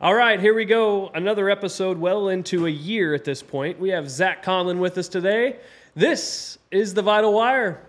All 0.00 0.14
right, 0.14 0.38
here 0.38 0.54
we 0.54 0.64
go. 0.64 1.08
Another 1.08 1.50
episode, 1.50 1.98
well 1.98 2.28
into 2.28 2.66
a 2.66 2.70
year 2.70 3.14
at 3.14 3.24
this 3.24 3.42
point. 3.42 3.80
We 3.80 3.88
have 3.88 4.08
Zach 4.08 4.44
Conlin 4.44 4.78
with 4.78 4.96
us 4.96 5.08
today. 5.08 5.56
This 5.96 6.56
is 6.70 6.94
the 6.94 7.02
Vital 7.02 7.32
Wire. 7.32 7.82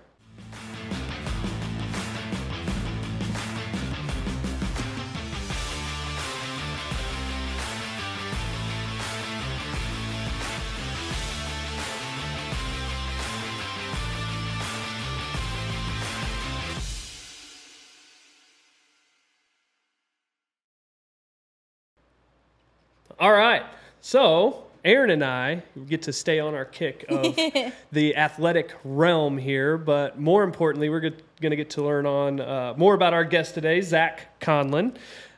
All 23.20 23.34
right. 23.34 23.64
So, 24.00 24.64
Erin 24.86 25.10
and 25.10 25.26
I 25.26 25.62
get 25.88 26.04
to 26.04 26.14
stay 26.14 26.40
on 26.40 26.56
our 26.56 26.64
kick 26.64 27.04
of 27.10 27.36
the 27.92 28.16
athletic 28.16 28.74
realm 28.86 29.38
here, 29.38 29.78
but 29.78 30.18
more 30.18 30.44
importantly, 30.44 30.90
we're 30.90 31.02
going 31.02 31.18
to 31.42 31.56
get 31.58 31.72
to 31.72 31.84
learn 31.84 32.06
on 32.06 32.40
uh, 32.40 32.76
more 32.78 32.94
about 32.94 33.14
our 33.14 33.26
guest 33.26 33.56
today, 33.56 33.82
Zach 33.82 34.40
Conlin. 34.40 34.96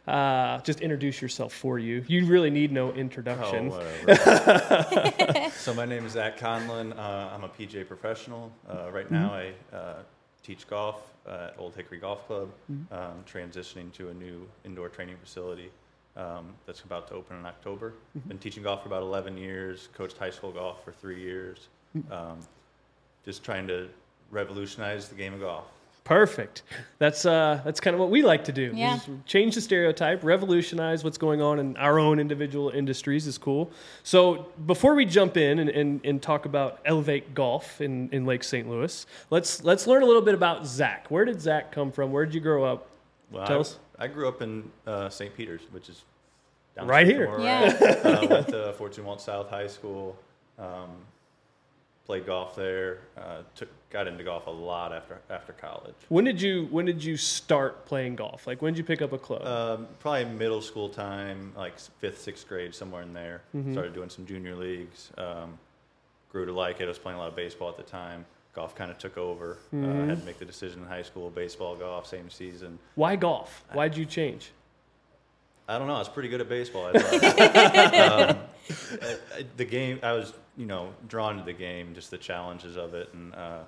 Uh, 0.07 0.59
just 0.59 0.81
introduce 0.81 1.23
yourself 1.23 1.53
for 1.53 1.79
you. 1.79 2.05
You 2.07 2.27
really 2.27 2.51
need 2.51 2.71
no 2.71 2.91
introduction. 2.91 3.71
Oh, 3.73 5.49
so 5.55 5.73
my 5.73 5.85
name 5.85 6.05
is 6.05 6.13
Zach 6.13 6.37
Conlin. 6.37 6.93
Uh, 6.93 7.31
I'm 7.33 7.43
a 7.43 7.49
PGA 7.49 7.87
professional. 7.87 8.51
Uh, 8.69 8.91
right 8.91 9.09
now, 9.09 9.33
I 9.33 9.75
uh, 9.75 9.93
teach 10.43 10.67
golf 10.67 11.01
at 11.27 11.55
Old 11.57 11.75
Hickory 11.75 11.97
Golf 11.97 12.27
Club. 12.27 12.49
Um, 12.91 13.23
transitioning 13.31 13.91
to 13.93 14.09
a 14.09 14.13
new 14.13 14.47
indoor 14.65 14.89
training 14.89 15.15
facility 15.23 15.71
um, 16.17 16.53
that's 16.65 16.81
about 16.81 17.07
to 17.09 17.13
open 17.13 17.37
in 17.37 17.45
October. 17.45 17.93
Been 18.27 18.37
teaching 18.37 18.63
golf 18.63 18.81
for 18.81 18.87
about 18.87 19.03
11 19.03 19.37
years. 19.37 19.89
Coached 19.93 20.17
high 20.17 20.29
school 20.29 20.51
golf 20.51 20.83
for 20.83 20.91
three 20.91 21.21
years. 21.21 21.69
Um, 22.09 22.39
just 23.23 23.43
trying 23.43 23.67
to 23.67 23.87
revolutionize 24.29 25.07
the 25.07 25.15
game 25.15 25.33
of 25.33 25.39
golf. 25.39 25.65
Perfect. 26.03 26.63
That's 26.97 27.25
uh, 27.25 27.61
that's 27.63 27.79
kind 27.79 27.93
of 27.93 27.99
what 27.99 28.09
we 28.09 28.23
like 28.23 28.43
to 28.45 28.51
do. 28.51 28.71
Yeah. 28.73 28.99
change 29.27 29.53
the 29.53 29.61
stereotype, 29.61 30.23
revolutionize 30.23 31.03
what's 31.03 31.17
going 31.17 31.41
on 31.41 31.59
in 31.59 31.77
our 31.77 31.99
own 31.99 32.19
individual 32.19 32.69
industries 32.69 33.27
is 33.27 33.37
cool. 33.37 33.71
So 34.01 34.47
before 34.65 34.95
we 34.95 35.05
jump 35.05 35.37
in 35.37 35.59
and, 35.59 35.69
and, 35.69 36.01
and 36.03 36.21
talk 36.21 36.45
about 36.45 36.79
Elevate 36.85 37.35
Golf 37.35 37.81
in, 37.81 38.09
in 38.11 38.25
Lake 38.25 38.43
St. 38.43 38.67
Louis, 38.67 39.05
let's 39.29 39.63
let's 39.63 39.85
learn 39.85 40.01
a 40.01 40.05
little 40.07 40.23
bit 40.23 40.33
about 40.33 40.65
Zach. 40.65 41.05
Where 41.11 41.23
did 41.23 41.39
Zach 41.39 41.71
come 41.71 41.91
from? 41.91 42.11
Where 42.11 42.25
did 42.25 42.33
you 42.33 42.41
grow 42.41 42.63
up? 42.63 42.87
Well, 43.29 43.45
Tell 43.45 43.57
I, 43.57 43.61
us. 43.61 43.77
I 44.01 44.07
grew 44.07 44.27
up 44.27 44.41
in 44.41 44.69
uh, 44.87 45.09
St. 45.09 45.33
Peter's, 45.35 45.61
which 45.71 45.87
is 45.87 46.01
down 46.75 46.87
Right 46.87 47.05
here. 47.05 47.27
from 47.27 47.41
where 47.43 47.67
Yeah. 47.69 47.77
at. 47.79 48.05
uh, 48.23 48.27
went 48.27 48.47
to 48.47 48.73
Fort 48.77 48.93
Zumwalt 48.93 49.21
South 49.21 49.49
High 49.49 49.67
School. 49.67 50.17
Um, 50.57 50.89
played 52.07 52.25
golf 52.25 52.55
there. 52.55 52.99
Uh, 53.15 53.41
took 53.55 53.69
got 53.91 54.07
into 54.07 54.23
golf 54.23 54.47
a 54.47 54.49
lot 54.49 54.91
after 54.91 55.19
after 55.29 55.53
college. 55.53 55.93
When 56.09 56.25
did 56.25 56.41
you 56.41 56.65
when 56.71 56.85
did 56.85 57.03
you 57.03 57.15
start 57.15 57.85
playing 57.85 58.15
golf? 58.15 58.47
Like 58.47 58.61
when 58.61 58.73
did 58.73 58.79
you 58.79 58.83
pick 58.85 59.03
up 59.03 59.13
a 59.13 59.17
club? 59.19 59.43
Um, 59.45 59.87
probably 59.99 60.25
middle 60.25 60.61
school 60.63 60.89
time, 60.89 61.53
like 61.55 61.77
fifth, 61.77 62.21
sixth 62.21 62.47
grade, 62.47 62.73
somewhere 62.73 63.03
in 63.03 63.13
there. 63.13 63.43
Mm-hmm. 63.55 63.73
Started 63.73 63.93
doing 63.93 64.09
some 64.09 64.25
junior 64.25 64.55
leagues. 64.55 65.11
Um, 65.17 65.59
grew 66.31 66.45
to 66.47 66.53
like 66.53 66.81
it. 66.81 66.85
I 66.85 66.87
was 66.87 66.97
playing 66.97 67.17
a 67.17 67.21
lot 67.21 67.27
of 67.29 67.35
baseball 67.35 67.69
at 67.69 67.77
the 67.77 67.83
time. 67.83 68.25
Golf 68.53 68.75
kind 68.75 68.91
of 68.91 68.97
took 68.97 69.17
over. 69.17 69.53
Uh, 69.71 69.75
Mm-hmm. 69.75 70.01
I 70.03 70.05
had 70.07 70.19
to 70.19 70.25
make 70.25 70.39
the 70.39 70.45
decision 70.45 70.81
in 70.81 70.87
high 70.87 71.03
school, 71.03 71.29
baseball, 71.29 71.75
golf, 71.75 72.05
same 72.07 72.29
season. 72.29 72.77
Why 72.95 73.15
golf? 73.15 73.63
Why'd 73.73 73.95
you 73.95 74.05
change? 74.05 74.51
I 75.69 75.77
don't 75.77 75.87
know. 75.87 75.95
I 75.95 75.99
was 75.99 76.09
pretty 76.09 76.27
good 76.27 76.41
at 76.41 76.49
baseball. 76.49 76.91
I 76.93 76.97
um, 78.29 78.37
I- 79.01 79.17
I- 79.39 79.45
the 79.57 79.63
game, 79.65 79.99
I 80.03 80.11
was, 80.13 80.33
you 80.57 80.65
know, 80.65 80.93
drawn 81.07 81.37
to 81.37 81.43
the 81.43 81.53
game, 81.53 81.93
just 81.95 82.11
the 82.11 82.17
challenges 82.17 82.75
of 82.75 82.93
it, 82.93 83.13
and 83.13 83.33
uh, 83.35 83.59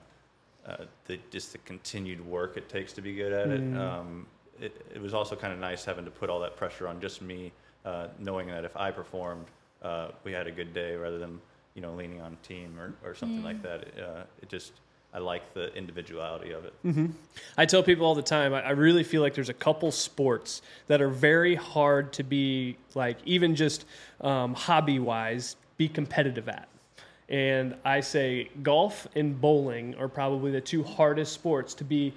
uh, 0.67 0.77
the, 1.05 1.17
just 1.31 1.53
the 1.53 1.59
continued 1.59 2.25
work 2.25 2.57
it 2.57 2.67
takes 2.67 2.91
to 2.93 3.01
be 3.01 3.13
good 3.15 3.31
at 3.31 3.47
it. 3.49 3.77
Um, 3.77 4.25
it, 4.59 4.85
it 4.93 5.01
was 5.01 5.13
also 5.13 5.35
kind 5.35 5.53
of 5.53 5.59
nice 5.59 5.85
having 5.85 6.03
to 6.05 6.11
put 6.11 6.29
all 6.29 6.39
that 6.41 6.57
pressure 6.57 6.87
on 6.89 6.99
just 6.99 7.21
me, 7.21 7.51
uh, 7.85 8.07
knowing 8.19 8.47
that 8.47 8.65
if 8.65 8.75
I 8.75 8.91
performed, 8.91 9.45
uh, 9.81 10.09
we 10.25 10.31
had 10.33 10.45
a 10.47 10.51
good 10.51 10.73
day 10.73 10.95
rather 10.95 11.19
than, 11.19 11.39
you 11.73 11.81
know, 11.81 11.93
leaning 11.93 12.21
on 12.21 12.33
a 12.33 12.47
team 12.47 12.77
or, 12.79 12.93
or 13.09 13.15
something 13.15 13.43
like 13.43 13.61
that. 13.63 13.81
It, 13.81 13.93
uh, 13.99 14.23
it 14.41 14.49
just, 14.49 14.73
I 15.13 15.19
like 15.19 15.53
the 15.53 15.73
individuality 15.75 16.51
of 16.51 16.65
it. 16.65 16.73
I 17.55 17.65
tell 17.65 17.83
people 17.83 18.05
all 18.05 18.15
the 18.15 18.23
time, 18.23 18.53
I, 18.53 18.61
I 18.61 18.71
really 18.71 19.03
feel 19.03 19.21
like 19.21 19.35
there's 19.35 19.49
a 19.49 19.53
couple 19.53 19.91
sports 19.91 20.63
that 20.87 21.01
are 21.01 21.09
very 21.09 21.53
hard 21.53 22.13
to 22.13 22.23
be 22.23 22.77
like, 22.95 23.17
even 23.25 23.55
just 23.55 23.85
um, 24.21 24.55
hobby 24.55 24.97
wise, 24.97 25.55
be 25.77 25.87
competitive 25.87 26.49
at. 26.49 26.67
And 27.29 27.75
I 27.85 28.01
say 28.01 28.49
golf 28.63 29.07
and 29.15 29.39
bowling 29.39 29.95
are 29.95 30.07
probably 30.07 30.51
the 30.51 30.61
two 30.61 30.83
hardest 30.83 31.33
sports 31.33 31.73
to 31.75 31.83
be 31.83 32.13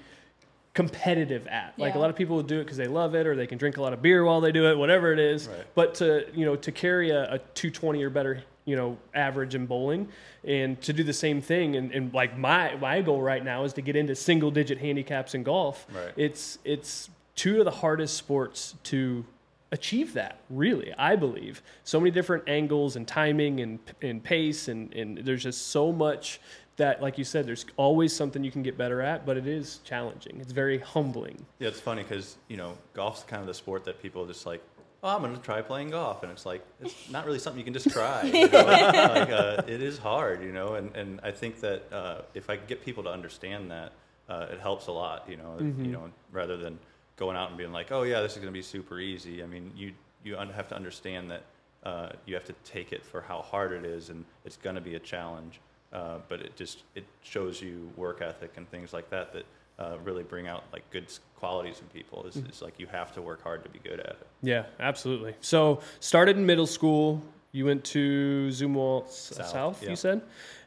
competitive 0.73 1.47
at. 1.47 1.75
Like 1.79 1.95
a 1.95 1.99
lot 1.99 2.11
of 2.11 2.17
people 2.17 2.37
will 2.37 2.43
do 2.43 2.61
it 2.61 2.65
because 2.65 2.77
they 2.77 2.87
love 2.87 3.15
it 3.15 3.27
or 3.27 3.35
they 3.35 3.47
can 3.47 3.57
drink 3.57 3.77
a 3.77 3.83
lot 3.83 3.93
of 3.93 4.03
beer 4.03 4.25
while 4.25 4.41
they 4.41 4.53
do 4.53 4.69
it, 4.69 4.77
whatever 4.77 5.13
it 5.13 5.19
is. 5.19 5.49
Right. 5.49 5.65
But 5.75 5.95
to, 5.97 6.27
you 6.35 6.45
know, 6.45 6.57
to 6.57 6.73
carry 6.73 7.11
a, 7.11 7.35
a 7.35 7.39
220 7.39 8.03
or 8.03 8.11
better, 8.11 8.43
you 8.67 8.77
know, 8.77 8.99
average 9.15 9.55
in 9.55 9.65
bowling 9.65 10.09
and 10.45 10.79
to 10.83 10.93
do 10.93 11.03
the 11.03 11.13
same 11.15 11.41
thing 11.41 11.77
and, 11.77 11.91
and 11.93 12.13
like 12.13 12.37
my 12.37 12.75
my 12.77 13.01
goal 13.01 13.23
right 13.23 13.43
now 13.43 13.65
is 13.65 13.73
to 13.73 13.81
get 13.81 13.97
into 13.97 14.15
single 14.15 14.51
digit 14.51 14.77
handicaps 14.79 15.35
in 15.35 15.43
golf. 15.43 15.87
Right. 15.95 16.13
It's 16.17 16.59
it's 16.65 17.09
two 17.37 17.59
of 17.61 17.65
the 17.65 17.71
hardest 17.71 18.17
sports 18.17 18.75
to 18.83 19.25
achieve 19.73 20.15
that 20.15 20.39
really 20.49 20.95
i 20.97 21.17
believe 21.17 21.61
so 21.83 21.99
many 21.99 22.11
different 22.13 22.49
angles 22.49 22.95
and 22.95 23.07
timing 23.07 23.59
and, 23.61 23.81
and 24.01 24.23
pace 24.23 24.69
and, 24.69 24.95
and 24.95 25.19
there's 25.19 25.43
just 25.43 25.67
so 25.69 25.91
much 25.91 26.41
that 26.77 27.03
like 27.03 27.19
you 27.19 27.25
said 27.25 27.45
there's 27.45 27.67
always 27.77 28.15
something 28.15 28.45
you 28.45 28.51
can 28.53 28.63
get 28.63 28.79
better 28.79 29.03
at 29.03 29.27
but 29.27 29.37
it 29.37 29.47
is 29.47 29.81
challenging 29.85 30.39
it's 30.41 30.53
very 30.53 30.79
humbling 30.79 31.45
Yeah, 31.59 31.69
it's 31.69 31.81
funny 31.81 32.05
because 32.05 32.37
you 32.47 32.57
know 32.57 32.79
golf's 32.95 33.25
kind 33.25 33.41
of 33.41 33.49
the 33.49 33.55
sport 33.55 33.85
that 33.87 34.01
people 34.01 34.25
just 34.25 34.47
like. 34.47 34.63
Oh, 35.07 35.11
I'm 35.11 35.23
going 35.23 35.37
to 35.37 35.41
try 35.41 35.63
playing 35.63 35.91
golf, 35.91 36.25
and 36.25 36.33
it's 36.33 36.45
like 36.45 36.65
it's 36.81 37.09
not 37.11 37.27
really 37.27 37.39
something 37.39 37.61
you 37.61 37.65
can 37.65 37.75
just 37.75 37.91
try. 37.91 38.23
You 38.25 38.49
know? 38.49 38.65
like, 38.65 39.31
uh, 39.31 39.63
it 39.69 39.81
is 39.81 39.99
hard, 39.99 40.43
you 40.43 40.51
know, 40.53 40.75
and, 40.75 40.95
and 40.97 41.21
I 41.23 41.31
think 41.31 41.61
that 41.61 41.85
uh, 41.93 42.23
if 42.35 42.51
I 42.51 42.57
get 42.57 42.85
people 42.85 43.05
to 43.05 43.11
understand 43.11 43.71
that, 43.71 43.93
uh, 44.29 44.47
it 44.51 44.59
helps 44.59 44.89
a 44.89 44.93
lot. 44.93 45.25
You 45.29 45.37
know, 45.37 45.57
you 45.61 45.93
know, 45.93 46.11
rather 46.33 46.57
than 46.57 46.79
going 47.17 47.37
out 47.37 47.51
and 47.51 47.57
being 47.57 47.73
like, 47.73 47.93
oh 47.93 48.03
yeah, 48.03 48.21
this 48.21 48.33
is 48.33 48.39
going 48.39 48.53
to 48.53 48.53
be 48.53 48.63
super 48.63 48.99
easy. 48.99 49.45
I 49.45 49.47
mean, 49.47 49.71
you 49.77 49.93
you 50.25 50.35
have 50.35 50.69
to 50.69 50.75
understand 50.75 51.31
that 51.31 51.43
uh, 51.85 52.09
you 52.27 52.35
have 52.35 52.45
to 52.47 52.55
take 52.65 52.93
it 52.93 53.05
for 53.05 53.21
how 53.21 53.43
hard 53.43 53.71
it 53.71 53.85
is, 53.85 54.11
and 54.11 54.25
it's 54.45 54.57
going 54.57 54.75
to 54.75 54.83
be 54.83 54.97
a 54.97 55.01
challenge. 55.01 55.61
Uh, 55.93 56.19
but 56.29 56.41
it 56.41 56.57
just 56.57 56.83
it 56.97 57.05
shows 57.23 57.63
you 57.63 57.89
work 57.97 58.21
ethic 58.23 58.55
and 58.57 58.69
things 58.71 58.93
like 58.93 59.09
that 59.11 59.33
that 59.33 59.45
uh, 59.79 59.97
really 60.05 60.23
bring 60.23 60.47
out 60.49 60.65
like 60.73 60.89
good 60.91 61.07
qualities 61.37 61.81
in 61.81 61.87
people. 61.89 62.25
It's, 62.27 62.37
it's 62.37 62.63
like 62.63 62.81
you 62.81 62.87
have 62.87 63.13
to 63.15 63.23
work 63.23 63.43
hard 63.43 63.63
to 63.65 63.69
be 63.71 63.79
good 63.79 64.01
at 64.01 64.07
it. 64.21 64.27
yeah 64.43 64.65
absolutely 64.81 65.35
so 65.41 65.81
started 66.01 66.37
in 66.37 66.47
middle 66.47 66.67
school 66.67 67.23
you 67.53 67.65
went 67.67 67.85
to 67.85 68.49
zumwalt 68.51 69.09
south, 69.11 69.49
South, 69.49 69.83
you 69.83 69.97
said 69.97 70.21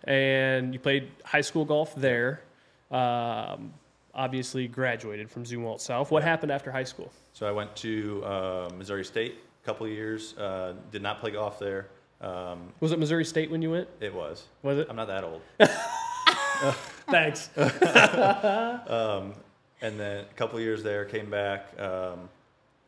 and 0.05 0.73
you 0.73 0.79
played 0.79 1.09
high 1.23 1.41
school 1.41 1.65
golf 1.65 1.95
there 1.95 2.41
um, 2.91 3.73
obviously 4.13 4.67
graduated 4.67 5.29
from 5.29 5.43
zumwalt 5.43 5.79
south 5.79 6.11
what 6.11 6.23
happened 6.23 6.51
after 6.51 6.71
high 6.71 6.83
school 6.83 7.11
So 7.33 7.47
I 7.47 7.51
went 7.51 7.75
to 7.77 8.23
uh, 8.25 8.69
Missouri 8.77 9.05
State 9.05 9.35
a 9.63 9.65
couple 9.65 9.87
years. 9.87 10.35
Uh, 10.37 10.73
did 10.91 11.01
not 11.01 11.19
play 11.21 11.31
golf 11.31 11.57
there. 11.59 11.87
Um, 12.21 12.73
was 12.79 12.91
it 12.91 12.99
missouri 12.99 13.23
state 13.25 13.49
when 13.49 13.61
you 13.61 13.71
went 13.71 13.87
it 14.01 14.13
was. 14.13 14.45
was 14.61 14.77
it 14.79 14.87
I'm 14.89 14.95
not 14.95 15.07
that 15.07 15.23
old. 15.23 15.41
thanks. 17.11 17.49
Um, 18.89 19.33
and 19.81 19.99
then 19.99 20.25
a 20.29 20.33
couple 20.35 20.57
of 20.57 20.63
years 20.63 20.83
there, 20.83 21.05
came 21.05 21.29
back 21.29 21.67
um, 21.79 22.27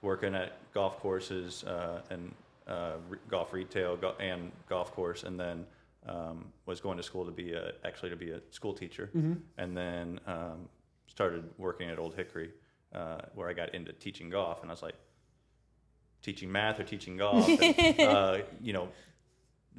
working 0.01 0.35
at 0.35 0.53
golf 0.73 0.99
courses 0.99 1.63
uh, 1.63 2.01
and 2.09 2.33
uh, 2.67 2.93
re- 3.09 3.17
golf 3.29 3.53
retail 3.53 3.95
go- 3.97 4.15
and 4.19 4.51
golf 4.67 4.93
course, 4.93 5.23
and 5.23 5.39
then 5.39 5.65
um, 6.07 6.45
was 6.65 6.81
going 6.81 6.97
to 6.97 7.03
school 7.03 7.25
to 7.25 7.31
be 7.31 7.53
a, 7.53 7.71
actually 7.85 8.09
to 8.09 8.15
be 8.15 8.31
a 8.31 8.41
school 8.49 8.73
teacher, 8.73 9.09
and 9.57 9.75
then 9.77 10.19
um, 10.27 10.67
started 11.07 11.43
working 11.57 11.89
at 11.89 11.97
Old 11.99 12.13
Hickory, 12.15 12.49
uh, 12.93 13.19
where 13.35 13.47
I 13.49 13.53
got 13.53 13.73
into 13.73 13.93
teaching 13.93 14.29
golf, 14.29 14.61
and 14.61 14.69
I 14.71 14.73
was 14.73 14.81
like, 14.81 14.95
teaching 16.21 16.51
math 16.51 16.79
or 16.79 16.83
teaching 16.83 17.17
golf, 17.17 17.47
and, 17.47 17.99
uh, 18.01 18.37
you 18.61 18.73
know. 18.73 18.89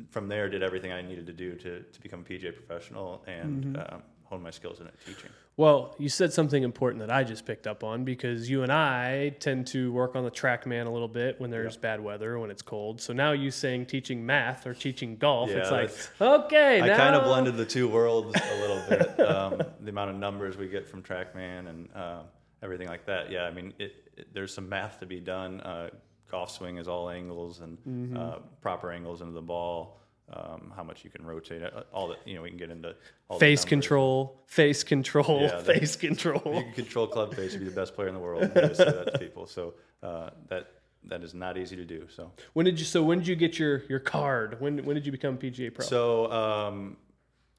From 0.09 0.27
there, 0.27 0.49
did 0.49 0.63
everything 0.63 0.91
I 0.91 1.03
needed 1.03 1.27
to 1.27 1.35
do 1.35 1.55
to, 1.55 1.81
to 1.83 2.01
become 2.01 2.21
a 2.21 2.23
PGA 2.23 2.55
professional 2.57 3.23
and 3.27 3.77
um, 3.77 4.03
hone 4.33 4.43
my 4.43 4.51
skills 4.51 4.81
in 4.81 4.87
it, 4.87 4.95
teaching. 5.07 5.29
Well, 5.59 5.95
you 5.99 6.09
said 6.09 6.33
something 6.33 6.63
important 6.63 7.07
that 7.07 7.11
I 7.15 7.23
just 7.23 7.45
picked 7.45 7.67
up 7.67 7.85
on 7.85 8.03
because 8.05 8.49
you 8.49 8.63
and 8.63 8.73
I 8.73 9.35
tend 9.39 9.67
to 9.69 9.93
work 9.93 10.17
on 10.17 10.25
the 10.25 10.31
TrackMan 10.31 10.87
a 10.87 10.91
little 10.91 11.07
bit 11.09 11.39
when 11.39 11.51
there's 11.51 11.77
bad 11.77 12.01
weather, 12.03 12.39
when 12.39 12.51
it's 12.51 12.63
cold. 12.63 13.03
So 13.03 13.13
now 13.13 13.33
you 13.33 13.51
saying 13.51 13.87
teaching 13.87 14.25
math 14.25 14.67
or 14.67 14.73
teaching 14.73 15.17
golf, 15.19 15.51
Yeah, 15.51 15.59
it's 15.59 15.71
like, 15.71 15.91
okay, 16.21 16.81
I 16.81 16.87
now 16.87 16.97
kind 16.97 17.15
of 17.15 17.25
blended 17.25 17.59
the 17.59 17.67
two 17.67 17.87
worlds 17.89 18.35
a 18.35 18.61
little 18.61 18.83
bit. 18.89 19.09
Um, 19.33 19.61
the 19.81 19.91
amount 19.91 20.11
of 20.11 20.17
numbers 20.17 20.57
we 20.57 20.69
get 20.69 20.89
from 20.89 21.03
TrackMan 21.03 21.69
and 21.69 21.89
um 21.95 22.25
everything 22.63 22.89
like 22.89 23.05
that. 23.07 23.31
Yeah, 23.31 23.43
I 23.45 23.51
mean, 23.51 23.73
it, 23.79 24.11
it, 24.17 24.33
there's 24.35 24.53
some 24.55 24.69
math 24.69 24.99
to 25.01 25.07
be 25.07 25.21
done. 25.21 25.61
Uh, 25.61 25.91
golf 26.31 26.51
swing 26.51 26.77
is 26.79 26.89
all 26.89 27.09
angles 27.11 27.61
and 27.61 27.77
Mm-hmm. 27.87 28.17
uh, 28.17 28.37
proper 28.63 28.91
angles 28.91 29.21
into 29.21 29.33
the 29.33 29.43
ball. 29.43 29.99
Um, 30.33 30.73
how 30.75 30.83
much 30.83 31.05
you 31.05 31.11
can 31.11 31.27
rotate 31.27 31.63
it, 31.63 31.75
all 31.93 32.09
that 32.09 32.19
you 32.25 32.35
know. 32.35 32.43
We 32.43 32.49
can 32.49 32.59
get 32.59 32.71
into 32.71 32.95
Face 33.39 33.65
control, 33.65 34.41
face 34.47 34.83
control, 34.83 35.43
Yeah, 35.43 35.61
face 35.63 35.97
You 36.57 36.63
can 36.63 36.73
control 36.73 37.07
club 37.07 37.35
face, 37.35 37.53
you'd 37.53 37.61
be 37.61 37.65
the 37.67 37.71
best 37.75 37.95
player 37.95 38.09
in 38.09 38.15
the 38.15 38.21
world. 38.21 38.51
Always 38.57 38.77
say 38.79 38.85
that 38.85 39.13
to 39.13 39.19
people. 39.19 39.47
So 39.47 39.75
uh, 40.03 40.31
that 40.49 40.69
that 41.05 41.23
is 41.23 41.35
not 41.35 41.59
easy 41.59 41.77
to 41.77 41.85
do. 41.85 42.07
So 42.15 42.31
When 42.53 42.65
did 42.65 42.79
you? 42.79 42.87
So 42.87 43.03
when 43.03 43.19
did 43.19 43.27
you 43.27 43.37
get 43.37 43.59
your 43.59 43.83
your 43.89 43.99
card? 43.99 44.61
When 44.61 44.85
when 44.85 44.95
did 44.95 45.05
you 45.05 45.13
become 45.13 45.37
PGA 45.37 45.75
pro? 45.75 45.85
So 45.85 46.31
um, 46.33 46.97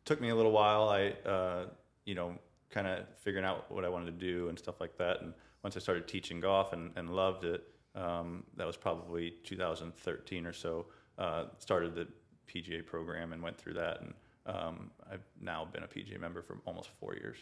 took 0.06 0.19
me 0.21 0.30
a 0.30 0.36
little 0.36 0.51
while. 0.51 0.89
I 0.89 1.10
uh, 1.27 1.65
you 2.06 2.15
know 2.15 2.36
kind 2.71 2.88
of 2.88 3.06
figuring 3.19 3.45
out 3.45 3.71
what 3.71 3.86
I 3.86 3.89
wanted 3.89 4.06
to 4.19 4.25
do 4.25 4.50
and 4.50 4.57
stuff 4.57 4.81
like 4.81 4.98
that. 4.98 5.21
And 5.21 5.33
once 5.63 5.77
I 5.77 5.80
started 5.80 6.07
teaching 6.07 6.39
golf 6.39 6.74
and, 6.74 6.92
and 6.95 7.15
loved 7.15 7.44
it, 7.44 7.63
um, 7.95 8.44
that 8.57 8.65
was 8.65 8.77
probably 8.77 9.36
2013 9.44 10.45
or 10.48 10.54
so. 10.54 10.88
Uh, 11.18 11.45
started 11.60 11.94
the 11.94 12.07
PGA 12.47 12.85
program 12.85 13.33
and 13.33 13.41
went 13.41 13.57
through 13.57 13.73
that. 13.73 14.01
And 14.01 14.13
um, 14.45 14.91
I've 15.11 15.23
now 15.41 15.65
been 15.71 15.83
a 15.83 15.87
PGA 15.87 16.19
member 16.19 16.41
for 16.41 16.57
almost 16.65 16.89
four 16.99 17.13
years. 17.15 17.37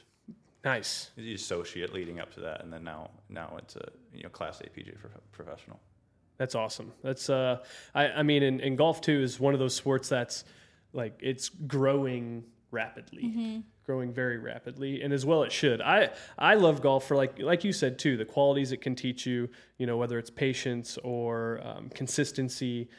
nice. 0.64 1.12
The 1.16 1.34
associate 1.34 1.94
leading 1.94 2.20
up 2.20 2.34
to 2.36 2.40
that, 2.42 2.64
and 2.64 2.72
then 2.72 2.84
now 2.84 3.10
now 3.30 3.56
it's 3.58 3.76
a 3.76 3.90
you 4.14 4.24
know 4.24 4.30
class 4.30 4.62
A 4.62 4.66
PGA 4.66 4.98
prof- 5.00 5.12
professional. 5.32 5.80
That's 6.38 6.56
awesome. 6.56 6.92
That's 7.04 7.30
uh, 7.30 7.60
I 7.94 8.08
I 8.10 8.24
mean, 8.24 8.44
in, 8.44 8.60
in 8.60 8.76
golf 8.76 9.02
too 9.02 9.22
is 9.22 9.40
one 9.40 9.54
of 9.54 9.60
those 9.60 9.76
sports 9.76 10.10
that's 10.10 10.44
like 10.94 11.20
it's 11.22 11.50
growing 11.50 12.44
rapidly, 12.72 13.64
growing 13.86 14.14
very 14.14 14.38
rapidly, 14.38 15.02
and 15.02 15.14
as 15.14 15.26
well 15.26 15.44
it 15.44 15.52
should. 15.52 15.82
I 15.82 16.10
I 16.38 16.56
love 16.56 16.82
golf 16.82 17.08
for 17.08 17.16
like 17.16 17.40
like 17.40 17.64
you 17.64 17.74
said 17.74 18.00
too, 18.00 18.18
the 18.18 18.26
qualities 18.26 18.72
it 18.72 18.82
can 18.82 18.96
teach 18.96 19.26
you. 19.26 19.50
You 19.78 19.86
know, 19.88 19.98
whether 19.98 20.18
it's 20.20 20.30
patience 20.30 20.98
or 21.04 21.60
um, 21.64 21.90
consistency. 21.90 22.90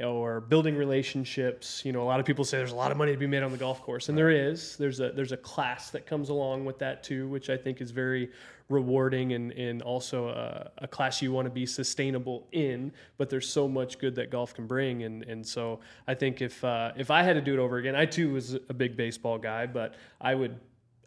Or 0.00 0.40
building 0.40 0.74
relationships. 0.74 1.82
You 1.84 1.92
know, 1.92 2.02
a 2.02 2.08
lot 2.08 2.18
of 2.18 2.24
people 2.24 2.46
say 2.46 2.56
there's 2.56 2.72
a 2.72 2.76
lot 2.76 2.90
of 2.90 2.96
money 2.96 3.12
to 3.12 3.18
be 3.18 3.26
made 3.26 3.42
on 3.42 3.52
the 3.52 3.58
golf 3.58 3.82
course, 3.82 4.08
and 4.08 4.16
there 4.16 4.30
is. 4.30 4.76
There's 4.78 5.00
a 5.00 5.12
there's 5.12 5.32
a 5.32 5.36
class 5.36 5.90
that 5.90 6.06
comes 6.06 6.30
along 6.30 6.64
with 6.64 6.78
that 6.78 7.02
too, 7.02 7.28
which 7.28 7.50
I 7.50 7.58
think 7.58 7.82
is 7.82 7.90
very 7.90 8.30
rewarding 8.70 9.34
and, 9.34 9.52
and 9.52 9.82
also 9.82 10.28
a, 10.28 10.70
a 10.78 10.88
class 10.88 11.20
you 11.20 11.30
want 11.30 11.44
to 11.44 11.50
be 11.50 11.66
sustainable 11.66 12.46
in. 12.52 12.90
But 13.18 13.28
there's 13.28 13.46
so 13.46 13.68
much 13.68 13.98
good 13.98 14.14
that 14.14 14.30
golf 14.30 14.54
can 14.54 14.66
bring, 14.66 15.02
and 15.02 15.24
and 15.24 15.46
so 15.46 15.80
I 16.08 16.14
think 16.14 16.40
if 16.40 16.64
uh, 16.64 16.92
if 16.96 17.10
I 17.10 17.22
had 17.22 17.34
to 17.34 17.42
do 17.42 17.52
it 17.52 17.58
over 17.58 17.76
again, 17.76 17.94
I 17.94 18.06
too 18.06 18.32
was 18.32 18.54
a 18.54 18.74
big 18.74 18.96
baseball 18.96 19.36
guy, 19.36 19.66
but 19.66 19.96
I 20.20 20.34
would. 20.34 20.58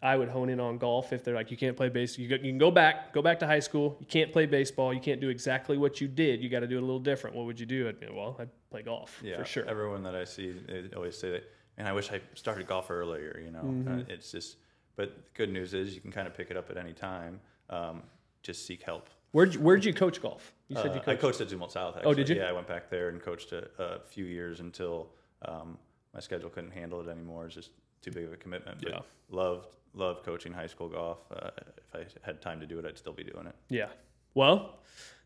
I 0.02 0.16
would 0.16 0.28
hone 0.28 0.48
in 0.50 0.60
on 0.60 0.78
golf 0.78 1.12
if 1.12 1.24
they're 1.24 1.34
like 1.34 1.50
you 1.50 1.56
can't 1.56 1.76
play 1.76 1.88
base. 1.88 2.18
You, 2.18 2.28
go, 2.28 2.34
you 2.36 2.42
can 2.50 2.58
go 2.58 2.70
back, 2.70 3.12
go 3.12 3.22
back 3.22 3.38
to 3.40 3.46
high 3.46 3.60
school. 3.60 3.96
You 4.00 4.06
can't 4.06 4.30
play 4.32 4.46
baseball. 4.46 4.92
You 4.92 5.00
can't 5.00 5.20
do 5.20 5.28
exactly 5.30 5.78
what 5.78 6.00
you 6.00 6.06
did. 6.08 6.42
You 6.42 6.48
got 6.48 6.60
to 6.60 6.66
do 6.66 6.76
it 6.76 6.82
a 6.82 6.86
little 6.86 7.00
different. 7.00 7.34
What 7.34 7.46
would 7.46 7.58
you 7.58 7.66
do? 7.66 7.88
I'd, 7.88 7.96
well, 8.14 8.36
I'd 8.38 8.50
play 8.70 8.82
golf 8.82 9.20
Yeah, 9.24 9.38
for 9.38 9.44
sure. 9.44 9.64
Everyone 9.68 10.02
that 10.02 10.14
I 10.14 10.24
see, 10.24 10.52
they 10.52 10.84
always 10.94 11.16
say 11.18 11.30
that, 11.32 11.50
man, 11.78 11.86
I 11.86 11.92
wish 11.92 12.12
I 12.12 12.20
started 12.34 12.66
golf 12.66 12.90
earlier. 12.90 13.40
You 13.44 13.50
know, 13.50 13.62
Mm-hmm. 13.62 14.00
uh, 14.00 14.02
it's 14.08 14.30
just. 14.30 14.56
But 14.96 15.14
the 15.24 15.30
good 15.34 15.50
news 15.52 15.74
is 15.74 15.94
you 15.94 16.00
can 16.00 16.10
kind 16.10 16.26
of 16.26 16.34
pick 16.34 16.50
it 16.50 16.56
up 16.56 16.70
at 16.70 16.76
any 16.78 16.94
time. 16.94 17.38
Um, 17.68 18.02
just 18.42 18.64
seek 18.66 18.82
help. 18.82 19.10
Where'd 19.32 19.52
you, 19.54 19.60
where'd 19.60 19.84
you 19.84 19.92
coach 19.92 20.22
golf? 20.22 20.54
You 20.68 20.76
said 20.76 20.86
Uh, 20.92 20.94
you 20.94 21.00
I 21.00 21.04
coached. 21.04 21.20
coached 21.20 21.40
at 21.42 21.48
Zumwalt 21.48 21.70
South. 21.72 21.96
Actually. 21.96 22.10
Oh, 22.10 22.14
did 22.14 22.28
you? 22.30 22.36
Yeah, 22.36 22.44
I 22.48 22.52
went 22.52 22.66
back 22.66 22.88
there 22.88 23.10
and 23.10 23.20
coached 23.20 23.52
a, 23.52 23.68
a 23.78 23.98
few 24.00 24.24
years 24.24 24.60
until 24.60 25.10
um, 25.46 25.76
my 26.14 26.20
schedule 26.20 26.48
couldn't 26.48 26.70
handle 26.70 27.00
it 27.06 27.10
anymore. 27.10 27.44
It's 27.46 27.54
just 27.54 27.70
too 28.00 28.10
big 28.10 28.24
of 28.24 28.32
a 28.32 28.36
commitment. 28.38 28.78
But 28.80 28.90
Yeah. 28.90 28.98
loved 29.30 29.66
loved 29.96 30.24
coaching 30.24 30.52
high 30.52 30.66
school 30.66 30.88
golf. 30.88 31.18
Uh, 31.30 31.50
if 31.78 31.94
I 31.94 32.26
had 32.26 32.40
time 32.40 32.60
to 32.60 32.66
do 32.66 32.78
it, 32.78 32.84
I'd 32.84 32.98
still 32.98 33.12
be 33.12 33.24
doing 33.24 33.46
it. 33.46 33.54
Yeah. 33.68 33.88
Well, 34.34 34.78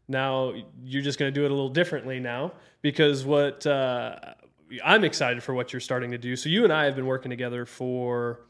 now 0.08 0.52
you're 0.82 1.02
just 1.02 1.19
going 1.19 1.32
to 1.32 1.38
do 1.38 1.44
it 1.44 1.50
a 1.50 1.55
little 1.55 1.69
differently 1.69 2.20
now 2.20 2.52
because 2.82 3.25
what 3.25 3.67
uh, 3.67 4.17
I'm 4.84 5.05
excited 5.05 5.43
for 5.43 5.55
what 5.55 5.72
you're 5.72 5.81
starting 5.81 6.11
to 6.12 6.19
do. 6.19 6.37
So 6.37 6.49
you 6.49 6.64
and 6.64 6.72
I 6.72 6.84
have 6.84 6.96
been 6.96 7.06
working 7.06 7.31
together 7.31 7.67
for 7.67 8.40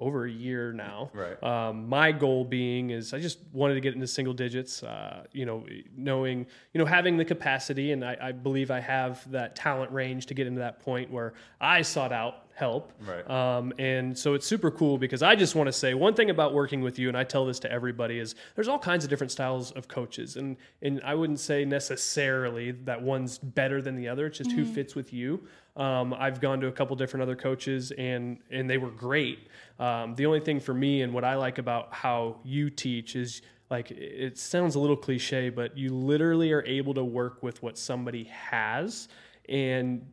over 0.00 0.24
a 0.24 0.30
year 0.30 0.72
now. 0.72 1.10
Right. 1.12 1.40
Um, 1.42 1.88
my 1.88 2.10
goal 2.10 2.44
being 2.44 2.90
is 2.90 3.12
I 3.12 3.20
just 3.20 3.38
wanted 3.52 3.74
to 3.74 3.80
get 3.80 3.94
into 3.94 4.06
single 4.06 4.32
digits. 4.32 4.82
Uh, 4.82 5.24
you 5.32 5.44
know, 5.44 5.64
knowing 5.94 6.46
you 6.72 6.78
know 6.78 6.86
having 6.86 7.16
the 7.16 7.24
capacity, 7.24 7.92
and 7.92 8.04
I, 8.04 8.16
I 8.20 8.32
believe 8.32 8.70
I 8.70 8.80
have 8.80 9.30
that 9.30 9.54
talent 9.54 9.92
range 9.92 10.26
to 10.26 10.34
get 10.34 10.46
into 10.46 10.60
that 10.60 10.80
point 10.80 11.10
where 11.10 11.34
I 11.60 11.82
sought 11.82 12.12
out 12.12 12.46
help. 12.60 12.92
Right. 13.04 13.28
Um, 13.28 13.72
and 13.78 14.16
so 14.16 14.34
it's 14.34 14.46
super 14.46 14.70
cool 14.70 14.98
because 14.98 15.22
I 15.22 15.34
just 15.34 15.54
want 15.54 15.66
to 15.66 15.72
say 15.72 15.94
one 15.94 16.14
thing 16.14 16.30
about 16.30 16.54
working 16.54 16.82
with 16.82 16.98
you, 16.98 17.08
and 17.08 17.16
I 17.16 17.24
tell 17.24 17.46
this 17.46 17.58
to 17.60 17.72
everybody, 17.72 18.18
is 18.18 18.34
there's 18.54 18.68
all 18.68 18.78
kinds 18.78 19.02
of 19.02 19.10
different 19.10 19.32
styles 19.32 19.72
of 19.72 19.88
coaches, 19.88 20.36
and 20.36 20.56
and 20.82 21.00
I 21.04 21.14
wouldn't 21.14 21.40
say 21.40 21.64
necessarily 21.64 22.70
that 22.84 23.02
one's 23.02 23.38
better 23.38 23.82
than 23.82 23.96
the 23.96 24.08
other. 24.08 24.26
It's 24.26 24.38
just 24.38 24.52
who 24.52 24.64
fits 24.64 24.94
with 24.94 25.12
you. 25.12 25.42
Um, 25.76 26.14
I've 26.14 26.40
gone 26.40 26.60
to 26.60 26.66
a 26.66 26.72
couple 26.72 26.94
different 26.94 27.22
other 27.22 27.36
coaches, 27.36 27.90
and 27.92 28.38
and 28.50 28.68
they 28.68 28.78
were 28.78 28.90
great. 28.90 29.48
Um, 29.78 30.14
the 30.14 30.26
only 30.26 30.40
thing 30.40 30.60
for 30.60 30.74
me 30.74 31.02
and 31.02 31.12
what 31.12 31.24
I 31.24 31.36
like 31.36 31.58
about 31.58 31.94
how 31.94 32.40
you 32.44 32.70
teach 32.70 33.16
is 33.16 33.42
like 33.70 33.90
it 33.90 34.36
sounds 34.36 34.74
a 34.74 34.78
little 34.78 34.96
cliche, 34.96 35.48
but 35.48 35.78
you 35.78 35.90
literally 35.94 36.52
are 36.52 36.64
able 36.66 36.92
to 36.94 37.04
work 37.04 37.42
with 37.42 37.62
what 37.62 37.78
somebody 37.78 38.24
has 38.24 39.08
and 39.48 40.06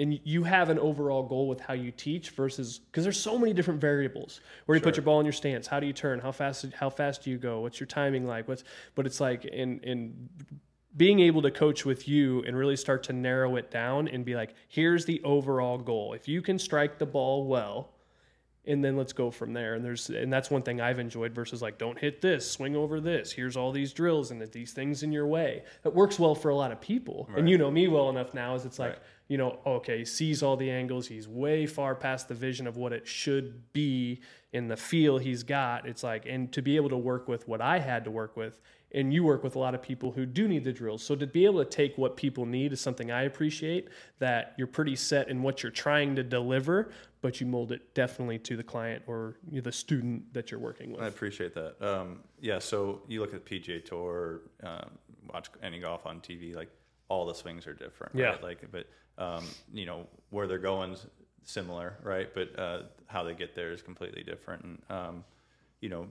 and 0.00 0.18
you 0.24 0.42
have 0.42 0.70
an 0.70 0.78
overall 0.78 1.22
goal 1.22 1.46
with 1.46 1.60
how 1.60 1.74
you 1.74 1.90
teach 1.90 2.30
versus 2.30 2.78
because 2.78 3.04
there's 3.04 3.20
so 3.20 3.38
many 3.38 3.52
different 3.52 3.80
variables. 3.80 4.40
Where 4.64 4.76
do 4.76 4.80
you 4.80 4.84
put 4.84 4.96
your 4.96 5.04
ball 5.04 5.20
in 5.20 5.26
your 5.26 5.32
stance? 5.32 5.66
How 5.66 5.78
do 5.78 5.86
you 5.86 5.92
turn? 5.92 6.18
How 6.18 6.32
fast 6.32 6.66
how 6.74 6.88
fast 6.90 7.22
do 7.24 7.30
you 7.30 7.36
go? 7.36 7.60
What's 7.60 7.78
your 7.78 7.86
timing 7.86 8.26
like? 8.26 8.48
What's 8.48 8.64
but 8.94 9.06
it's 9.06 9.20
like 9.20 9.44
in 9.44 9.78
in 9.80 10.28
being 10.96 11.20
able 11.20 11.42
to 11.42 11.50
coach 11.50 11.84
with 11.84 12.08
you 12.08 12.42
and 12.44 12.56
really 12.56 12.76
start 12.76 13.02
to 13.04 13.12
narrow 13.12 13.56
it 13.56 13.70
down 13.70 14.08
and 14.08 14.24
be 14.24 14.34
like, 14.34 14.54
here's 14.68 15.04
the 15.04 15.22
overall 15.22 15.78
goal. 15.78 16.14
If 16.14 16.26
you 16.26 16.42
can 16.42 16.58
strike 16.58 16.98
the 16.98 17.06
ball 17.06 17.46
well, 17.46 17.90
and 18.66 18.84
then 18.84 18.96
let's 18.96 19.12
go 19.12 19.30
from 19.30 19.52
there. 19.52 19.74
And 19.74 19.84
there's 19.84 20.10
and 20.10 20.32
that's 20.32 20.50
one 20.50 20.62
thing 20.62 20.80
I've 20.80 20.98
enjoyed 20.98 21.34
versus 21.34 21.62
like 21.62 21.78
don't 21.78 21.98
hit 21.98 22.20
this, 22.20 22.50
swing 22.50 22.76
over 22.76 23.00
this. 23.00 23.32
Here's 23.32 23.56
all 23.56 23.72
these 23.72 23.92
drills 23.92 24.30
and 24.30 24.40
these 24.52 24.72
things 24.72 25.02
in 25.02 25.12
your 25.12 25.26
way. 25.26 25.62
That 25.82 25.94
works 25.94 26.18
well 26.18 26.34
for 26.34 26.50
a 26.50 26.54
lot 26.54 26.72
of 26.72 26.80
people. 26.80 27.28
And 27.36 27.48
you 27.48 27.58
know 27.58 27.70
me 27.70 27.88
well 27.88 28.10
enough 28.10 28.34
now 28.34 28.54
as 28.54 28.64
it's 28.64 28.78
like, 28.78 28.90
Right. 28.90 28.98
You 29.30 29.38
know, 29.38 29.60
okay, 29.64 29.98
he 29.98 30.04
sees 30.04 30.42
all 30.42 30.56
the 30.56 30.68
angles. 30.68 31.06
He's 31.06 31.28
way 31.28 31.64
far 31.64 31.94
past 31.94 32.26
the 32.26 32.34
vision 32.34 32.66
of 32.66 32.76
what 32.76 32.92
it 32.92 33.06
should 33.06 33.72
be 33.72 34.22
in 34.52 34.66
the 34.66 34.76
feel 34.76 35.18
he's 35.18 35.44
got. 35.44 35.86
It's 35.86 36.02
like 36.02 36.26
and 36.26 36.52
to 36.52 36.60
be 36.60 36.74
able 36.74 36.88
to 36.88 36.96
work 36.96 37.28
with 37.28 37.46
what 37.46 37.60
I 37.60 37.78
had 37.78 38.02
to 38.06 38.10
work 38.10 38.36
with 38.36 38.60
and 38.90 39.14
you 39.14 39.22
work 39.22 39.44
with 39.44 39.54
a 39.54 39.58
lot 39.60 39.72
of 39.72 39.82
people 39.82 40.10
who 40.10 40.26
do 40.26 40.48
need 40.48 40.64
the 40.64 40.72
drills. 40.72 41.04
So 41.04 41.14
to 41.14 41.28
be 41.28 41.44
able 41.44 41.62
to 41.62 41.70
take 41.70 41.96
what 41.96 42.16
people 42.16 42.44
need 42.44 42.72
is 42.72 42.80
something 42.80 43.12
I 43.12 43.22
appreciate 43.22 43.86
that 44.18 44.52
you're 44.58 44.66
pretty 44.66 44.96
set 44.96 45.28
in 45.28 45.42
what 45.42 45.62
you're 45.62 45.70
trying 45.70 46.16
to 46.16 46.24
deliver, 46.24 46.90
but 47.22 47.40
you 47.40 47.46
mold 47.46 47.70
it 47.70 47.94
definitely 47.94 48.40
to 48.40 48.56
the 48.56 48.64
client 48.64 49.04
or 49.06 49.36
the 49.52 49.70
student 49.70 50.34
that 50.34 50.50
you're 50.50 50.58
working 50.58 50.90
with. 50.90 51.02
I 51.02 51.06
appreciate 51.06 51.54
that. 51.54 51.80
Um, 51.80 52.24
yeah, 52.40 52.58
so 52.58 53.02
you 53.06 53.20
look 53.20 53.32
at 53.32 53.46
PGA 53.46 53.84
Tour, 53.84 54.40
um, 54.64 54.90
watch 55.32 55.50
any 55.62 55.78
golf 55.78 56.04
on 56.04 56.18
TV, 56.20 56.56
like 56.56 56.70
all 57.10 57.26
the 57.26 57.34
swings 57.34 57.66
are 57.66 57.74
different, 57.74 58.14
Yeah. 58.14 58.28
right? 58.28 58.42
Like, 58.42 58.64
but 58.72 58.86
um, 59.18 59.44
you 59.72 59.84
know 59.84 60.06
where 60.30 60.46
they're 60.46 60.58
going's 60.58 61.06
similar, 61.42 61.98
right? 62.02 62.32
But 62.32 62.58
uh, 62.58 62.82
how 63.06 63.22
they 63.24 63.34
get 63.34 63.54
there 63.54 63.72
is 63.72 63.82
completely 63.82 64.22
different. 64.22 64.64
And 64.64 64.78
um, 64.88 65.24
you 65.82 65.90
know, 65.90 66.06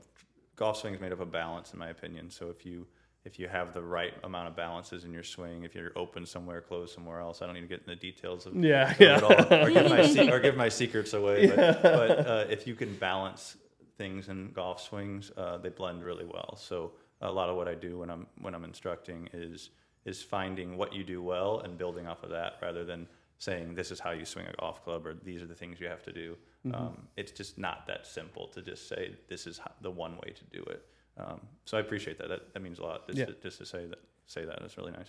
golf 0.56 0.78
swing 0.78 0.94
is 0.94 1.02
made 1.02 1.12
up 1.12 1.20
of 1.22 1.32
balance, 1.32 1.74
in 1.74 1.80
my 1.80 1.90
opinion. 1.90 2.30
So 2.30 2.50
if 2.52 2.66
you 2.66 2.86
if 3.26 3.38
you 3.40 3.48
have 3.48 3.74
the 3.74 3.82
right 3.82 4.14
amount 4.24 4.48
of 4.48 4.56
balances 4.56 5.04
in 5.06 5.12
your 5.14 5.24
swing, 5.24 5.64
if 5.64 5.76
you're 5.76 5.92
open 5.96 6.26
somewhere, 6.26 6.62
closed 6.62 6.94
somewhere 6.94 7.20
else, 7.20 7.42
I 7.42 7.46
don't 7.46 7.56
need 7.56 7.62
to 7.62 7.68
get 7.68 7.80
into 7.80 7.90
the 7.92 7.96
details 7.96 8.46
of 8.46 8.56
Yeah, 8.56 8.92
of 8.94 9.00
yeah. 9.00 9.20
all, 9.22 9.54
or 9.66 9.70
give 9.72 9.90
my 9.90 10.06
se- 10.06 10.30
or 10.32 10.40
give 10.40 10.56
my 10.56 10.70
secrets 10.82 11.14
away. 11.14 11.48
But, 11.48 11.82
but 11.84 12.28
uh, 12.28 12.46
if 12.50 12.68
you 12.68 12.76
can 12.76 12.94
balance 12.96 13.58
things 13.98 14.30
in 14.30 14.52
golf 14.52 14.82
swings, 14.82 15.32
uh, 15.38 15.58
they 15.58 15.70
blend 15.70 16.04
really 16.04 16.26
well. 16.26 16.56
So 16.58 16.94
a 17.22 17.32
lot 17.32 17.50
of 17.50 17.56
what 17.58 17.68
I 17.68 17.76
do 17.76 18.00
when 18.00 18.10
I'm 18.10 18.28
when 18.42 18.54
I'm 18.56 18.64
instructing 18.64 19.30
is 19.34 19.70
is 20.06 20.22
finding 20.22 20.78
what 20.78 20.94
you 20.94 21.04
do 21.04 21.22
well 21.22 21.60
and 21.60 21.78
building 21.78 22.08
off 22.08 22.24
of 22.24 22.30
that, 22.32 22.54
rather 22.62 22.84
than 22.86 23.08
saying 23.38 23.74
this 23.76 23.90
is 23.92 24.00
how 24.00 24.12
you 24.12 24.26
swing 24.26 24.46
a 24.48 24.54
golf 24.60 24.84
club 24.84 25.06
or 25.08 25.14
these 25.24 25.42
are 25.42 25.46
the 25.46 25.56
things 25.56 25.80
you 25.80 25.88
have 25.88 26.04
to 26.04 26.12
do. 26.12 26.36
Um, 26.74 27.08
it's 27.16 27.32
just 27.32 27.58
not 27.58 27.88
that 27.88 28.06
simple 28.06 28.48
to 28.50 28.62
just 28.62 28.90
say 28.90 29.16
this 29.30 29.48
is 29.48 29.58
ho- 29.60 29.72
the 29.82 29.90
one 29.92 30.16
way 30.18 30.34
to 30.36 30.44
do 30.58 30.62
it. 30.64 30.86
Um, 31.18 31.40
so 31.66 31.78
I 31.78 31.82
appreciate 31.82 32.18
that. 32.18 32.28
That, 32.28 32.54
that 32.54 32.62
means 32.62 32.80
a 32.80 32.84
lot. 32.84 33.08
Just, 33.08 33.18
Yeah. 33.20 33.26
to, 33.26 33.34
just 33.42 33.58
to 33.60 33.66
say 33.66 33.86
that 33.86 34.00
say 34.26 34.44
that 34.46 34.60
that 34.60 34.66
is 34.66 34.78
really 34.78 34.92
nice. 34.92 35.08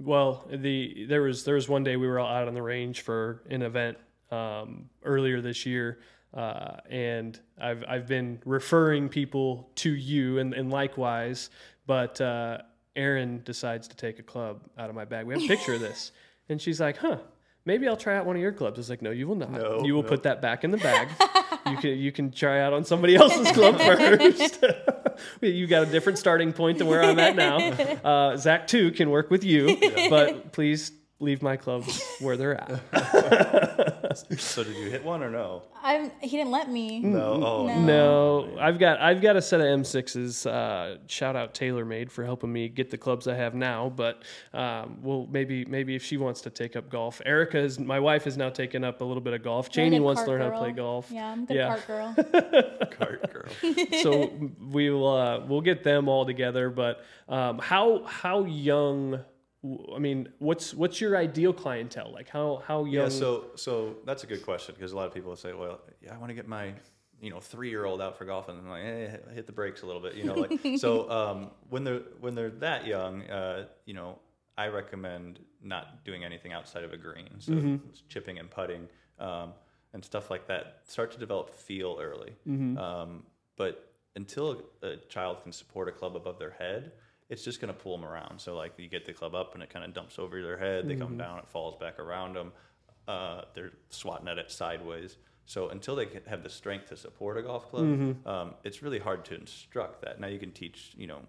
Well, 0.00 0.46
the 0.50 1.06
there 1.08 1.22
was 1.22 1.44
there 1.44 1.54
was 1.54 1.68
one 1.68 1.84
day 1.84 1.96
we 1.96 2.06
were 2.08 2.18
all 2.18 2.28
out 2.28 2.48
on 2.48 2.54
the 2.54 2.62
range 2.62 3.02
for 3.02 3.42
an 3.48 3.62
event 3.62 3.98
um, 4.32 4.90
earlier 5.04 5.40
this 5.40 5.64
year, 5.64 6.00
uh, 6.34 6.76
and 6.90 7.38
I've 7.60 7.84
I've 7.88 8.06
been 8.08 8.40
referring 8.44 9.08
people 9.08 9.70
to 9.76 9.90
you, 9.94 10.38
and, 10.40 10.54
and 10.54 10.70
likewise. 10.70 11.50
But 11.86 12.20
uh, 12.20 12.58
Erin 13.00 13.42
decides 13.44 13.88
to 13.88 13.96
take 13.96 14.18
a 14.18 14.22
club 14.22 14.60
out 14.78 14.90
of 14.90 14.94
my 14.94 15.04
bag. 15.04 15.26
We 15.26 15.34
have 15.34 15.42
a 15.42 15.48
picture 15.48 15.74
of 15.74 15.80
this, 15.80 16.12
and 16.48 16.60
she's 16.60 16.80
like, 16.80 16.98
"Huh." 16.98 17.18
Maybe 17.66 17.86
I'll 17.86 17.96
try 17.96 18.16
out 18.16 18.24
one 18.24 18.36
of 18.36 18.42
your 18.42 18.52
clubs. 18.52 18.78
I 18.78 18.80
was 18.80 18.90
like, 18.90 19.02
no, 19.02 19.10
you 19.10 19.28
will 19.28 19.34
not. 19.34 19.50
No, 19.50 19.84
you 19.84 19.94
will 19.94 20.02
no. 20.02 20.08
put 20.08 20.22
that 20.22 20.40
back 20.40 20.64
in 20.64 20.70
the 20.70 20.78
bag. 20.78 21.08
you 21.66 21.76
can 21.76 21.98
you 21.98 22.10
can 22.10 22.30
try 22.30 22.60
out 22.60 22.72
on 22.72 22.84
somebody 22.84 23.16
else's 23.16 23.52
club 23.52 23.78
first. 23.80 24.64
you 25.42 25.66
got 25.66 25.82
a 25.82 25.86
different 25.86 26.18
starting 26.18 26.54
point 26.54 26.78
than 26.78 26.86
where 26.86 27.02
I'm 27.02 27.18
at 27.18 27.36
now. 27.36 27.58
Uh, 27.58 28.36
Zach 28.38 28.66
too 28.66 28.90
can 28.92 29.10
work 29.10 29.30
with 29.30 29.44
you, 29.44 29.76
but 30.08 30.52
please 30.52 30.90
leave 31.18 31.42
my 31.42 31.58
clubs 31.58 32.02
where 32.20 32.38
they're 32.38 32.58
at. 32.58 33.78
So 34.14 34.64
did 34.64 34.76
you 34.76 34.90
hit 34.90 35.04
one 35.04 35.22
or 35.22 35.30
no? 35.30 35.62
I'm. 35.82 36.10
He 36.20 36.36
didn't 36.36 36.50
let 36.50 36.68
me. 36.70 37.00
No. 37.00 37.32
Oh, 37.44 37.66
No. 37.66 37.80
No, 38.50 38.58
I've 38.60 38.78
got 38.78 39.00
I've 39.00 39.20
got 39.22 39.36
a 39.36 39.42
set 39.42 39.60
of 39.60 39.66
M6s. 39.66 40.46
Uh, 40.50 40.98
shout 41.06 41.36
out 41.36 41.54
TaylorMade 41.54 42.10
for 42.10 42.24
helping 42.24 42.52
me 42.52 42.68
get 42.68 42.90
the 42.90 42.98
clubs 42.98 43.28
I 43.28 43.34
have 43.34 43.54
now. 43.54 43.88
But 43.94 44.22
um, 44.52 44.98
well, 45.02 45.26
maybe 45.30 45.64
maybe 45.64 45.94
if 45.94 46.02
she 46.02 46.16
wants 46.16 46.40
to 46.42 46.50
take 46.50 46.76
up 46.76 46.90
golf, 46.90 47.20
Erica 47.24 47.58
is 47.58 47.78
my 47.78 48.00
wife 48.00 48.24
has 48.24 48.36
now 48.36 48.50
taken 48.50 48.82
up 48.84 49.00
a 49.00 49.04
little 49.04 49.20
bit 49.22 49.32
of 49.32 49.42
golf. 49.42 49.66
You're 49.68 49.84
Janie 49.84 49.98
good 49.98 50.04
wants 50.04 50.22
to 50.22 50.26
cart 50.26 50.40
learn 50.40 50.50
how 50.50 50.58
to 50.58 50.64
play 50.64 50.72
golf. 50.72 51.10
Yeah, 51.10 51.30
I'm 51.32 51.42
a 51.44 51.46
good 51.46 51.56
Yeah. 51.56 51.68
cart 51.68 51.86
girl. 51.86 52.14
cart 52.98 53.32
girl. 53.32 53.74
so 54.02 54.32
we'll 54.60 55.06
uh, 55.06 55.46
we'll 55.46 55.60
get 55.60 55.82
them 55.84 56.08
all 56.08 56.26
together. 56.26 56.68
But 56.70 57.04
um, 57.28 57.58
how 57.58 58.04
how 58.04 58.44
young? 58.44 59.20
I 59.94 59.98
mean, 59.98 60.28
what's 60.38 60.72
what's 60.72 61.00
your 61.00 61.16
ideal 61.16 61.52
clientele? 61.52 62.10
Like 62.12 62.28
how 62.30 62.62
how 62.66 62.84
young? 62.84 63.04
Yeah, 63.04 63.08
so 63.10 63.44
so 63.56 63.96
that's 64.06 64.24
a 64.24 64.26
good 64.26 64.42
question 64.44 64.74
because 64.74 64.92
a 64.92 64.96
lot 64.96 65.06
of 65.06 65.12
people 65.14 65.36
say, 65.36 65.52
well, 65.52 65.80
yeah, 66.00 66.14
I 66.14 66.18
want 66.18 66.30
to 66.30 66.34
get 66.34 66.48
my 66.48 66.72
you 67.20 67.28
know 67.28 67.40
three 67.40 67.68
year 67.68 67.84
old 67.84 68.00
out 68.00 68.16
for 68.16 68.24
golf, 68.24 68.48
and 68.48 68.58
I'm 68.58 68.68
like, 68.68 68.84
eh, 68.84 69.16
hit 69.34 69.46
the 69.46 69.52
brakes 69.52 69.82
a 69.82 69.86
little 69.86 70.00
bit, 70.00 70.14
you 70.14 70.24
know, 70.24 70.34
like 70.34 70.58
so 70.78 71.10
um, 71.18 71.50
when 71.68 71.84
they're 71.84 72.00
when 72.20 72.34
they're 72.34 72.50
that 72.50 72.86
young, 72.86 73.22
uh, 73.24 73.66
you 73.84 73.92
know, 73.92 74.18
I 74.56 74.68
recommend 74.68 75.40
not 75.62 76.04
doing 76.06 76.24
anything 76.24 76.52
outside 76.54 76.82
of 76.84 76.92
a 76.94 76.96
green, 76.96 77.28
so 77.38 77.52
Mm-hmm. 77.52 77.76
chipping 78.08 78.38
and 78.38 78.50
putting 78.50 78.88
um, 79.18 79.52
and 79.92 80.02
stuff 80.02 80.30
like 80.30 80.46
that. 80.46 80.78
Start 80.86 81.10
to 81.12 81.18
develop 81.18 81.50
feel 81.50 81.98
early, 82.00 82.32
Mm-hmm. 82.48 82.78
um, 82.78 83.24
but 83.58 83.92
until 84.16 84.62
a 84.82 84.96
child 85.10 85.42
can 85.42 85.52
support 85.52 85.86
a 85.88 85.92
club 85.92 86.16
above 86.16 86.38
their 86.38 86.52
head. 86.52 86.92
It's 87.30 87.42
just 87.44 87.60
going 87.60 87.72
to 87.72 87.78
pull 87.80 87.96
them 87.96 88.04
around. 88.06 88.40
So, 88.40 88.54
like, 88.56 88.72
you 88.76 88.88
get 88.88 89.06
the 89.06 89.12
club 89.14 89.34
up 89.34 89.54
and 89.54 89.62
it 89.62 89.70
kind 89.70 89.84
of 89.84 89.94
dumps 89.94 90.18
over 90.18 90.42
their 90.42 90.58
head. 90.58 90.86
They 90.86 90.94
Mm-hmm. 90.94 91.02
come 91.02 91.16
down, 91.16 91.38
it 91.38 91.48
falls 91.48 91.76
back 91.76 91.98
around 91.98 92.34
them 92.34 92.52
uh, 93.08 93.42
they're 93.54 93.72
swatting 93.88 94.28
at 94.28 94.38
it 94.38 94.50
sideways. 94.52 95.16
So 95.46 95.70
until 95.70 95.96
they 95.96 96.06
have 96.28 96.44
the 96.44 96.50
strength 96.50 96.90
to 96.90 96.96
support 96.96 97.38
a 97.38 97.42
golf 97.42 97.68
club, 97.70 97.84
Mm-hmm. 97.84 98.28
um, 98.28 98.54
it's 98.62 98.82
really 98.82 99.00
hard 99.00 99.24
to 99.24 99.34
instruct 99.34 100.02
that. 100.02 100.20
Now 100.20 100.28
you 100.28 100.38
can 100.38 100.52
teach, 100.52 100.92
you 100.96 101.08
know, 101.08 101.20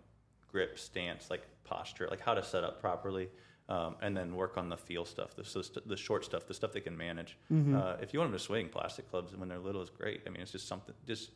grip, 0.52 0.78
stance, 0.78 1.30
like 1.32 1.42
posture, 1.64 2.08
like 2.12 2.20
how 2.22 2.36
to 2.36 2.44
set 2.44 2.64
up 2.64 2.80
properly, 2.82 3.30
um, 3.70 3.96
and 4.02 4.16
then 4.16 4.36
work 4.36 4.58
on 4.58 4.70
the 4.70 4.78
feel 4.78 5.06
stuff, 5.06 5.34
the, 5.36 5.44
so 5.46 5.62
st- 5.64 5.88
the 5.88 5.98
short 5.98 6.24
stuff, 6.26 6.46
the 6.46 6.54
stuff 6.54 6.72
they 6.74 6.82
can 6.82 6.96
manage. 6.98 7.38
Mm-hmm. 7.52 7.76
Uh, 7.76 7.94
if 8.02 8.14
you 8.14 8.20
want 8.20 8.32
them 8.32 8.38
to 8.38 8.44
swing, 8.44 8.68
plastic 8.70 9.10
clubs 9.10 9.36
when 9.36 9.48
they're 9.50 9.58
little 9.58 9.82
is 9.82 9.90
great. 9.90 10.22
I 10.28 10.30
mean, 10.30 10.42
it's 10.42 10.52
just 10.52 10.68
something, 10.68 10.94
just 11.08 11.32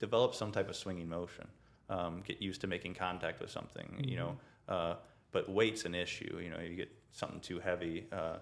develop 0.00 0.34
some 0.34 0.50
type 0.50 0.68
of 0.68 0.74
swinging 0.76 1.08
motion. 1.08 1.46
Um, 1.90 2.22
get 2.26 2.40
used 2.40 2.60
to 2.62 2.66
making 2.66 2.94
contact 2.94 3.40
with 3.40 3.50
something, 3.50 4.02
you 4.06 4.16
know. 4.16 4.36
Uh, 4.68 4.94
but 5.32 5.50
weight's 5.50 5.84
an 5.84 5.94
issue. 5.94 6.38
You 6.42 6.50
know, 6.50 6.60
you 6.60 6.76
get 6.76 6.90
something 7.12 7.40
too 7.40 7.60
heavy. 7.60 8.06
Uh, 8.12 8.38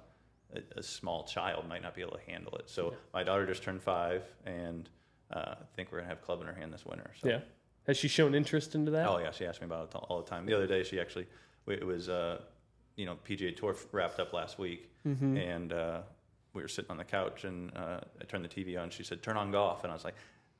a, 0.55 0.79
a 0.79 0.83
small 0.83 1.25
child 1.25 1.67
might 1.69 1.83
not 1.83 1.95
be 1.95 2.03
able 2.03 2.13
to 2.19 2.31
handle 2.31 2.55
it. 2.57 2.69
So 2.71 2.95
my 3.13 3.25
daughter 3.25 3.47
just 3.47 3.63
turned 3.63 3.83
five, 3.83 4.23
and 4.47 4.89
uh, 5.33 5.55
I 5.61 5.65
think 5.75 5.91
we're 5.91 5.99
gonna 5.99 6.11
have 6.11 6.23
club 6.23 6.41
in 6.41 6.47
her 6.47 6.53
hand 6.55 6.73
this 6.73 6.85
winter. 6.87 7.11
So. 7.21 7.29
yeah. 7.29 7.41
Has 7.89 7.97
she 7.97 8.07
shown 8.07 8.33
interest 8.35 8.77
into 8.77 8.93
that? 8.93 9.09
Oh 9.09 9.19
yeah, 9.19 9.33
she 9.33 9.45
asked 9.45 9.61
me 9.61 9.65
about 9.67 9.89
it 9.93 9.97
all 9.97 10.23
the 10.23 10.29
time. 10.31 10.47
The 10.47 10.55
other 10.55 10.69
day, 10.69 10.85
she 10.85 11.01
actually, 11.01 11.27
it 11.67 11.85
was, 11.85 12.09
uh, 12.09 12.43
you 12.95 13.07
know, 13.07 13.17
PGA 13.29 13.57
Tour 13.57 13.75
wrapped 13.91 14.21
up 14.21 14.33
last 14.33 14.59
week, 14.59 14.89
Mm-hmm. 15.05 15.37
and 15.37 15.73
uh, 15.73 16.03
we 16.53 16.63
were 16.63 16.69
sitting 16.69 16.93
on 16.93 16.97
the 16.97 17.03
couch, 17.05 17.43
and 17.43 17.77
uh, 17.77 17.99
I 18.21 18.25
turned 18.29 18.45
the 18.45 18.49
TV 18.49 18.81
on. 18.81 18.89
She 18.91 19.03
said, 19.03 19.21
"Turn 19.21 19.37
on 19.37 19.51
golf," 19.51 19.83
and 19.83 19.91
I 19.91 19.95
was 19.95 20.05
like. 20.05 20.15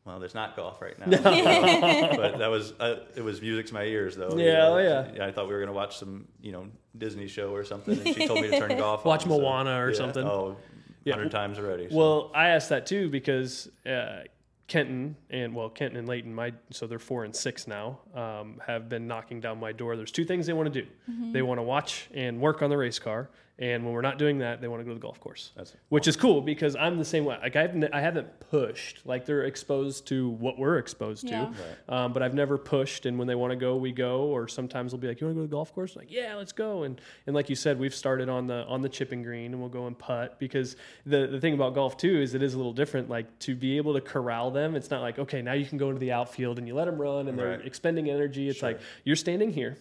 Well, 0.05 0.19
there's 0.19 0.35
not 0.35 0.57
golf 0.57 0.83
right 0.83 0.99
now, 0.99 1.07
but 1.11 2.39
that 2.39 2.51
was 2.51 2.73
uh, 2.81 3.01
it 3.15 3.23
was 3.23 3.41
music 3.41 3.67
to 3.67 3.75
my 3.75 3.85
ears, 3.85 4.17
though. 4.17 4.37
you 4.37 4.45
Yeah, 4.47 4.53
know. 4.55 4.75
oh, 4.79 5.13
yeah. 5.15 5.25
I 5.27 5.31
thought 5.31 5.47
we 5.47 5.55
were 5.55 5.61
gonna 5.61 5.73
watch 5.73 5.97
some, 5.97 6.27
you 6.41 6.51
know, 6.53 6.67
Disney 6.99 7.29
show 7.29 7.55
or 7.55 7.65
something, 7.65 7.97
and 7.99 8.15
she 8.15 8.27
told 8.27 8.41
me 8.41 8.51
to 8.51 8.59
turn 8.59 8.77
golf. 8.79 9.05
Watch 9.05 9.23
on, 9.25 9.31
so, 9.31 9.39
Moana 9.41 9.81
or 9.81 9.91
yeah. 9.91 9.97
something. 9.97 10.25
Oh, 10.27 10.57
Yeah. 11.05 11.15
hundred 11.15 11.31
times 11.31 11.59
already. 11.59 11.89
so. 11.89 11.97
Well, 11.97 12.31
I 12.35 12.49
asked 12.49 12.69
that 12.71 12.87
too 12.87 13.09
because 13.11 13.69
uh, 13.87 14.23
Kenton 14.67 15.17
and 15.31 15.55
well, 15.55 15.69
Kenton 15.69 15.99
and 15.99 16.09
Leighton, 16.09 16.35
my 16.35 16.53
so 16.71 16.87
they're 16.89 16.99
four 16.99 17.23
and 17.25 17.35
six 17.35 17.69
now, 17.69 18.01
um, 18.15 18.61
have 18.67 18.89
been 18.89 19.07
knocking 19.07 19.41
down 19.41 19.61
my 19.61 19.71
door. 19.73 19.97
There's 19.97 20.11
two 20.13 20.25
things 20.25 20.47
they 20.47 20.53
want 20.53 20.73
to 20.73 20.83
do. 20.83 20.89
They 21.33 21.43
want 21.43 21.59
to 21.59 21.63
watch 21.63 22.09
and 22.13 22.41
work 22.41 22.61
on 22.63 22.71
the 22.71 22.77
race 22.77 22.99
car, 22.99 23.31
and 23.63 23.85
when 23.85 23.95
we're 23.95 24.01
not 24.03 24.19
doing 24.19 24.39
that, 24.39 24.61
they 24.61 24.67
want 24.67 24.81
to 24.81 24.85
go 24.85 24.91
to 24.91 24.95
the 24.97 25.01
golf 25.01 25.21
course. 25.21 25.53
That's- 25.55 25.77
which 25.89 26.09
is 26.09 26.17
cool 26.17 26.41
because 26.41 26.75
I'm 26.75 26.99
the 26.99 27.05
same 27.05 27.25
way. 27.25 27.39
Like 27.41 27.55
I've 27.55 27.71
n- 27.77 27.89
I 27.93 28.01
haven't 28.01 28.29
pushed. 28.51 29.07
Like 29.07 29.25
they're 29.25 29.45
exposed 29.45 30.07
to 30.09 30.31
what 30.31 30.59
we're 30.59 30.79
exposed 30.79 31.29
to, 31.29 31.33
Yeah. 31.33 31.53
um, 31.89 32.13
but 32.13 32.23
I've 32.25 32.35
never 32.35 32.59
pushed. 32.59 33.07
And 33.07 33.19
when 33.19 33.29
they 33.29 33.37
want 33.37 33.53
to 33.53 33.57
go, 33.57 33.77
we 33.77 33.93
go. 33.93 34.23
Or 34.25 34.49
sometimes 34.49 34.91
they'll 34.91 35.01
be 35.01 35.07
like, 35.07 35.21
"You 35.21 35.29
want 35.29 35.37
to 35.37 35.41
go 35.41 35.45
to 35.45 35.49
the 35.49 35.55
golf 35.57 35.73
course?" 35.75 35.95
like, 35.95 36.11
yeah, 36.11 36.35
let's 36.35 36.53
go. 36.53 36.83
And 36.83 37.01
and 37.27 37.37
like 37.37 37.49
you 37.49 37.55
said, 37.57 37.79
we've 37.79 37.95
started 37.95 38.29
on 38.29 38.49
the 38.49 38.65
on 38.67 38.83
the 38.83 38.89
chipping 38.89 39.23
green, 39.23 39.53
and 39.53 39.61
we'll 39.61 39.69
go 39.71 39.87
and 39.87 39.97
putt 39.97 40.41
because 40.41 40.75
the 41.07 41.29
the 41.29 41.41
thing 41.41 41.55
about 41.55 41.75
golf 41.75 41.97
too 41.97 42.21
is 42.21 42.35
it 42.35 42.43
is 42.43 42.55
a 42.55 42.57
little 42.57 42.73
different. 42.73 43.09
Like 43.09 43.39
to 43.41 43.55
be 43.55 43.77
able 43.77 43.95
to 43.95 44.01
corral 44.01 44.51
them, 44.51 44.75
it's 44.75 44.91
not 44.91 45.03
like 45.03 45.21
okay, 45.21 45.41
now 45.41 45.53
you 45.53 45.67
can 45.67 45.79
go 45.79 45.87
into 45.89 46.01
the 46.01 46.11
outfield 46.13 46.59
and 46.59 46.67
you 46.67 46.75
let 46.75 46.87
them 46.87 47.01
run 47.01 47.29
and 47.29 47.39
they're 47.39 47.61
expending 47.61 48.11
energy. 48.11 48.49
It's 48.49 48.61
like 48.63 48.81
you're 49.05 49.15
standing 49.17 49.53
here. 49.53 49.77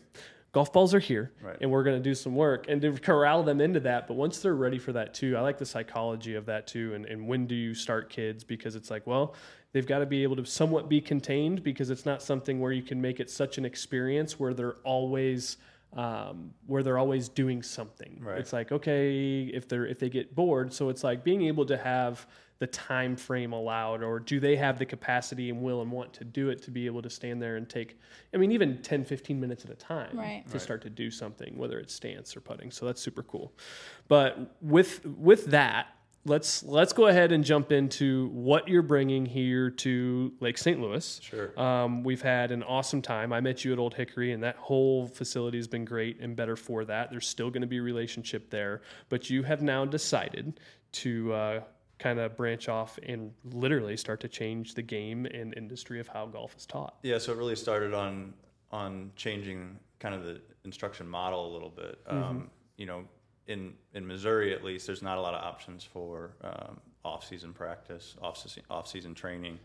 Golf 0.54 0.74
balls 0.74 0.94
are 0.94 1.00
here, 1.00 1.32
Right. 1.42 1.56
and 1.62 1.72
we're 1.72 1.84
going 1.84 1.96
to 1.98 2.04
do 2.04 2.14
some 2.14 2.36
work 2.36 2.66
and 2.68 2.82
to 2.82 2.92
corral 2.94 3.42
them 3.44 3.62
into 3.62 3.80
that. 3.82 4.06
But 4.08 4.16
once 4.16 4.40
they're 4.40 4.54
ready 4.56 4.78
for 4.78 4.92
that 4.92 5.14
too, 5.14 5.38
I 5.38 5.42
like 5.42 5.58
the 5.58 5.66
psychology 5.66 6.36
of 6.36 6.46
that 6.48 6.68
too. 6.68 6.94
And, 6.94 7.06
and 7.06 7.26
when 7.26 7.48
do 7.48 7.56
you 7.56 7.74
start 7.74 8.10
kids? 8.10 8.44
Because 8.44 8.76
it's 8.76 8.92
like, 8.92 9.08
well, 9.08 9.34
they've 9.72 9.88
got 9.88 10.00
to 10.00 10.06
be 10.06 10.24
able 10.24 10.36
to 10.36 10.46
somewhat 10.46 10.90
be 10.90 11.00
contained 11.00 11.64
because 11.64 11.90
it's 11.90 12.06
not 12.06 12.22
something 12.22 12.60
where 12.60 12.74
you 12.74 12.84
can 12.84 13.00
make 13.00 13.22
it 13.22 13.30
such 13.30 13.58
an 13.58 13.64
experience 13.64 14.40
where 14.40 14.54
they're 14.54 14.76
always 14.84 15.56
um, 15.94 16.54
where 16.68 16.84
they're 16.84 16.98
always 16.98 17.28
doing 17.30 17.62
something. 17.64 18.20
Right. 18.22 18.38
It's 18.38 18.52
like 18.54 18.72
okay, 18.74 19.44
if 19.54 19.68
they're 19.70 19.86
if 19.86 20.00
they 20.00 20.10
get 20.10 20.36
bored, 20.36 20.74
so 20.74 20.90
it's 20.90 21.04
like 21.04 21.24
being 21.24 21.44
able 21.44 21.66
to 21.66 21.78
have 21.78 22.28
the 22.62 22.68
time 22.68 23.16
frame 23.16 23.54
allowed 23.54 24.04
or 24.04 24.20
do 24.20 24.40
they 24.40 24.56
have 24.56 24.78
the 24.78 24.86
capacity 24.86 25.50
and 25.50 25.60
will 25.64 25.82
and 25.82 25.92
want 25.92 26.14
to 26.14 26.24
do 26.24 26.50
it 26.50 26.62
to 26.62 26.70
be 26.70 26.86
able 26.86 27.02
to 27.02 27.10
stand 27.10 27.42
there 27.42 27.56
and 27.56 27.68
take 27.68 27.98
i 28.36 28.38
mean 28.38 28.52
even 28.52 28.80
10 28.84 29.04
15 29.04 29.40
minutes 29.40 29.66
at 29.66 29.72
a 29.72 29.76
time 29.76 30.16
Right. 30.16 30.44
to 30.52 30.60
start 30.60 30.84
to 30.84 30.90
do 30.92 31.10
something 31.10 31.58
whether 31.58 31.80
it's 31.80 31.92
stance 31.92 32.38
or 32.38 32.40
putting 32.42 32.70
so 32.70 32.86
that's 32.86 33.02
super 33.02 33.24
cool 33.24 33.52
but 34.08 34.56
with 34.62 35.04
with 35.06 35.46
that 35.48 35.88
let's 36.24 36.62
let's 36.62 36.94
go 36.94 37.08
ahead 37.08 37.32
and 37.32 37.44
jump 37.44 37.72
into 37.72 38.28
what 38.28 38.68
you're 38.68 38.84
bringing 38.84 39.26
here 39.26 39.72
to 39.72 40.32
lake 40.40 40.60
st 40.60 40.80
louis 40.80 41.20
Sure. 41.24 41.60
um, 41.60 42.04
we've 42.04 42.22
had 42.22 42.52
an 42.52 42.62
awesome 42.62 43.02
time. 43.02 43.34
I 43.34 43.42
met 43.42 43.66
you 43.66 43.74
at 43.74 43.80
Old 43.80 43.96
Hickory, 43.96 44.32
and 44.34 44.44
that 44.44 44.56
whole 44.58 45.08
facility 45.08 45.58
has 45.58 45.68
been 45.68 45.84
great 45.84 46.20
and 46.20 46.36
better 46.36 46.56
for 46.56 46.86
that. 46.86 47.10
There's 47.10 47.28
still 47.28 47.50
going 47.50 47.62
to 47.62 47.68
be 47.76 47.78
a 47.80 47.82
relationship 47.82 48.52
there, 48.52 48.84
but 49.10 49.32
you 49.32 49.42
have 49.42 49.64
now 49.64 49.84
decided 49.84 50.60
to 50.92 51.34
uh, 51.34 51.62
kind 52.02 52.20
of 52.20 52.36
branch 52.36 52.68
off 52.68 52.98
and 53.04 53.32
literally 53.54 53.96
start 53.96 54.20
to 54.22 54.28
change 54.28 54.74
the 54.74 54.82
game 54.82 55.28
and 55.28 55.54
industry 55.56 56.00
of 56.00 56.08
how 56.08 56.26
golf 56.26 56.56
is 56.58 56.66
taught. 56.66 56.96
Yeah, 57.04 57.20
so 57.20 57.32
it 57.32 57.38
really 57.38 57.56
started 57.56 57.94
on 57.94 58.34
on 58.72 59.12
changing 59.16 59.78
kind 60.00 60.16
of 60.16 60.24
the 60.24 60.42
instruction 60.66 61.08
model 61.08 61.52
a 61.52 61.52
little 61.54 61.70
bit. 61.70 62.00
Um, 62.08 62.50
you 62.78 62.88
know, 62.88 63.04
in 63.48 63.74
in 63.94 64.06
Missouri 64.06 64.54
at 64.54 64.64
least, 64.64 64.88
there's 64.88 65.04
not 65.04 65.18
a 65.18 65.22
lot 65.22 65.36
of 65.36 65.44
options 65.44 65.84
for 65.84 66.34
um, 66.44 66.80
off 67.06 67.28
season 67.28 67.54
practice, 67.54 68.16
off 68.22 68.38
season 68.38 68.64
off 68.70 68.88
season 68.88 69.14
training. 69.14 69.60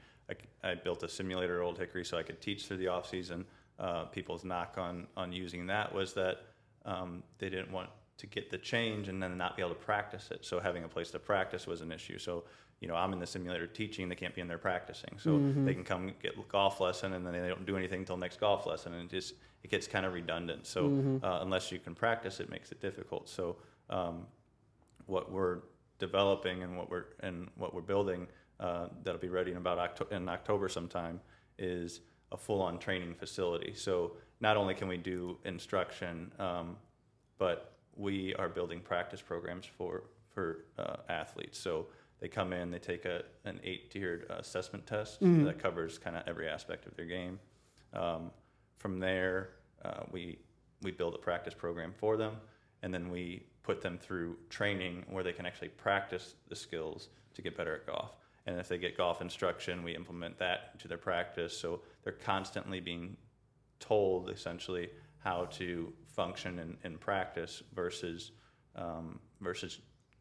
I 0.64 0.74
built 0.74 1.04
a 1.04 1.08
simulator 1.08 1.60
at 1.60 1.64
Old 1.64 1.78
Hickory 1.78 2.04
so 2.04 2.18
I 2.18 2.24
could 2.24 2.40
teach 2.40 2.66
through 2.66 2.78
the 2.78 2.88
off 2.88 3.08
season. 3.08 3.44
Uh, 3.78 4.04
people's 4.04 4.44
knock 4.44 4.74
on 4.76 5.06
on 5.16 5.32
using 5.32 5.66
that 5.68 5.94
was 5.94 6.12
that 6.14 6.42
um, 6.84 7.22
they 7.38 7.48
didn't 7.48 7.72
want 7.72 7.88
to 8.18 8.26
get 8.26 8.50
the 8.50 8.58
change 8.58 9.08
and 9.08 9.22
then 9.22 9.36
not 9.36 9.56
be 9.56 9.62
able 9.62 9.74
to 9.74 9.80
practice 9.80 10.30
it. 10.30 10.44
So 10.44 10.58
having 10.60 10.84
a 10.84 10.88
place 10.88 11.10
to 11.10 11.18
practice 11.18 11.66
was 11.66 11.80
an 11.80 11.92
issue. 11.92 12.18
So 12.18 12.44
you 12.80 12.88
know, 12.88 12.94
I'm 12.94 13.12
in 13.14 13.20
the 13.20 13.26
simulator 13.26 13.66
teaching; 13.66 14.08
they 14.08 14.14
can't 14.14 14.34
be 14.34 14.42
in 14.42 14.48
there 14.48 14.58
practicing. 14.58 15.18
So 15.18 15.38
they 15.64 15.72
can 15.72 15.82
come 15.84 16.12
get 16.22 16.36
a 16.36 16.42
golf 16.48 16.78
lesson, 16.80 17.14
and 17.14 17.24
then 17.26 17.32
they 17.32 17.48
don't 17.48 17.64
do 17.64 17.76
anything 17.76 18.00
until 18.00 18.18
next 18.18 18.38
golf 18.38 18.66
lesson, 18.66 18.92
and 18.92 19.04
it 19.04 19.10
just 19.10 19.34
it 19.62 19.70
gets 19.70 19.86
kind 19.86 20.04
of 20.04 20.12
redundant. 20.12 20.66
So 20.66 20.86
uh, 21.22 21.38
unless 21.40 21.72
you 21.72 21.78
can 21.78 21.94
practice, 21.94 22.38
it 22.38 22.50
makes 22.50 22.72
it 22.72 22.80
difficult. 22.80 23.28
So 23.30 23.56
um, 23.88 24.26
what 25.06 25.32
we're 25.32 25.60
developing 25.98 26.62
and 26.64 26.76
what 26.76 26.90
we're 26.90 27.06
and 27.20 27.48
what 27.56 27.72
we're 27.74 27.80
building 27.80 28.26
uh, 28.60 28.88
that'll 29.02 29.20
be 29.20 29.28
ready 29.30 29.52
in 29.52 29.56
about 29.56 29.78
Octo- 29.78 30.08
in 30.14 30.28
October 30.28 30.68
sometime 30.68 31.20
is 31.58 32.00
a 32.32 32.36
full-on 32.36 32.78
training 32.78 33.14
facility. 33.14 33.72
So 33.74 34.12
not 34.40 34.56
only 34.58 34.74
can 34.74 34.88
we 34.88 34.96
do 34.98 35.38
instruction, 35.44 36.30
um, 36.38 36.76
but 37.38 37.75
we 37.96 38.34
are 38.34 38.48
building 38.48 38.80
practice 38.80 39.22
programs 39.22 39.66
for 39.66 40.04
for 40.34 40.64
uh, 40.78 40.96
athletes. 41.08 41.58
So 41.58 41.86
they 42.20 42.28
come 42.28 42.52
in, 42.52 42.70
they 42.70 42.78
take 42.78 43.04
a 43.04 43.22
an 43.44 43.60
eight-tiered 43.64 44.26
assessment 44.30 44.86
test 44.86 45.20
that 45.44 45.58
covers 45.58 45.98
kind 45.98 46.16
of 46.16 46.22
every 46.26 46.48
aspect 46.48 46.86
of 46.86 46.94
their 46.96 47.06
game. 47.06 47.38
Um, 47.92 48.30
from 48.76 48.98
there, 49.00 49.50
uh, 49.84 50.02
we 50.12 50.38
we 50.82 50.90
build 50.90 51.14
a 51.14 51.18
practice 51.18 51.54
program 51.54 51.92
for 51.96 52.16
them, 52.16 52.36
and 52.82 52.92
then 52.92 53.10
we 53.10 53.46
put 53.62 53.80
them 53.80 53.98
through 53.98 54.36
training 54.50 55.04
where 55.10 55.24
they 55.24 55.32
can 55.32 55.46
actually 55.46 55.68
practice 55.68 56.34
the 56.48 56.56
skills 56.56 57.08
to 57.34 57.42
get 57.42 57.56
better 57.56 57.74
at 57.74 57.86
golf. 57.86 58.16
And 58.46 58.60
if 58.60 58.68
they 58.68 58.78
get 58.78 58.96
golf 58.96 59.20
instruction, 59.20 59.82
we 59.82 59.96
implement 59.96 60.38
that 60.38 60.70
into 60.74 60.86
their 60.86 60.98
practice, 60.98 61.58
so 61.58 61.80
they're 62.04 62.12
constantly 62.12 62.80
being 62.80 63.16
told 63.80 64.30
essentially 64.30 64.88
how 65.26 65.46
to 65.46 65.92
function 66.06 66.60
and, 66.60 66.76
in 66.84 66.96
practice 66.98 67.62
versus 67.74 68.30
um, 68.76 69.18
versus 69.40 69.80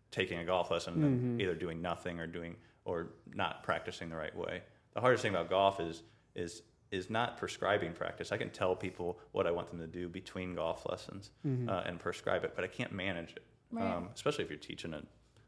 taking 0.09 0.39
a 0.39 0.45
golf 0.45 0.71
lesson 0.71 1.03
and 1.03 1.41
either 1.41 1.53
doing 1.53 1.81
nothing 1.81 2.19
or 2.19 2.25
doing 2.25 2.55
or 2.85 3.09
not 3.33 3.63
practicing 3.63 4.09
the 4.09 4.15
right 4.15 4.35
way. 4.35 4.61
The 4.95 5.01
hardest 5.01 5.21
thing 5.21 5.33
about 5.35 5.49
golf 5.49 5.79
is 5.79 6.03
is 6.35 6.63
is 6.91 7.09
not 7.09 7.37
prescribing 7.37 7.93
practice. 7.93 8.31
I 8.31 8.37
can 8.37 8.49
tell 8.49 8.75
people 8.75 9.19
what 9.31 9.45
I 9.45 9.51
want 9.51 9.69
them 9.69 9.79
to 9.79 9.87
do 9.87 10.07
between 10.07 10.55
golf 10.55 10.85
lessons 10.89 11.31
uh, 11.69 11.83
and 11.85 11.99
prescribe 11.99 12.43
it, 12.43 12.53
but 12.55 12.63
I 12.63 12.67
can't 12.67 12.91
manage 12.91 13.31
it. 13.31 13.43
Right. 13.71 13.85
Um, 13.85 14.09
especially 14.13 14.43
if 14.45 14.49
you're 14.49 14.59
teaching 14.59 14.93
a 14.93 15.01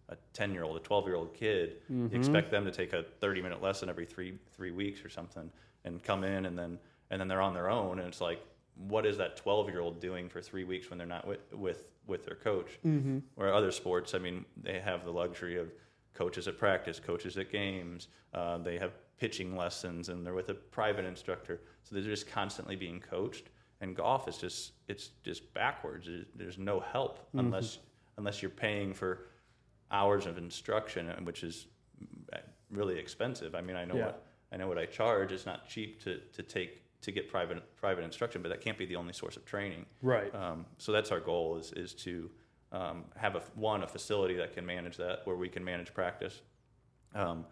a 0.09 0.15
10 0.33 0.53
year 0.53 0.63
old, 0.63 0.77
a 0.77 0.79
12 0.79 1.05
year 1.07 1.15
old 1.15 1.33
kid, 1.33 1.77
you 1.89 2.09
expect 2.13 2.49
them 2.51 2.63
to 2.63 2.71
take 2.71 2.93
a 2.93 3.03
30 3.19 3.41
minute 3.41 3.61
lesson 3.61 3.89
every 3.89 4.05
three, 4.05 4.37
three 4.55 4.71
weeks 4.71 5.03
or 5.03 5.09
something 5.09 5.51
and 5.83 6.01
come 6.01 6.23
in 6.23 6.45
and 6.45 6.57
then, 6.57 6.79
and 7.09 7.19
then 7.19 7.27
they're 7.27 7.41
on 7.41 7.53
their 7.53 7.69
own. 7.69 7.99
And 7.99 8.07
it's 8.07 8.21
like, 8.21 8.39
what 8.77 9.05
is 9.05 9.17
that 9.17 9.37
12 9.37 9.69
year 9.69 9.79
old 9.81 9.99
doing 9.99 10.29
for 10.29 10.41
three 10.41 10.63
weeks 10.63 10.89
when 10.89 10.97
they're 10.97 11.07
not 11.07 11.27
with, 11.27 11.39
with, 11.53 11.85
with 12.05 12.25
their 12.25 12.35
coach? 12.35 12.79
Mm-hmm. 12.85 13.19
Where 13.35 13.53
other 13.53 13.71
sports, 13.71 14.13
I 14.13 14.19
mean, 14.19 14.45
they 14.61 14.79
have 14.79 15.03
the 15.03 15.11
luxury 15.11 15.57
of 15.57 15.71
coaches 16.13 16.47
at 16.47 16.57
practice, 16.57 16.99
coaches 16.99 17.37
at 17.37 17.51
games. 17.51 18.07
Uh, 18.33 18.57
they 18.59 18.77
have 18.77 18.91
pitching 19.19 19.55
lessons 19.55 20.09
and 20.09 20.25
they're 20.25 20.33
with 20.33 20.49
a 20.49 20.53
private 20.53 21.05
instructor. 21.05 21.61
So 21.83 21.95
they're 21.95 22.03
just 22.03 22.27
constantly 22.29 22.75
being 22.75 22.99
coached. 22.99 23.49
And 23.81 23.95
golf 23.95 24.27
is 24.27 24.37
just, 24.37 24.73
it's 24.87 25.09
just 25.23 25.53
backwards. 25.53 26.07
There's- 26.35 26.57
no 26.57 26.79
help 26.79 27.27
unless, 27.33 27.79
unless 28.17 28.41
you're 28.41 28.49
paying 28.49 28.93
for 28.93 29.27
hours 29.91 30.25
of 30.25 30.37
instruction, 30.37 31.09
and 31.09 31.25
which 31.25 31.43
is 31.43 31.67
uh, 32.33 32.37
really 32.71 32.97
expensive. 32.97 33.53
I 33.55 33.61
mean, 33.61 33.75
I 33.75 33.85
know 33.85 33.95
Yeah. 33.95 34.05
what 34.07 34.23
I 34.51 34.55
know 34.57 34.67
what 34.69 34.77
I 34.77 34.85
charge. 34.85 35.31
It's 35.33 35.45
not 35.45 35.67
cheap 35.67 36.01
to, 36.03 36.19
to 36.33 36.41
take 36.41 36.81
to 37.01 37.11
get 37.11 37.29
private 37.29 37.75
private 37.77 38.03
instruction, 38.03 38.41
but 38.41 38.49
that 38.49 38.61
can't 38.61 38.77
be 38.77 38.85
the 38.85 38.95
only 38.95 39.13
source 39.13 39.37
of 39.37 39.45
training. 39.45 39.85
Right. 40.01 40.33
Um, 40.33 40.65
so 40.77 40.91
that's 40.91 41.11
our 41.11 41.19
goal 41.19 41.57
is 41.57 41.71
is 41.73 41.93
to 41.95 42.29
um, 42.71 43.05
have 43.15 43.35
a 43.35 43.41
one 43.55 43.83
a 43.83 43.87
facility 43.87 44.35
that 44.35 44.53
can 44.53 44.65
manage 44.65 44.97
that 44.97 45.21
where 45.25 45.35
we 45.35 45.49
can 45.49 45.63
manage 45.63 45.93
practice, 45.93 46.41
um, 47.15 47.45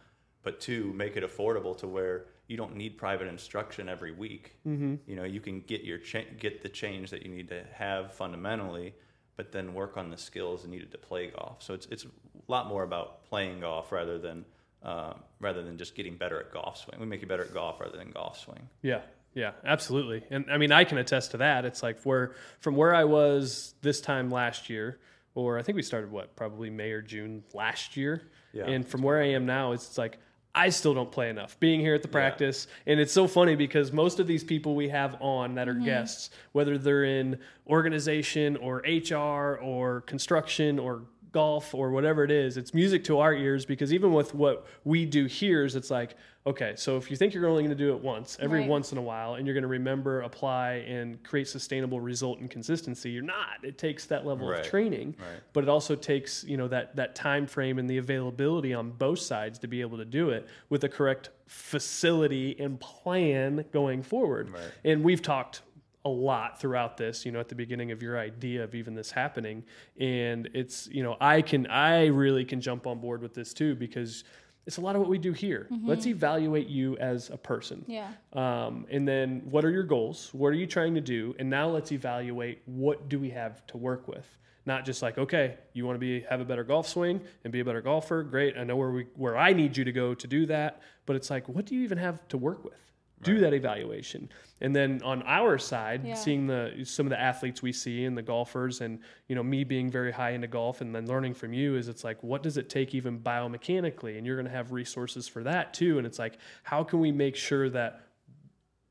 but 0.44 0.60
two 0.60 0.94
make 0.94 1.16
it 1.16 1.24
affordable 1.24 1.78
to 1.78 1.88
where 1.88 2.26
you 2.48 2.58
don't 2.58 2.76
need 2.76 2.98
private 2.98 3.28
instruction 3.28 3.90
every 3.90 4.12
week. 4.12 4.58
Mm-hmm. 4.68 4.96
You 5.08 5.16
know, 5.16 5.24
you 5.24 5.40
can 5.40 5.62
get 5.62 5.84
your 5.84 5.98
cha- 5.98 6.32
get 6.40 6.62
the 6.62 6.70
change 6.70 7.10
that 7.12 7.24
you 7.24 7.30
need 7.30 7.48
to 7.50 7.64
have 7.74 8.14
fundamentally, 8.14 8.94
but 9.36 9.52
then 9.52 9.74
work 9.74 9.98
on 9.98 10.10
the 10.10 10.18
skills 10.18 10.66
needed 10.66 10.92
to 10.92 10.98
play 10.98 11.28
golf. 11.28 11.64
So 11.64 11.74
it's 11.74 11.86
it's 11.88 12.06
a 12.06 12.10
lot 12.48 12.68
more 12.68 12.84
about 12.84 13.26
playing 13.26 13.62
golf 13.62 13.92
rather 13.92 14.18
than 14.18 14.46
uh, 14.84 15.14
rather 15.40 15.64
than 15.64 15.78
just 15.78 15.96
getting 15.96 16.16
better 16.16 16.40
at 16.40 16.52
golf 16.52 16.78
swing. 16.78 17.00
We 17.00 17.06
make 17.06 17.22
you 17.22 17.28
better 17.28 17.44
at 17.44 17.54
golf 17.54 17.80
rather 17.80 17.98
than 17.98 18.12
golf 18.12 18.40
swing. 18.40 18.70
Yeah, 18.82 19.02
yeah, 19.36 19.52
absolutely. 19.66 20.24
And 20.32 20.46
I 20.50 20.58
mean, 20.58 20.72
I 20.72 20.86
can 20.86 20.98
attest 20.98 21.32
to 21.32 21.38
that. 21.38 21.66
It's 21.66 21.84
like 21.84 22.02
where 22.04 22.34
from 22.62 22.76
where 22.76 22.96
I 22.96 23.04
was 23.04 23.76
this 23.82 24.00
time 24.00 24.32
last 24.32 24.70
year, 24.70 24.98
or 25.36 25.60
I 25.60 25.62
think 25.62 25.76
we 25.76 25.84
started 25.84 26.10
what 26.10 26.36
probably 26.38 26.70
May 26.70 26.92
or 26.92 27.02
June 27.02 27.44
last 27.54 27.98
year, 27.98 28.32
Yeah. 28.54 28.66
and 28.66 28.88
from 28.88 29.02
where 29.04 29.22
I 29.22 29.28
am 29.28 29.46
now, 29.46 29.74
it's 29.74 29.98
like 29.98 30.18
I 30.56 30.70
still 30.70 30.94
don't 30.94 31.12
play 31.12 31.30
enough. 31.30 31.60
Being 31.60 31.82
here 31.82 31.94
at 31.94 32.02
the 32.02 32.08
practice, 32.08 32.68
and 32.88 32.98
it's 32.98 33.12
so 33.12 33.28
funny 33.28 33.58
because 33.58 33.92
most 33.92 34.22
of 34.22 34.26
these 34.26 34.44
people 34.44 34.74
we 34.74 34.88
have 34.88 35.18
on 35.20 35.56
that 35.56 35.68
are 35.68 35.74
mm-hmm. 35.74 35.84
guests, 35.84 36.30
whether 36.54 36.78
they're 36.78 37.04
in 37.04 37.38
organization 37.68 38.56
or 38.56 38.78
HR 38.88 39.60
or 39.62 40.02
construction 40.02 40.80
or 40.80 41.04
golf 41.36 41.76
or 41.76 41.92
whatever 41.92 42.24
it 42.24 42.32
is, 42.32 42.56
it's 42.56 42.74
music 42.74 43.04
to 43.04 43.20
our 43.20 43.34
ears 43.34 43.66
because 43.66 43.92
even 43.92 44.14
with 44.14 44.34
what 44.34 44.66
we 44.86 45.06
do 45.06 45.26
here 45.26 45.66
is 45.66 45.76
it's 45.76 45.92
like, 45.92 46.16
okay, 46.48 46.74
so 46.78 46.96
if 46.96 47.12
you 47.12 47.18
think 47.18 47.34
you're 47.34 47.46
only 47.46 47.62
going 47.62 47.76
to 47.78 47.84
do 47.84 47.94
it 47.94 48.02
once, 48.02 48.38
every 48.40 48.62
Right. 48.62 48.70
once 48.70 48.94
in 48.94 48.98
a 48.98 49.02
while, 49.02 49.34
and 49.34 49.46
you're 49.46 49.54
going 49.54 49.64
to 49.64 49.68
remember, 49.68 50.22
apply, 50.22 50.76
and 50.88 51.22
create 51.24 51.50
sustainable 51.50 52.00
result 52.00 52.40
and 52.40 52.50
consistency, 52.50 53.10
you're 53.10 53.22
not. 53.22 53.58
It 53.64 53.78
takes 53.78 54.06
that 54.06 54.26
level 54.26 54.48
Right. 54.48 54.62
of 54.62 54.66
training, 54.66 55.16
Right. 55.20 55.42
but 55.52 55.66
it 55.66 55.70
also 55.70 55.94
takes 55.96 56.46
you 56.46 56.56
know 56.56 56.70
that 56.70 56.96
that 56.96 57.16
time 57.16 57.48
frame 57.48 57.80
and 57.80 57.90
the 57.90 57.98
availability 57.98 58.74
on 58.74 58.92
both 58.92 59.20
sides 59.20 59.60
to 59.60 59.68
be 59.68 59.82
able 59.82 59.98
to 59.98 60.06
do 60.06 60.30
it 60.30 60.48
with 60.70 60.80
the 60.82 60.90
correct 60.90 61.32
facility 61.48 62.56
and 62.60 62.80
plan 62.80 63.66
going 63.74 64.02
forward. 64.04 64.50
Right. 64.52 64.62
And 64.86 65.04
we've 65.04 65.22
talked 65.22 65.62
a 66.06 66.10
lot 66.10 66.62
throughout 66.62 66.98
this, 66.98 67.26
you 67.26 67.32
know, 67.32 67.40
at 67.40 67.50
the 67.50 67.56
beginning 67.56 67.92
of 67.92 68.02
your 68.02 68.18
idea 68.18 68.64
of 68.64 68.76
even 68.76 68.94
this 68.94 69.12
happening. 69.12 69.64
And 70.00 70.48
it's, 70.54 70.88
you 70.88 71.04
know, 71.04 71.18
I 71.20 71.42
can, 71.42 71.68
I 71.68 72.06
really 72.06 72.46
can 72.46 72.62
jump 72.62 72.86
on 72.86 73.00
board 73.00 73.22
with 73.22 73.34
this 73.34 73.54
too 73.54 73.76
because 73.76 74.24
it's 74.68 74.78
a 74.78 74.82
lot 74.82 74.96
of 74.96 75.02
what 75.02 75.10
we 75.10 75.18
do 75.18 75.34
here. 75.34 75.68
Let's 75.84 76.08
evaluate 76.08 76.68
you 76.68 76.98
as 76.98 77.30
a 77.30 77.38
person. 77.38 77.86
Yeah. 77.88 78.10
Um, 78.34 78.86
and 78.90 79.08
then 79.08 79.42
what 79.46 79.64
are 79.66 79.70
your 79.70 79.84
goals? 79.84 80.30
What 80.34 80.48
are 80.48 80.54
you 80.54 80.66
trying 80.66 80.96
to 80.96 81.02
do? 81.02 81.36
And 81.38 81.50
now 81.50 81.68
let's 81.70 81.92
evaluate 81.92 82.62
what 82.66 83.10
do 83.10 83.20
we 83.20 83.30
have 83.32 83.66
to 83.68 83.78
work 83.78 84.08
with. 84.08 84.26
Not 84.66 84.84
just 84.84 85.04
like, 85.04 85.20
okay, 85.20 85.58
you 85.74 85.86
want 85.86 85.96
to 85.96 86.00
be 86.00 86.22
have 86.22 86.42
a 86.42 86.46
better 86.46 86.64
golf 86.64 86.88
swing 86.88 87.22
and 87.44 87.54
be 87.54 87.60
a 87.60 87.66
better 87.66 87.82
golfer. 87.82 88.24
Great. 88.24 88.58
I 88.58 88.64
know 88.64 88.76
where 88.76 88.90
we 88.90 89.06
where 89.16 89.38
I 89.38 89.54
need 89.54 89.78
you 89.78 89.84
to 89.84 89.92
go 89.92 90.16
to 90.16 90.28
do 90.28 90.48
that. 90.48 90.82
But 91.06 91.16
it's 91.16 91.30
like, 91.30 91.48
what 91.48 91.68
do 91.68 91.76
you 91.76 91.84
even 91.84 92.00
have 92.00 92.28
to 92.30 92.38
work 92.38 92.64
with? 92.64 92.80
Do 93.26 93.40
that 93.40 93.54
evaluation. 93.54 94.30
And 94.62 94.76
then 94.76 95.02
on 95.04 95.22
our 95.24 95.58
side, 95.58 96.06
Yeah. 96.06 96.14
seeing 96.14 96.48
the 96.48 96.84
some 96.86 97.06
of 97.06 97.10
the 97.10 97.20
athletes 97.20 97.62
we 97.62 97.72
see 97.74 98.06
and 98.06 98.18
the 98.18 98.22
golfers 98.22 98.82
and 98.82 99.00
you 99.28 99.36
know 99.36 99.44
me 99.44 99.64
being 99.64 99.92
very 99.92 100.12
high 100.12 100.32
into 100.32 100.48
golf 100.48 100.82
and 100.82 100.96
then 100.96 101.08
learning 101.08 101.34
from 101.34 101.52
you 101.54 101.76
is 101.76 101.90
it's 101.90 102.04
like 102.04 102.22
what 102.24 102.42
does 102.44 102.56
it 102.58 102.70
take 102.70 102.96
even 102.96 103.20
biomechanically 103.20 104.18
and 104.18 104.26
you're 104.26 104.38
going 104.38 104.46
to 104.46 104.52
have 104.52 104.72
resources 104.72 105.28
for 105.28 105.44
that 105.44 105.74
too 105.74 105.98
and 105.98 106.08
it's 106.08 106.20
like 106.20 106.38
how 106.64 106.84
can 106.84 107.00
we 107.00 107.12
make 107.12 107.36
sure 107.36 107.70
that 107.70 108.02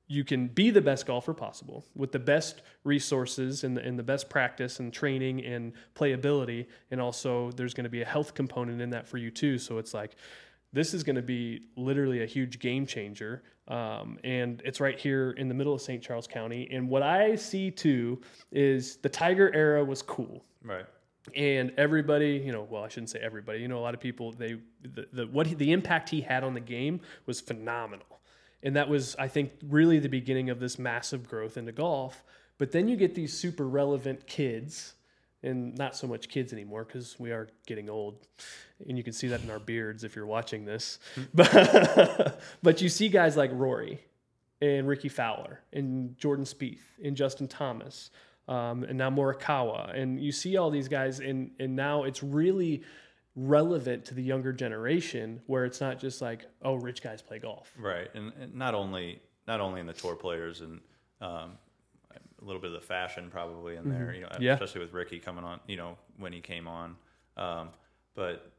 you 0.06 0.22
can 0.22 0.48
be 0.48 0.70
the 0.70 0.82
best 0.82 1.06
golfer 1.06 1.32
possible 1.32 1.82
with 1.94 2.12
the 2.12 2.18
best 2.18 2.60
resources 2.84 3.64
and 3.64 3.76
the, 3.76 3.82
and 3.82 3.98
the 3.98 4.02
best 4.02 4.28
practice 4.28 4.78
and 4.78 4.92
training 4.92 5.42
and 5.42 5.72
playability. 5.94 6.66
And 6.90 7.00
also, 7.00 7.50
there's 7.52 7.72
going 7.72 7.84
to 7.84 7.90
be 7.90 8.02
a 8.02 8.04
health 8.04 8.34
component 8.34 8.82
in 8.82 8.90
that 8.90 9.08
for 9.08 9.16
you 9.16 9.30
too. 9.30 9.56
So 9.58 9.78
it's 9.78 9.94
like, 9.94 10.14
this 10.74 10.92
is 10.92 11.04
going 11.04 11.16
to 11.16 11.22
be 11.22 11.68
literally 11.76 12.22
a 12.22 12.26
huge 12.26 12.58
game 12.58 12.84
changer. 12.86 13.42
Um, 13.68 14.18
and 14.24 14.60
it's 14.64 14.78
right 14.80 14.98
here 14.98 15.30
in 15.32 15.48
the 15.48 15.54
middle 15.54 15.72
of 15.74 15.80
St. 15.80 16.02
Charles 16.02 16.26
County. 16.26 16.68
And 16.70 16.88
what 16.88 17.02
I 17.02 17.34
see 17.36 17.70
too 17.70 18.20
is 18.52 18.96
the 18.98 19.08
Tiger 19.08 19.52
era 19.54 19.82
was 19.84 20.02
cool 20.02 20.44
Right. 20.62 20.84
and 21.34 21.72
everybody 21.78 22.42
you 22.44 22.52
know 22.52 22.66
well 22.70 22.84
i 22.84 22.88
shouldn't 22.88 23.08
say 23.10 23.18
everybody 23.20 23.58
you 23.60 23.68
know 23.68 23.78
a 23.78 23.80
lot 23.80 23.94
of 23.94 24.00
people 24.00 24.32
they 24.32 24.56
the, 24.82 25.06
the 25.12 25.26
what 25.26 25.46
he, 25.46 25.54
the 25.54 25.72
impact 25.72 26.10
he 26.10 26.20
had 26.20 26.42
on 26.44 26.52
the 26.54 26.60
game 26.60 27.00
was 27.26 27.40
phenomenal 27.40 28.20
and 28.62 28.76
that 28.76 28.88
was 28.88 29.14
i 29.18 29.26
think 29.28 29.50
really 29.68 29.98
the 29.98 30.08
beginning 30.08 30.50
of 30.50 30.60
this 30.60 30.78
massive 30.78 31.26
growth 31.28 31.56
into 31.56 31.72
golf 31.72 32.22
but 32.58 32.72
then 32.72 32.88
you 32.88 32.96
get 32.96 33.14
these 33.14 33.32
super 33.36 33.66
relevant 33.66 34.26
kids 34.26 34.94
and 35.44 35.76
not 35.76 35.94
so 35.94 36.06
much 36.06 36.28
kids 36.28 36.52
anymore 36.52 36.84
because 36.84 37.18
we 37.18 37.30
are 37.30 37.48
getting 37.66 37.88
old 37.88 38.26
and 38.88 38.96
you 38.96 39.04
can 39.04 39.12
see 39.12 39.28
that 39.28 39.42
in 39.42 39.50
our 39.50 39.58
beards 39.58 40.02
if 40.02 40.16
you're 40.16 40.26
watching 40.26 40.64
this. 40.64 40.98
But, 41.32 42.40
but 42.62 42.80
you 42.80 42.88
see 42.88 43.08
guys 43.08 43.36
like 43.36 43.50
rory 43.52 44.00
and 44.60 44.88
Rickie 44.88 45.08
Fowler 45.08 45.60
and 45.72 46.16
Jordan 46.18 46.44
Spieth 46.44 46.80
and 47.02 47.16
Justin 47.16 47.46
Thomas 47.46 48.10
um, 48.48 48.84
and 48.84 48.98
now 48.98 49.10
Morikawa. 49.10 49.96
And 49.96 50.20
you 50.20 50.32
see 50.32 50.56
all 50.56 50.70
these 50.70 50.88
guys 50.88 51.20
and 51.20 51.50
and 51.58 51.76
now 51.76 52.04
it's 52.04 52.22
really 52.22 52.82
relevant 53.36 54.04
to 54.06 54.14
the 54.14 54.22
younger 54.22 54.52
generation 54.52 55.40
where 55.46 55.64
it's 55.64 55.80
not 55.80 55.98
just 55.98 56.22
like 56.22 56.46
oh 56.62 56.74
rich 56.74 57.02
guys 57.02 57.22
play 57.22 57.38
golf. 57.38 57.72
Right, 57.78 58.08
and, 58.14 58.32
and 58.40 58.54
not 58.54 58.74
only 58.74 59.20
not 59.46 59.60
only 59.60 59.80
in 59.80 59.86
the 59.86 59.92
tour 59.92 60.14
players 60.14 60.60
and 60.60 60.80
um, 61.20 61.58
a 62.44 62.46
little 62.46 62.60
bit 62.60 62.72
of 62.74 62.80
the 62.80 62.86
fashion 62.86 63.28
probably 63.30 63.76
in 63.76 63.88
there, 63.88 64.14
you 64.14 64.20
know, 64.22 64.28
Yeah. 64.38 64.52
especially 64.54 64.82
with 64.82 64.92
Rickie 64.92 65.18
coming 65.18 65.44
on, 65.44 65.60
you 65.66 65.76
know, 65.76 65.96
when 66.18 66.32
he 66.32 66.40
came 66.40 66.68
on, 66.68 66.96
um, 67.36 67.70
but 68.14 68.52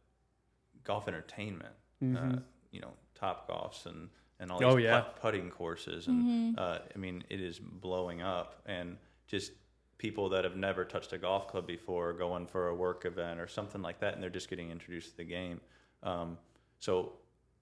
golf 0.83 1.07
entertainment, 1.07 1.73
uh, 2.03 2.37
you 2.71 2.79
know, 2.81 2.93
top 3.13 3.49
golfs 3.49 3.85
and 3.85 4.09
and 4.39 4.51
all 4.51 4.59
these 4.59 4.67
Oh, 4.67 4.75
yeah. 4.75 4.99
putt, 4.99 5.15
putting 5.21 5.49
courses, 5.49 6.07
and 6.07 6.59
uh, 6.59 6.79
I 6.93 6.97
mean, 6.97 7.23
it 7.29 7.39
is 7.39 7.57
blowing 7.57 8.21
up, 8.21 8.61
and 8.65 8.97
just 9.27 9.53
people 9.97 10.27
that 10.27 10.43
have 10.43 10.57
never 10.57 10.83
touched 10.83 11.13
a 11.13 11.17
golf 11.17 11.47
club 11.47 11.65
before 11.65 12.11
going 12.11 12.45
for 12.45 12.67
a 12.67 12.75
work 12.75 13.05
event 13.05 13.39
or 13.39 13.47
something 13.47 13.81
like 13.81 13.97
that, 14.01 14.13
and 14.13 14.21
they're 14.21 14.29
just 14.29 14.49
getting 14.49 14.71
introduced 14.71 15.11
to 15.11 15.17
the 15.17 15.23
game. 15.23 15.61
Um, 16.03 16.37
so 16.79 17.13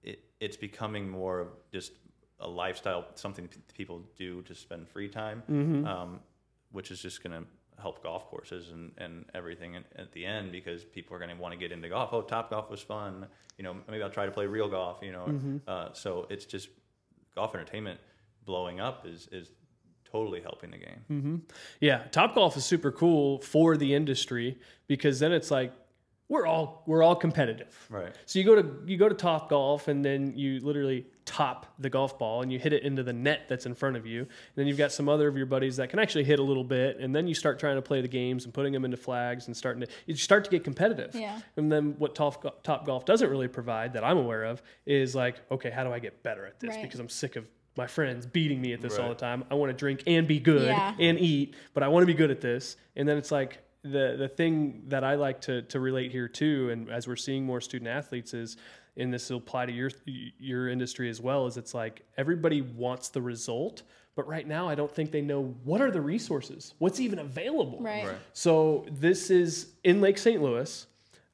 it, 0.02 0.24
it's 0.40 0.56
becoming 0.56 1.08
more 1.08 1.38
of 1.38 1.48
just 1.72 1.92
a 2.40 2.48
lifestyle, 2.48 3.04
something 3.14 3.48
p- 3.48 3.60
people 3.74 4.02
do 4.16 4.42
to 4.42 4.54
spend 4.54 4.88
free 4.88 5.08
time, 5.08 5.42
um, 5.86 6.20
which 6.72 6.90
is 6.90 7.00
just 7.00 7.22
going 7.22 7.32
to 7.42 7.46
help 7.80 8.02
golf 8.02 8.28
courses 8.28 8.70
and, 8.70 8.92
and 8.98 9.24
everything 9.34 9.76
at, 9.76 9.84
at 9.96 10.12
the 10.12 10.24
end 10.24 10.52
because 10.52 10.84
people 10.84 11.14
are 11.16 11.18
going 11.18 11.30
to 11.34 11.36
want 11.36 11.52
to 11.52 11.58
get 11.58 11.72
into 11.72 11.88
golf. 11.88 12.10
Oh, 12.12 12.22
top 12.22 12.50
golf 12.50 12.70
was 12.70 12.80
fun. 12.80 13.26
You 13.58 13.64
know, 13.64 13.76
maybe 13.88 14.02
I'll 14.02 14.10
try 14.10 14.26
to 14.26 14.32
play 14.32 14.46
real 14.46 14.68
golf. 14.68 14.98
You 15.02 15.12
know, 15.12 15.60
uh, 15.66 15.88
so 15.92 16.26
it's 16.30 16.44
just 16.44 16.68
golf 17.34 17.54
entertainment 17.54 17.98
blowing 18.44 18.78
up 18.80 19.06
is 19.06 19.28
is 19.32 19.50
totally 20.04 20.40
helping 20.40 20.70
the 20.70 20.78
game. 20.78 21.42
Yeah, 21.80 22.04
Top 22.12 22.36
Golf 22.36 22.56
is 22.56 22.64
super 22.64 22.92
cool 22.92 23.40
for 23.40 23.76
the 23.76 23.94
industry 23.94 24.58
because 24.86 25.18
then 25.18 25.32
it's 25.32 25.50
like 25.50 25.72
we're 26.28 26.46
all 26.46 26.82
we're 26.86 27.02
all 27.02 27.14
competitive. 27.16 27.74
Right. 27.90 28.14
So 28.24 28.38
you 28.38 28.44
go 28.44 28.54
to 28.60 28.68
you 28.86 28.96
go 28.96 29.08
to 29.08 29.14
Top 29.14 29.50
Golf 29.50 29.88
and 29.88 30.04
then 30.04 30.32
you 30.36 30.60
literally 30.60 31.06
top 31.26 31.66
the 31.78 31.88
golf 31.88 32.18
ball 32.18 32.42
and 32.42 32.52
you 32.52 32.58
hit 32.58 32.72
it 32.74 32.82
into 32.82 33.02
the 33.02 33.12
net 33.12 33.42
that's 33.48 33.66
in 33.66 33.74
front 33.74 33.96
of 33.96 34.06
you. 34.06 34.20
And 34.20 34.28
then 34.56 34.66
you've 34.66 34.76
got 34.78 34.92
some 34.92 35.08
other 35.08 35.26
of 35.28 35.36
your 35.36 35.46
buddies 35.46 35.76
that 35.76 35.88
can 35.90 35.98
actually 35.98 36.24
hit 36.24 36.38
a 36.38 36.42
little 36.42 36.64
bit 36.64 36.98
and 36.98 37.14
then 37.14 37.26
you 37.26 37.34
start 37.34 37.58
trying 37.58 37.76
to 37.76 37.82
play 37.82 38.00
the 38.00 38.08
games 38.08 38.44
and 38.44 38.52
putting 38.54 38.72
them 38.72 38.84
into 38.84 38.96
flags 38.96 39.46
and 39.46 39.56
starting 39.56 39.82
to 39.82 39.86
you 40.06 40.14
start 40.16 40.44
to 40.44 40.50
get 40.50 40.64
competitive. 40.64 41.14
Yeah. 41.14 41.38
And 41.56 41.70
then 41.70 41.94
what 41.98 42.14
Top 42.14 42.62
Top 42.62 42.86
Golf 42.86 43.04
doesn't 43.04 43.28
really 43.28 43.48
provide 43.48 43.92
that 43.94 44.04
I'm 44.04 44.18
aware 44.18 44.44
of 44.44 44.62
is 44.86 45.14
like, 45.14 45.36
okay, 45.50 45.70
how 45.70 45.84
do 45.84 45.92
I 45.92 45.98
get 45.98 46.22
better 46.22 46.46
at 46.46 46.58
this 46.60 46.70
Right. 46.70 46.82
because 46.82 47.00
I'm 47.00 47.08
sick 47.10 47.36
of 47.36 47.46
my 47.76 47.86
friends 47.88 48.24
beating 48.24 48.60
me 48.60 48.72
at 48.72 48.80
this 48.80 48.98
all 48.98 49.08
the 49.08 49.14
time. 49.16 49.42
I 49.50 49.54
want 49.54 49.70
to 49.70 49.76
drink 49.76 50.04
and 50.06 50.28
be 50.28 50.38
good 50.38 50.66
Yeah. 50.68 50.94
and 50.98 51.18
eat, 51.18 51.54
but 51.74 51.82
I 51.82 51.88
want 51.88 52.02
to 52.02 52.06
be 52.06 52.14
good 52.14 52.30
at 52.30 52.40
this. 52.40 52.76
And 52.94 53.08
then 53.08 53.16
it's 53.18 53.32
like 53.32 53.58
the 53.84 54.16
the 54.18 54.28
thing 54.28 54.82
that 54.88 55.04
I 55.04 55.14
like 55.14 55.42
to 55.42 55.62
to 55.62 55.78
relate 55.78 56.10
here 56.10 56.26
too, 56.26 56.70
and 56.70 56.90
as 56.90 57.06
we're 57.06 57.16
seeing 57.16 57.44
more 57.44 57.60
student 57.60 57.88
athletes 57.90 58.32
is, 58.32 58.56
and 58.96 59.12
this 59.12 59.28
will 59.28 59.36
apply 59.36 59.66
to 59.66 59.72
your 59.72 59.90
your 60.38 60.68
industry 60.68 61.10
as 61.10 61.20
well, 61.20 61.46
is 61.46 61.56
it's 61.56 61.74
like 61.74 62.02
everybody 62.16 62.62
wants 62.62 63.10
the 63.10 63.20
result, 63.20 63.82
but 64.16 64.26
right 64.26 64.48
now 64.48 64.68
I 64.68 64.74
don't 64.74 64.90
think 64.90 65.10
they 65.10 65.20
know 65.20 65.54
what 65.64 65.82
are 65.82 65.90
the 65.90 66.00
resources, 66.00 66.74
what's 66.78 66.98
even 66.98 67.18
available. 67.18 67.78
Right. 67.80 68.06
Right. 68.06 68.16
So 68.32 68.86
this 68.90 69.30
is 69.30 69.68
in 69.84 70.00
Lake 70.00 70.18
St. 70.18 70.42
Louis. 70.42 70.86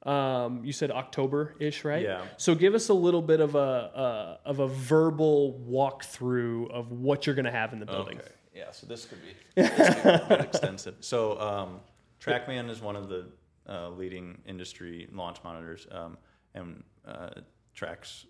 Um, 0.03 0.65
you 0.65 0.73
said 0.73 0.89
October 0.89 1.55
ish, 1.59 1.85
right? 1.85 2.01
Yeah. 2.01 2.23
So 2.37 2.55
give 2.55 2.73
us 2.73 2.89
a 2.89 2.93
little 2.93 3.21
bit 3.21 3.39
of 3.39 3.55
a 3.55 3.59
uh, 3.59 4.37
of 4.45 4.59
a 4.59 4.67
verbal 4.67 5.63
walkthrough 5.69 6.69
of 6.71 6.91
what 6.91 7.25
you're 7.25 7.35
going 7.35 7.45
to 7.45 7.51
have 7.51 7.71
in 7.71 7.79
the 7.79 7.85
building. 7.85 8.17
Okay. 8.17 8.27
Yeah. 8.53 8.71
So 8.71 8.87
this 8.87 9.05
could 9.05 9.19
be, 9.21 9.61
this 9.61 10.01
could 10.01 10.27
be 10.27 10.35
extensive. 10.43 10.95
So 10.99 11.39
um, 11.39 11.79
TrackMan 12.21 12.69
is 12.69 12.81
one 12.81 12.95
of 12.95 13.09
the 13.09 13.25
uh, 13.67 13.89
leading 13.89 14.41
industry 14.45 15.07
launch 15.11 15.37
monitors, 15.43 15.87
um, 15.91 16.17
and 16.53 16.83
uh, 17.05 17.29
tracks 17.73 18.25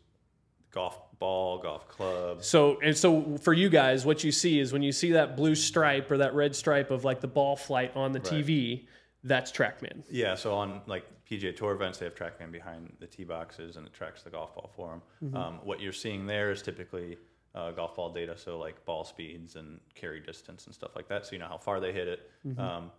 golf 0.71 0.97
ball, 1.19 1.57
golf 1.57 1.87
club. 1.89 2.43
So 2.43 2.79
and 2.81 2.95
so 2.95 3.37
for 3.37 3.53
you 3.53 3.69
guys, 3.69 4.05
what 4.05 4.23
you 4.23 4.31
see 4.31 4.59
is 4.59 4.71
when 4.71 4.81
you 4.81 4.91
see 4.91 5.11
that 5.13 5.35
blue 5.35 5.55
stripe 5.55 6.09
or 6.09 6.17
that 6.19 6.33
red 6.33 6.55
stripe 6.55 6.91
of 6.91 7.03
like 7.03 7.19
the 7.19 7.27
ball 7.27 7.55
flight 7.55 7.91
on 7.95 8.11
the 8.13 8.19
Right. 8.19 8.31
TV, 8.45 8.87
that's 9.23 9.51
TrackMan. 9.51 10.03
Yeah, 10.09 10.35
so 10.35 10.53
on 10.55 10.81
like 10.87 11.05
PGA 11.29 11.55
Tour 11.55 11.73
events, 11.73 11.97
they 11.97 12.05
have 12.05 12.15
TrackMan 12.15 12.51
behind 12.51 12.93
the 12.99 13.07
tee 13.07 13.23
boxes, 13.25 13.75
and 13.77 13.85
it 13.85 13.93
tracks 13.93 14.23
the 14.23 14.29
golf 14.29 14.55
ball 14.55 14.71
for 14.75 15.01
them. 15.21 15.35
Um, 15.35 15.59
what 15.63 15.79
you're 15.81 15.91
seeing 15.93 16.25
there 16.25 16.51
is 16.51 16.61
typically 16.61 17.17
uh, 17.55 17.71
golf 17.71 17.95
ball 17.95 18.11
data, 18.13 18.37
so 18.37 18.57
like 18.57 18.83
ball 18.85 19.03
speeds 19.03 19.55
and 19.57 19.79
carry 19.95 20.19
distance 20.21 20.65
and 20.67 20.73
stuff 20.75 20.91
like 20.95 21.07
that, 21.09 21.25
so 21.25 21.33
you 21.33 21.39
know 21.39 21.47
how 21.47 21.57
far 21.57 21.79
they 21.81 21.91
hit 21.91 22.07
it. 22.07 22.29
Um, 22.57 22.91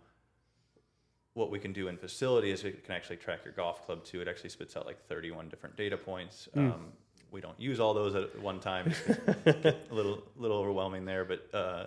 what 1.33 1.49
we 1.49 1.59
can 1.59 1.73
do 1.73 1.87
in 1.87 1.97
facility 1.97 2.51
is 2.51 2.63
we 2.63 2.71
can 2.71 2.93
actually 2.93 3.17
track 3.17 3.39
your 3.43 3.53
golf 3.53 3.85
club 3.85 4.03
too. 4.03 4.21
It 4.21 4.27
actually 4.27 4.51
spits 4.51 4.77
out 4.77 4.85
like 4.85 5.03
31 5.07 5.49
different 5.49 5.75
data 5.75 5.97
points. 5.97 6.47
Um, 6.55 6.85
we 7.31 7.41
don't 7.41 7.59
use 7.59 7.79
all 7.79 7.93
those 7.95 8.13
at 8.13 8.39
one 8.39 8.59
time. 8.59 8.93
A 9.45 9.75
little 9.91 10.23
little 10.37 10.57
overwhelming 10.57 11.05
there, 11.05 11.25
but 11.25 11.49
uh, 11.53 11.85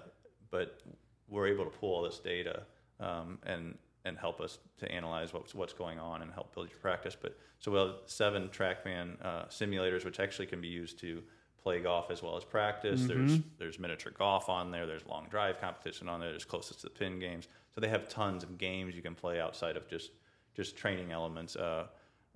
but 0.51 0.81
we're 1.29 1.47
able 1.47 1.65
to 1.65 1.71
pull 1.71 1.95
all 1.95 2.03
this 2.03 2.19
data 2.19 2.63
um, 3.01 3.39
and 3.45 3.79
and 4.05 4.19
help 4.19 4.41
us 4.41 4.59
to 4.79 4.91
analyze 4.91 5.33
what's 5.33 5.55
what's 5.55 5.73
going 5.73 5.99
on 5.99 6.23
and 6.23 6.33
help 6.33 6.53
build 6.55 6.69
your 6.69 6.79
practice. 6.79 7.17
But 7.21 7.39
so 7.61 7.71
we 7.71 7.79
have 7.79 7.95
seven 8.07 8.49
TrackMan 8.49 9.25
uh, 9.25 9.45
simulators, 9.47 10.05
which 10.05 10.19
actually 10.19 10.47
can 10.47 10.61
be 10.61 10.69
used 10.69 10.99
to 11.01 11.23
play 11.63 11.81
golf 11.81 12.11
as 12.11 12.23
well 12.23 12.37
as 12.37 12.45
practice. 12.45 13.07
There's 13.07 13.39
there's 13.59 13.79
miniature 13.79 14.13
golf 14.17 14.49
on 14.49 14.73
there. 14.73 14.87
There's 14.87 15.07
long 15.07 15.27
drive 15.31 15.61
competition 15.61 16.09
on 16.09 16.19
there. 16.21 16.31
There's 16.31 16.45
closest 16.45 16.81
to 16.81 16.87
the 16.87 16.91
pin 16.91 17.21
games. 17.21 17.47
So 17.77 17.83
they 17.83 17.89
have 17.89 18.09
tons 18.09 18.43
of 18.43 18.57
games 18.57 18.97
you 18.97 19.03
can 19.03 19.15
play 19.15 19.39
outside 19.39 19.77
of 19.77 19.87
just 19.87 20.11
just 20.55 20.77
training 20.77 21.13
elements. 21.13 21.57
Uh, 21.57 21.89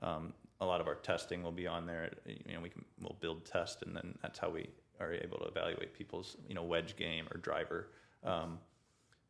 um, 0.03 0.35
a 0.61 0.67
lot 0.67 0.83
of 0.83 0.87
our 0.87 0.97
testing 0.97 1.43
will 1.43 1.51
be 1.51 1.67
on 1.67 1.87
there. 1.87 2.13
You 2.27 2.53
know, 2.53 2.61
we 2.61 2.69
can 2.69 2.85
we'll 3.01 3.17
build 3.21 3.47
test, 3.47 3.83
and 3.83 3.97
then 3.97 4.19
that's 4.21 4.39
how 4.39 4.51
we 4.51 4.69
are 5.01 5.15
able 5.15 5.39
to 5.39 5.47
evaluate 5.47 5.95
people's 5.95 6.37
you 6.47 6.55
know 6.55 6.63
wedge 6.63 6.95
game 6.97 7.25
or 7.33 7.39
driver. 7.39 7.89
Um, 8.23 8.59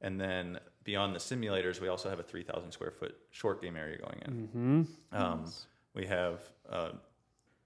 and 0.01 0.21
then 0.21 0.59
beyond 0.83 1.15
the 1.15 1.21
simulators, 1.21 1.81
we 1.81 1.87
also 1.87 2.09
have 2.09 2.19
a 2.19 2.23
3,000 2.23 2.73
square 2.73 2.91
foot 2.91 3.15
short 3.31 3.61
game 3.63 3.77
area 3.77 3.99
going 3.99 4.19
in. 4.25 4.49
Um, 5.13 5.45
we 5.95 6.07
have 6.07 6.41
a 6.71 6.93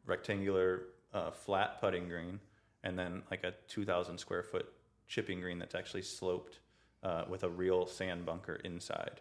rectangular 0.04 0.82
uh, 1.14 1.30
flat 1.30 1.80
putting 1.80 2.08
green, 2.08 2.40
and 2.82 2.98
then 2.98 3.22
like 3.30 3.44
a 3.44 3.54
2,000 3.68 4.18
square 4.18 4.42
foot 4.42 4.66
chipping 5.06 5.40
green 5.40 5.58
that's 5.60 5.76
actually 5.76 6.02
sloped 6.02 6.58
uh, 7.04 7.24
with 7.28 7.44
a 7.44 7.48
real 7.48 7.86
sand 7.86 8.24
bunker 8.26 8.56
inside, 8.64 9.20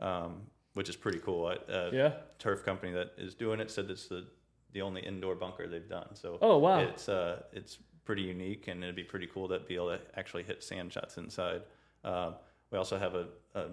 um, 0.00 0.42
which 0.74 0.88
is 0.88 0.96
pretty 0.96 1.18
cool. 1.20 1.46
Uh, 1.46 1.90
Yeah. 1.92 2.14
turf 2.38 2.64
company 2.64 2.92
that 2.92 3.12
is 3.16 3.34
doing 3.34 3.60
it 3.60 3.70
said 3.70 3.90
it's 3.90 4.08
the 4.08 4.26
the 4.72 4.80
only 4.80 5.02
indoor 5.02 5.34
bunker 5.34 5.68
they've 5.68 5.88
done. 5.88 6.14
So 6.14 6.38
Oh, 6.40 6.56
wow. 6.58 6.80
it's 6.80 7.08
uh 7.08 7.42
it's 7.52 7.78
pretty 8.04 8.22
unique, 8.22 8.68
and 8.68 8.82
it'd 8.82 8.96
be 8.96 9.04
pretty 9.04 9.26
cool 9.26 9.46
to 9.48 9.58
be 9.60 9.74
able 9.76 9.90
to 9.96 10.00
actually 10.16 10.42
hit 10.42 10.62
sand 10.62 10.92
shots 10.92 11.18
inside. 11.18 11.62
Uh, 12.02 12.32
we 12.70 12.78
also 12.78 12.98
have 12.98 13.14
a, 13.14 13.26
a 13.54 13.66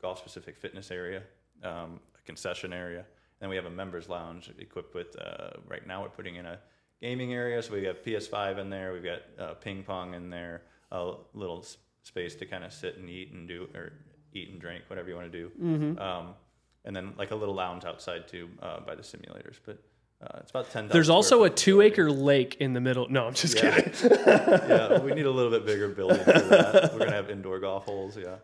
golf 0.00 0.18
specific 0.20 0.56
fitness 0.56 0.90
area, 0.92 1.22
um, 1.64 2.00
a 2.18 2.22
concession 2.24 2.72
area, 2.72 3.04
and 3.40 3.50
we 3.50 3.56
have 3.56 3.66
a 3.66 3.70
members 3.70 4.08
lounge 4.08 4.50
equipped 4.58 4.94
with. 4.94 5.16
Uh, 5.20 5.50
right 5.68 5.86
now, 5.86 6.02
we're 6.02 6.08
putting 6.08 6.36
in 6.36 6.46
a 6.46 6.58
gaming 7.02 7.34
area, 7.34 7.60
so 7.62 7.72
we 7.74 7.82
got 7.82 8.02
PS5 8.04 8.58
in 8.58 8.70
there, 8.70 8.92
we've 8.94 9.04
got 9.04 9.22
uh, 9.38 9.54
ping 9.54 9.82
pong 9.82 10.14
in 10.14 10.30
there, 10.30 10.62
a 10.92 11.14
little 11.34 11.66
space 12.04 12.34
to 12.36 12.46
kind 12.46 12.62
of 12.64 12.72
sit 12.72 12.96
and 12.96 13.08
eat 13.10 13.32
and 13.32 13.48
do 13.48 13.68
or 13.74 13.92
eat 14.32 14.50
and 14.50 14.60
drink, 14.60 14.84
whatever 14.88 15.08
you 15.08 15.16
want 15.16 15.30
to 15.30 15.38
do. 15.38 15.50
Mm-hmm. 15.60 15.98
Um, 15.98 16.34
and 16.84 16.94
then 16.94 17.14
like 17.18 17.30
a 17.32 17.34
little 17.34 17.54
lounge 17.54 17.84
outside 17.84 18.28
too 18.28 18.48
uh, 18.62 18.80
by 18.80 18.94
the 18.94 19.02
simulators. 19.02 19.58
But 19.64 19.82
uh, 20.22 20.38
it's 20.40 20.50
about 20.50 20.70
ten. 20.70 20.88
There's 20.88 21.08
also 21.10 21.44
a 21.44 21.50
two 21.50 21.80
acre 21.80 22.10
lake 22.10 22.56
in 22.60 22.72
the 22.72 22.80
middle. 22.80 23.08
No, 23.08 23.26
I'm 23.26 23.34
just 23.34 23.56
Yeah. 23.56 23.80
kidding. 23.80 24.18
yeah, 24.26 25.00
we 25.00 25.12
need 25.12 25.26
a 25.26 25.30
little 25.30 25.50
bit 25.50 25.66
bigger 25.66 25.88
building 25.88 26.22
for 26.22 26.32
that. 26.32 26.92
We're 26.92 27.00
gonna 27.00 27.12
have 27.12 27.30
indoor 27.30 27.58
golf 27.58 27.84
holes. 27.84 28.16
Yeah. 28.16 28.36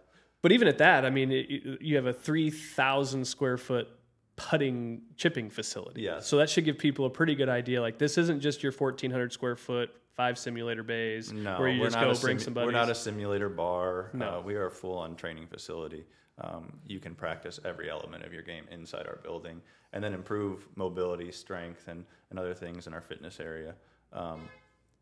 But 0.42 0.52
even 0.52 0.68
at 0.68 0.78
that, 0.78 1.04
I 1.04 1.10
mean, 1.10 1.30
it, 1.30 1.82
you 1.82 1.96
have 1.96 2.06
a 2.06 2.14
3,000 2.14 3.26
square 3.26 3.58
foot 3.58 3.88
putting 4.36 5.02
chipping 5.16 5.50
facility. 5.50 6.00
Yes. 6.00 6.26
So 6.26 6.38
that 6.38 6.48
should 6.48 6.64
give 6.64 6.78
people 6.78 7.04
a 7.04 7.10
pretty 7.10 7.34
good 7.34 7.50
idea. 7.50 7.82
Like, 7.82 7.98
this 7.98 8.16
isn't 8.16 8.40
just 8.40 8.62
your 8.62 8.72
1,400 8.72 9.34
square 9.34 9.54
foot, 9.54 9.90
five 10.16 10.38
simulator 10.38 10.82
bays 10.82 11.32
No, 11.32 11.58
where 11.58 11.68
you 11.68 11.80
we're 11.80 11.90
just 11.90 11.98
go 12.00 12.14
bring 12.26 12.36
simu- 12.36 12.40
some 12.42 12.54
We're 12.54 12.70
not 12.70 12.90
a 12.90 12.94
simulator 12.94 13.48
bar. 13.48 14.10
No. 14.12 14.38
Uh, 14.38 14.40
we 14.42 14.54
are 14.54 14.66
a 14.66 14.70
full-on 14.70 15.16
training 15.16 15.46
facility. 15.46 16.04
Um, 16.40 16.78
you 16.86 17.00
can 17.00 17.14
practice 17.14 17.60
every 17.64 17.90
element 17.90 18.24
of 18.24 18.32
your 18.32 18.42
game 18.42 18.64
inside 18.70 19.06
our 19.06 19.20
building, 19.22 19.60
and 19.92 20.02
then 20.02 20.14
improve 20.14 20.68
mobility, 20.74 21.30
strength, 21.32 21.88
and, 21.88 22.04
and 22.30 22.38
other 22.38 22.54
things 22.54 22.86
in 22.86 22.94
our 22.94 23.00
fitness 23.00 23.40
area. 23.40 23.74
Um, 24.12 24.48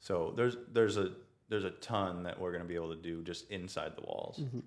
so 0.01 0.33
there's 0.37 0.57
there's 0.73 0.97
a 0.97 1.13
there's 1.49 1.65
a 1.65 1.71
ton 1.71 2.25
that 2.25 2.39
we're 2.41 2.51
going 2.51 2.63
to 2.63 2.69
be 2.69 2.75
able 2.75 2.95
to 2.95 3.01
do 3.01 3.23
just 3.23 3.51
inside 3.51 3.93
the 3.97 4.03
walls. 4.03 4.41
Mm-hmm. 4.41 4.61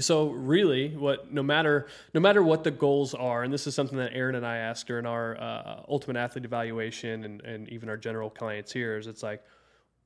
So 0.00 0.30
really, 0.30 0.94
what 0.96 1.32
no 1.32 1.42
matter 1.42 1.88
no 2.14 2.20
matter 2.20 2.42
what 2.42 2.62
the 2.62 2.70
goals 2.70 3.14
are, 3.14 3.42
and 3.42 3.52
this 3.52 3.66
is 3.66 3.74
something 3.74 3.98
that 3.98 4.12
Erin 4.12 4.34
and 4.34 4.46
I 4.46 4.58
asked 4.58 4.86
during 4.86 5.06
our 5.06 5.36
uh, 5.40 5.82
ultimate 5.88 6.18
athlete 6.18 6.44
evaluation, 6.44 7.24
and, 7.24 7.40
and 7.40 7.68
even 7.70 7.88
our 7.88 7.96
general 7.96 8.30
clients 8.30 8.70
here, 8.70 8.98
is 8.98 9.06
it's 9.06 9.22
like, 9.22 9.42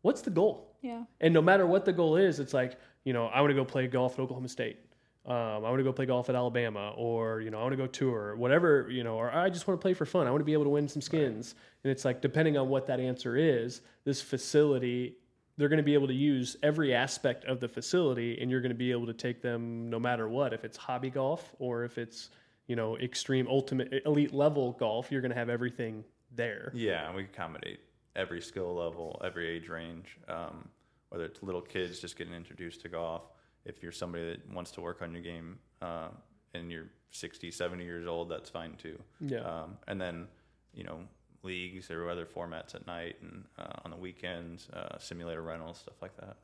what's 0.02 0.20
the 0.20 0.30
goal? 0.30 0.76
Yeah. 0.82 1.04
And 1.20 1.32
no 1.32 1.40
matter 1.40 1.66
what 1.66 1.84
the 1.84 1.92
goal 1.92 2.16
is, 2.16 2.38
it's 2.40 2.52
like, 2.52 2.78
you 3.04 3.12
know, 3.12 3.26
I 3.26 3.40
want 3.40 3.50
to 3.50 3.54
go 3.54 3.64
play 3.64 3.86
golf 3.86 4.14
at 4.14 4.20
Oklahoma 4.20 4.48
State. 4.48 4.78
Um, 5.24 5.34
I 5.34 5.58
want 5.58 5.78
to 5.78 5.84
go 5.84 5.92
play 5.92 6.06
golf 6.06 6.28
at 6.28 6.34
Alabama, 6.34 6.92
or 6.96 7.40
you 7.40 7.50
know, 7.50 7.60
I 7.60 7.62
want 7.62 7.72
to 7.72 7.76
go 7.76 7.86
tour, 7.86 8.34
whatever, 8.34 8.90
you 8.90 9.04
know, 9.04 9.14
or 9.14 9.32
I 9.32 9.48
just 9.50 9.68
want 9.68 9.80
to 9.80 9.82
play 9.82 9.94
for 9.94 10.04
fun. 10.04 10.26
I 10.26 10.30
want 10.30 10.40
to 10.40 10.44
be 10.44 10.52
able 10.52 10.64
to 10.64 10.70
win 10.70 10.88
some 10.88 11.00
skins. 11.00 11.54
And 11.84 11.92
it's 11.92 12.04
like, 12.04 12.20
depending 12.20 12.58
on 12.58 12.68
what 12.68 12.88
that 12.88 12.98
answer 12.98 13.36
is, 13.36 13.82
this 14.04 14.20
facility, 14.20 15.14
they're 15.56 15.68
going 15.68 15.78
to 15.78 15.84
be 15.84 15.94
able 15.94 16.08
to 16.08 16.14
use 16.14 16.56
every 16.64 16.92
aspect 16.92 17.44
of 17.44 17.60
the 17.60 17.68
facility, 17.68 18.38
and 18.40 18.50
you're 18.50 18.60
going 18.60 18.72
to 18.72 18.76
be 18.78 18.90
able 18.90 19.06
to 19.06 19.12
take 19.12 19.40
them 19.40 19.88
no 19.88 20.00
matter 20.00 20.28
what. 20.28 20.52
If 20.52 20.64
it's 20.64 20.76
hobby 20.76 21.10
golf 21.10 21.54
or 21.60 21.84
if 21.84 21.98
it's 21.98 22.30
you 22.66 22.74
know 22.74 22.98
extreme, 22.98 23.46
ultimate, 23.46 24.02
elite 24.04 24.34
level 24.34 24.72
golf, 24.72 25.12
you're 25.12 25.20
going 25.20 25.32
to 25.32 25.38
have 25.38 25.50
everything 25.50 26.02
there. 26.34 26.72
Yeah, 26.74 27.06
and 27.06 27.14
we 27.14 27.24
accommodate 27.24 27.78
every 28.16 28.40
skill 28.40 28.74
level, 28.74 29.20
every 29.24 29.48
age 29.48 29.68
range. 29.68 30.18
Um, 30.28 30.68
whether 31.08 31.24
it's 31.24 31.42
little 31.42 31.60
kids 31.60 32.00
just 32.00 32.16
getting 32.16 32.32
introduced 32.32 32.80
to 32.82 32.88
golf, 32.88 33.22
if 33.64 33.82
you're 33.82 33.92
somebody 33.92 34.30
that 34.30 34.50
wants 34.52 34.70
to 34.72 34.80
work 34.80 35.02
on 35.02 35.12
your 35.12 35.22
game 35.22 35.58
uh, 35.82 36.08
and 36.54 36.70
you're 36.70 36.88
60, 37.10 37.50
70 37.50 37.84
years 37.84 38.06
old, 38.06 38.30
that's 38.30 38.48
fine 38.48 38.74
too. 38.76 38.98
Yeah. 39.20 39.40
Um, 39.40 39.76
and 39.86 40.00
then, 40.00 40.26
you 40.72 40.84
know, 40.84 41.00
leagues 41.42 41.90
or 41.90 42.08
other 42.08 42.24
formats 42.24 42.74
at 42.74 42.86
night 42.86 43.16
and 43.20 43.44
uh, 43.58 43.80
on 43.84 43.90
the 43.90 43.96
weekends, 43.96 44.68
uh, 44.70 44.98
simulator 44.98 45.42
rentals, 45.42 45.78
stuff 45.78 46.00
like 46.00 46.16
that. 46.16 46.36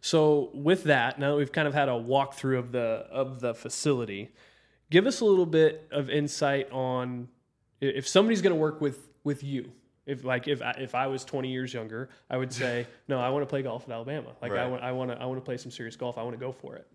So 0.00 0.50
with 0.52 0.84
that, 0.84 1.18
now 1.18 1.30
that 1.30 1.36
we've 1.36 1.52
kind 1.52 1.66
of 1.66 1.74
had 1.74 1.88
a 1.88 1.92
walkthrough 1.92 2.58
of 2.58 2.72
the 2.72 3.06
of 3.10 3.40
the 3.40 3.54
facility, 3.54 4.30
give 4.90 5.06
us 5.06 5.20
a 5.20 5.24
little 5.24 5.46
bit 5.46 5.88
of 5.90 6.10
insight 6.10 6.70
on 6.70 7.28
if 7.80 8.06
somebody's 8.06 8.42
going 8.42 8.54
to 8.54 8.60
work 8.60 8.80
with 8.80 9.08
with 9.24 9.42
you. 9.42 9.72
If 10.06 10.24
like 10.24 10.48
if 10.48 10.62
I, 10.62 10.70
if 10.78 10.94
I 10.94 11.06
was 11.06 11.24
20 11.24 11.50
years 11.50 11.72
younger, 11.72 12.08
I 12.28 12.36
would 12.36 12.52
say 12.52 12.86
no. 13.08 13.20
I 13.20 13.28
want 13.30 13.42
to 13.42 13.46
play 13.46 13.62
golf 13.62 13.84
at 13.86 13.92
Alabama. 13.92 14.32
Like 14.40 14.52
I 14.52 14.66
want 14.66 14.82
I 14.82 14.92
want 14.92 15.10
to 15.10 15.20
I 15.20 15.26
want 15.26 15.38
to 15.38 15.44
play 15.44 15.56
some 15.56 15.70
serious 15.70 15.96
golf. 15.96 16.18
I 16.18 16.22
want 16.22 16.34
to 16.34 16.40
go 16.40 16.52
for 16.52 16.76
it. 16.76 16.86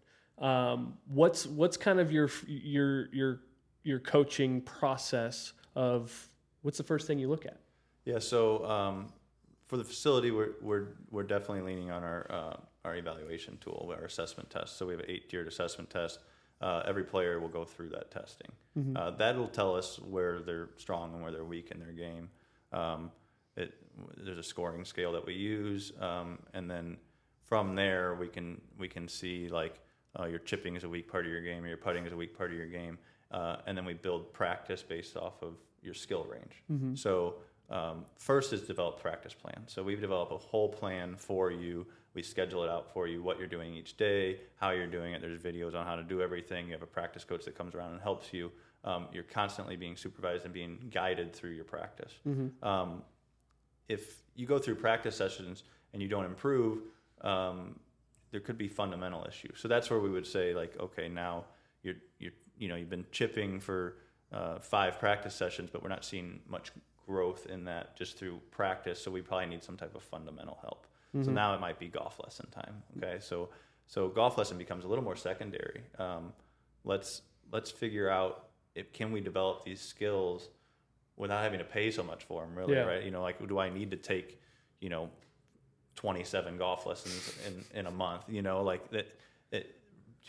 Um, 0.43 0.97
what's 1.07 1.45
what's 1.45 1.77
kind 1.77 1.99
of 1.99 2.11
your 2.11 2.29
your 2.47 3.13
your 3.13 3.39
your 3.83 3.99
coaching 3.99 4.61
process 4.61 5.53
of 5.75 6.29
what's 6.63 6.77
the 6.77 6.83
first 6.83 7.07
thing 7.07 7.19
you 7.19 7.29
look 7.29 7.45
at? 7.45 7.59
Yeah, 8.05 8.19
so 8.19 8.65
um, 8.65 9.07
for 9.67 9.77
the 9.77 9.83
facility, 9.83 10.31
we're, 10.31 10.51
we're, 10.61 10.87
we're 11.11 11.23
definitely 11.23 11.61
leaning 11.61 11.91
on 11.91 12.03
our, 12.03 12.27
uh, 12.29 12.57
our 12.83 12.95
evaluation 12.95 13.57
tool, 13.61 13.93
our 13.97 14.05
assessment 14.05 14.49
test. 14.49 14.77
So 14.77 14.85
we 14.85 14.93
have 14.93 15.01
an 15.01 15.09
eight 15.09 15.29
tiered 15.29 15.47
assessment 15.47 15.89
test. 15.89 16.19
Uh, 16.61 16.83
every 16.85 17.03
player 17.03 17.39
will 17.39 17.49
go 17.49 17.65
through 17.65 17.89
that 17.89 18.11
testing. 18.11 18.47
Mm-hmm. 18.77 18.97
Uh, 18.97 19.11
that'll 19.11 19.47
tell 19.47 19.75
us 19.75 19.99
where 19.99 20.39
they're 20.39 20.69
strong 20.77 21.13
and 21.13 21.21
where 21.21 21.31
they're 21.31 21.43
weak 21.43 21.71
in 21.71 21.79
their 21.79 21.91
game. 21.91 22.29
Um, 22.71 23.11
it, 23.55 23.73
there's 24.17 24.37
a 24.37 24.43
scoring 24.43 24.83
scale 24.85 25.11
that 25.13 25.25
we 25.25 25.33
use, 25.33 25.93
um, 25.99 26.39
and 26.53 26.69
then 26.69 26.97
from 27.45 27.75
there 27.75 28.15
we 28.15 28.27
can 28.27 28.59
we 28.77 28.87
can 28.87 29.07
see 29.07 29.47
like 29.49 29.79
uh, 30.19 30.25
your 30.25 30.39
chipping 30.39 30.75
is 30.75 30.83
a 30.83 30.89
weak 30.89 31.09
part 31.09 31.25
of 31.25 31.31
your 31.31 31.41
game, 31.41 31.63
or 31.63 31.67
your 31.67 31.77
putting 31.77 32.05
is 32.05 32.11
a 32.13 32.17
weak 32.17 32.37
part 32.37 32.51
of 32.51 32.57
your 32.57 32.67
game, 32.67 32.97
uh, 33.31 33.57
and 33.65 33.77
then 33.77 33.85
we 33.85 33.93
build 33.93 34.33
practice 34.33 34.83
based 34.83 35.15
off 35.15 35.41
of 35.41 35.53
your 35.81 35.93
skill 35.93 36.25
range. 36.25 36.63
So 36.97 37.35
um, 37.69 38.05
first 38.17 38.53
is 38.53 38.61
develop 38.61 38.99
practice 38.99 39.33
plan. 39.33 39.63
So 39.67 39.83
we've 39.83 40.01
developed 40.01 40.31
a 40.31 40.37
whole 40.37 40.69
plan 40.69 41.15
for 41.15 41.51
you. 41.51 41.85
We 42.13 42.23
schedule 42.23 42.63
it 42.63 42.69
out 42.69 42.91
for 42.93 43.07
you, 43.07 43.21
what 43.21 43.37
you're 43.39 43.47
doing 43.47 43.73
each 43.73 43.97
day, 43.97 44.39
how 44.55 44.71
you're 44.71 44.87
doing 44.87 45.13
it. 45.13 45.21
There's 45.21 45.39
videos 45.41 45.75
on 45.75 45.85
how 45.85 45.95
to 45.95 46.03
do 46.03 46.21
everything. 46.21 46.67
You 46.67 46.73
have 46.73 46.81
a 46.81 46.87
practice 46.87 47.23
coach 47.23 47.45
that 47.45 47.57
comes 47.57 47.75
around 47.75 47.91
and 47.93 48.01
helps 48.01 48.33
you. 48.33 48.51
Um, 48.85 49.07
you're 49.11 49.23
constantly 49.23 49.75
being 49.75 49.97
supervised 49.97 50.45
and 50.45 50.53
being 50.53 50.89
guided 50.93 51.33
through 51.33 51.51
your 51.51 51.65
practice. 51.65 52.13
Um, 52.63 53.01
if 53.89 54.21
you 54.35 54.45
go 54.45 54.59
through 54.59 54.75
practice 54.75 55.15
sessions 55.15 55.63
and 55.91 56.01
you 56.01 56.07
don't 56.07 56.25
improve, 56.25 56.79
um, 57.21 57.79
there 58.31 58.39
could 58.41 58.57
be 58.57 58.67
fundamental 58.67 59.25
issues. 59.27 59.59
So 59.59 59.67
that's 59.67 59.89
where 59.89 59.99
we 59.99 60.09
would 60.09 60.27
say, 60.27 60.53
like, 60.53 60.79
okay, 60.79 61.07
now 61.09 61.45
you're 61.83 61.95
you're 62.19 62.33
you 62.57 62.67
know 62.69 62.75
you've 62.75 62.89
been 62.89 63.05
chipping 63.11 63.59
for 63.59 63.97
uh, 64.31 64.59
five 64.59 64.99
practice 64.99 65.33
sessions, 65.33 65.69
but 65.71 65.81
we're 65.81 65.89
not 65.89 66.05
seeing 66.05 66.41
much 66.47 66.71
growth 67.07 67.45
in 67.47 67.63
that 67.65 67.95
just 67.95 68.17
through 68.17 68.39
practice. 68.51 69.01
So 69.01 69.09
we 69.11 69.21
probably 69.21 69.47
need 69.47 69.63
some 69.63 69.77
type 69.77 69.95
of 69.95 70.03
fundamental 70.03 70.57
help. 70.61 70.87
So 71.23 71.31
now 71.31 71.53
it 71.55 71.61
might 71.61 71.79
be 71.79 71.87
golf 71.87 72.19
lesson 72.21 72.47
time. 72.51 72.83
Okay, 72.97 73.17
so 73.21 73.49
so 73.87 74.09
golf 74.09 74.37
lesson 74.37 74.57
becomes 74.57 74.83
a 74.83 74.87
little 74.87 75.03
more 75.03 75.15
secondary. 75.15 75.81
Um, 75.97 76.33
let's 76.83 77.21
let's 77.53 77.71
figure 77.71 78.09
out 78.09 78.44
if 78.75 78.91
can 78.93 79.11
we 79.11 79.21
develop 79.21 79.63
these 79.65 79.81
skills 79.81 80.49
without 81.17 81.41
having 81.41 81.59
to 81.59 81.65
pay 81.65 81.89
so 81.91 82.03
much 82.03 82.25
for 82.25 82.41
them. 82.43 82.55
Really, 82.55 82.73
Yeah. 82.75 82.81
right? 82.83 83.03
You 83.03 83.11
know, 83.11 83.21
like 83.21 83.45
do 83.47 83.57
I 83.57 83.69
need 83.69 83.91
to 83.91 83.97
take 83.97 84.39
you 84.81 84.89
know 84.89 85.09
27 85.95 86.57
golf 86.57 86.85
lessons 86.85 87.33
in, 87.47 87.79
in 87.79 87.85
a 87.87 87.91
month 87.91 88.23
you 88.27 88.41
know 88.41 88.61
like 88.61 88.91
that 88.91 89.07
it, 89.51 89.79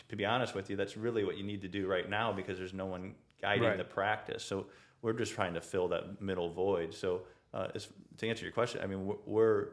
to 0.07 0.15
be 0.15 0.25
honest 0.25 0.55
with 0.55 0.69
you 0.69 0.77
that's 0.77 0.95
really 0.95 1.25
what 1.25 1.37
you 1.37 1.43
need 1.43 1.61
to 1.61 1.67
do 1.67 1.87
right 1.87 2.09
now 2.09 2.31
because 2.31 2.57
there's 2.57 2.73
no 2.73 2.85
one 2.85 3.13
guiding 3.41 3.63
Right. 3.67 3.77
the 3.77 3.83
practice 3.83 4.43
so 4.43 4.67
we're 5.01 5.11
just 5.13 5.33
trying 5.33 5.53
to 5.55 5.61
fill 5.61 5.89
that 5.89 6.21
middle 6.21 6.49
void 6.51 6.93
so 6.93 7.23
uh, 7.53 7.67
as, 7.75 7.89
to 8.17 8.27
answer 8.29 8.45
your 8.45 8.53
question 8.53 8.79
i 8.81 8.87
mean 8.87 9.05
we're 9.05 9.15
we're 9.25 9.67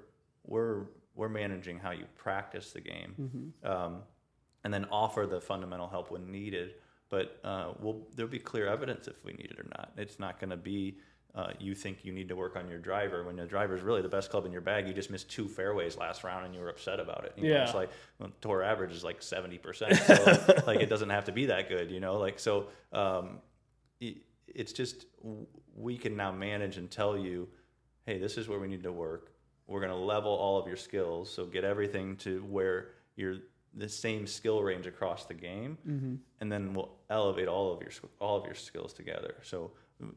we're, 0.47 0.81
we're 1.15 1.29
managing 1.29 1.79
how 1.79 1.93
you 1.93 2.05
practice 2.17 2.73
the 2.73 2.81
game 2.81 3.53
um, 3.63 3.99
and 4.65 4.75
then 4.75 4.85
offer 4.91 5.27
the 5.27 5.41
fundamental 5.41 5.87
help 5.89 6.11
when 6.11 6.31
needed 6.31 6.73
but 7.15 7.27
uh, 7.51 7.69
we'll, 7.81 8.01
there'll 8.15 8.31
be 8.41 8.45
clear 8.53 8.67
evidence 8.77 9.07
if 9.09 9.19
we 9.25 9.33
need 9.41 9.51
it 9.55 9.59
or 9.63 9.67
not 9.77 9.87
it's 9.97 10.19
not 10.19 10.35
going 10.41 10.51
to 10.51 10.57
be 10.75 10.97
uh, 11.35 11.51
you 11.59 11.75
think 11.75 12.05
you 12.05 12.13
need 12.13 12.29
to 12.29 12.37
work 12.37 12.55
on 12.61 12.69
your 12.69 12.79
driver 12.79 13.19
when 13.25 13.37
the 13.37 13.45
driver 13.45 13.75
is 13.79 13.83
really 13.83 14.03
the 14.03 14.09
best 14.17 14.31
club 14.31 14.45
in 14.47 14.53
your 14.53 14.61
bag. 14.61 14.87
You 14.87 14.95
just 14.95 15.11
missed 15.11 15.29
two 15.29 15.49
fairways 15.49 15.97
last 15.97 16.23
round 16.23 16.43
and 16.47 16.55
you 16.55 16.61
were 16.61 16.69
upset 16.69 17.01
about 17.01 17.25
it. 17.25 17.33
You 17.37 17.43
know, 17.43 17.55
Yeah. 17.57 17.65
it's 17.65 17.75
like 17.75 17.91
well, 18.21 18.31
tour 18.41 18.63
average 18.63 18.93
is 18.93 19.03
like 19.03 19.21
seventy 19.21 19.59
percent. 19.59 19.97
So 20.07 20.63
like 20.65 20.79
it 20.81 20.89
doesn't 20.89 21.11
have 21.11 21.25
to 21.25 21.33
be 21.33 21.47
that 21.47 21.69
good. 21.69 21.91
You 21.91 21.99
know, 21.99 22.19
like 22.27 22.39
so. 22.39 22.69
Um, 22.93 23.41
it, 24.01 24.19
it's 24.47 24.73
just 24.73 25.07
we 25.75 25.99
can 25.99 26.15
now 26.17 26.31
manage 26.31 26.77
and 26.77 26.89
tell 26.89 27.19
you, 27.19 27.49
hey, 28.07 28.19
this 28.19 28.39
is 28.39 28.47
where 28.49 28.61
we 28.61 28.69
need 28.69 28.85
to 28.85 28.93
work. 28.93 29.33
We're 29.67 29.81
going 29.81 29.91
to 29.91 30.05
level 30.15 30.31
all 30.31 30.57
of 30.61 30.69
your 30.69 30.77
skills, 30.77 31.33
so 31.35 31.47
get 31.47 31.65
everything 31.65 32.17
to 32.19 32.45
where 32.45 32.91
you're 33.17 33.39
the 33.77 33.89
same 33.89 34.27
skill 34.27 34.63
range 34.63 34.87
across 34.87 35.27
the 35.27 35.35
game, 35.35 35.79
and 36.41 36.53
then 36.53 36.75
we'll 36.75 36.93
elevate 37.11 37.49
all 37.49 37.73
of 37.73 37.81
your 37.81 37.91
all 38.21 38.37
of 38.37 38.45
your 38.45 38.55
skills 38.55 38.93
together. 38.93 39.35
So 39.43 39.73
mm, 40.03 40.15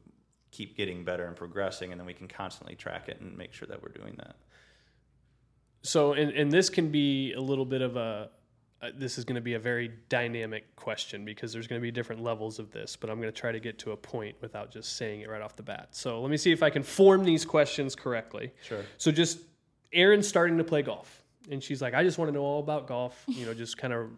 keep 0.52 0.78
getting 0.78 1.04
better 1.04 1.26
and 1.26 1.36
progressing, 1.36 1.92
and 1.92 2.00
then 2.00 2.06
we 2.06 2.14
can 2.14 2.28
constantly 2.28 2.76
track 2.76 3.10
it 3.10 3.20
and 3.22 3.38
make 3.38 3.54
sure 3.54 3.68
that 3.68 3.82
we're 3.82 3.92
doing 3.92 4.16
that. 4.18 4.36
So, 5.84 6.14
and, 6.14 6.32
and 6.32 6.52
this 6.52 6.70
can 6.70 6.90
be 6.90 7.34
a 7.34 7.40
little 7.40 7.66
bit 7.66 7.82
of 7.82 7.96
a, 7.96 8.30
uh, 8.82 8.90
this 8.96 9.18
is 9.18 9.26
going 9.26 9.36
to 9.36 9.42
be 9.42 9.54
a 9.54 9.60
very 9.60 9.92
dynamic 10.10 10.76
question 10.76 11.26
because 11.26 11.54
there's 11.54 11.68
going 11.68 11.80
to 11.80 11.84
be 11.84 11.92
different 11.92 12.22
levels 12.22 12.60
of 12.60 12.72
this, 12.72 12.96
but 12.96 13.10
I'm 13.10 13.20
going 13.20 13.32
to 13.32 13.40
try 13.40 13.52
to 13.52 13.60
get 13.60 13.80
to 13.80 13.92
a 13.92 13.98
point 13.98 14.36
without 14.42 14.70
just 14.70 14.98
saying 14.98 15.22
it 15.22 15.30
right 15.30 15.42
off 15.42 15.56
the 15.56 15.64
bat. 15.64 15.90
So, 15.92 16.22
let 16.22 16.30
me 16.30 16.38
see 16.38 16.52
if 16.52 16.62
I 16.62 16.70
can 16.70 16.84
form 16.84 17.24
these 17.24 17.46
questions 17.46 17.96
correctly. 17.96 18.52
Sure. 18.64 18.84
So, 18.98 19.12
just 19.12 19.40
Erin's 19.94 20.28
starting 20.28 20.58
to 20.58 20.64
play 20.64 20.82
golf, 20.82 21.24
and 21.50 21.64
she's 21.64 21.82
like, 21.82 21.94
I 21.94 22.04
just 22.04 22.18
want 22.18 22.30
to 22.30 22.34
know 22.34 22.44
all 22.44 22.60
about 22.60 22.88
golf, 22.88 23.24
you 23.28 23.46
know, 23.46 23.54
just 23.54 23.78
kind 23.78 23.94
of. 23.94 24.10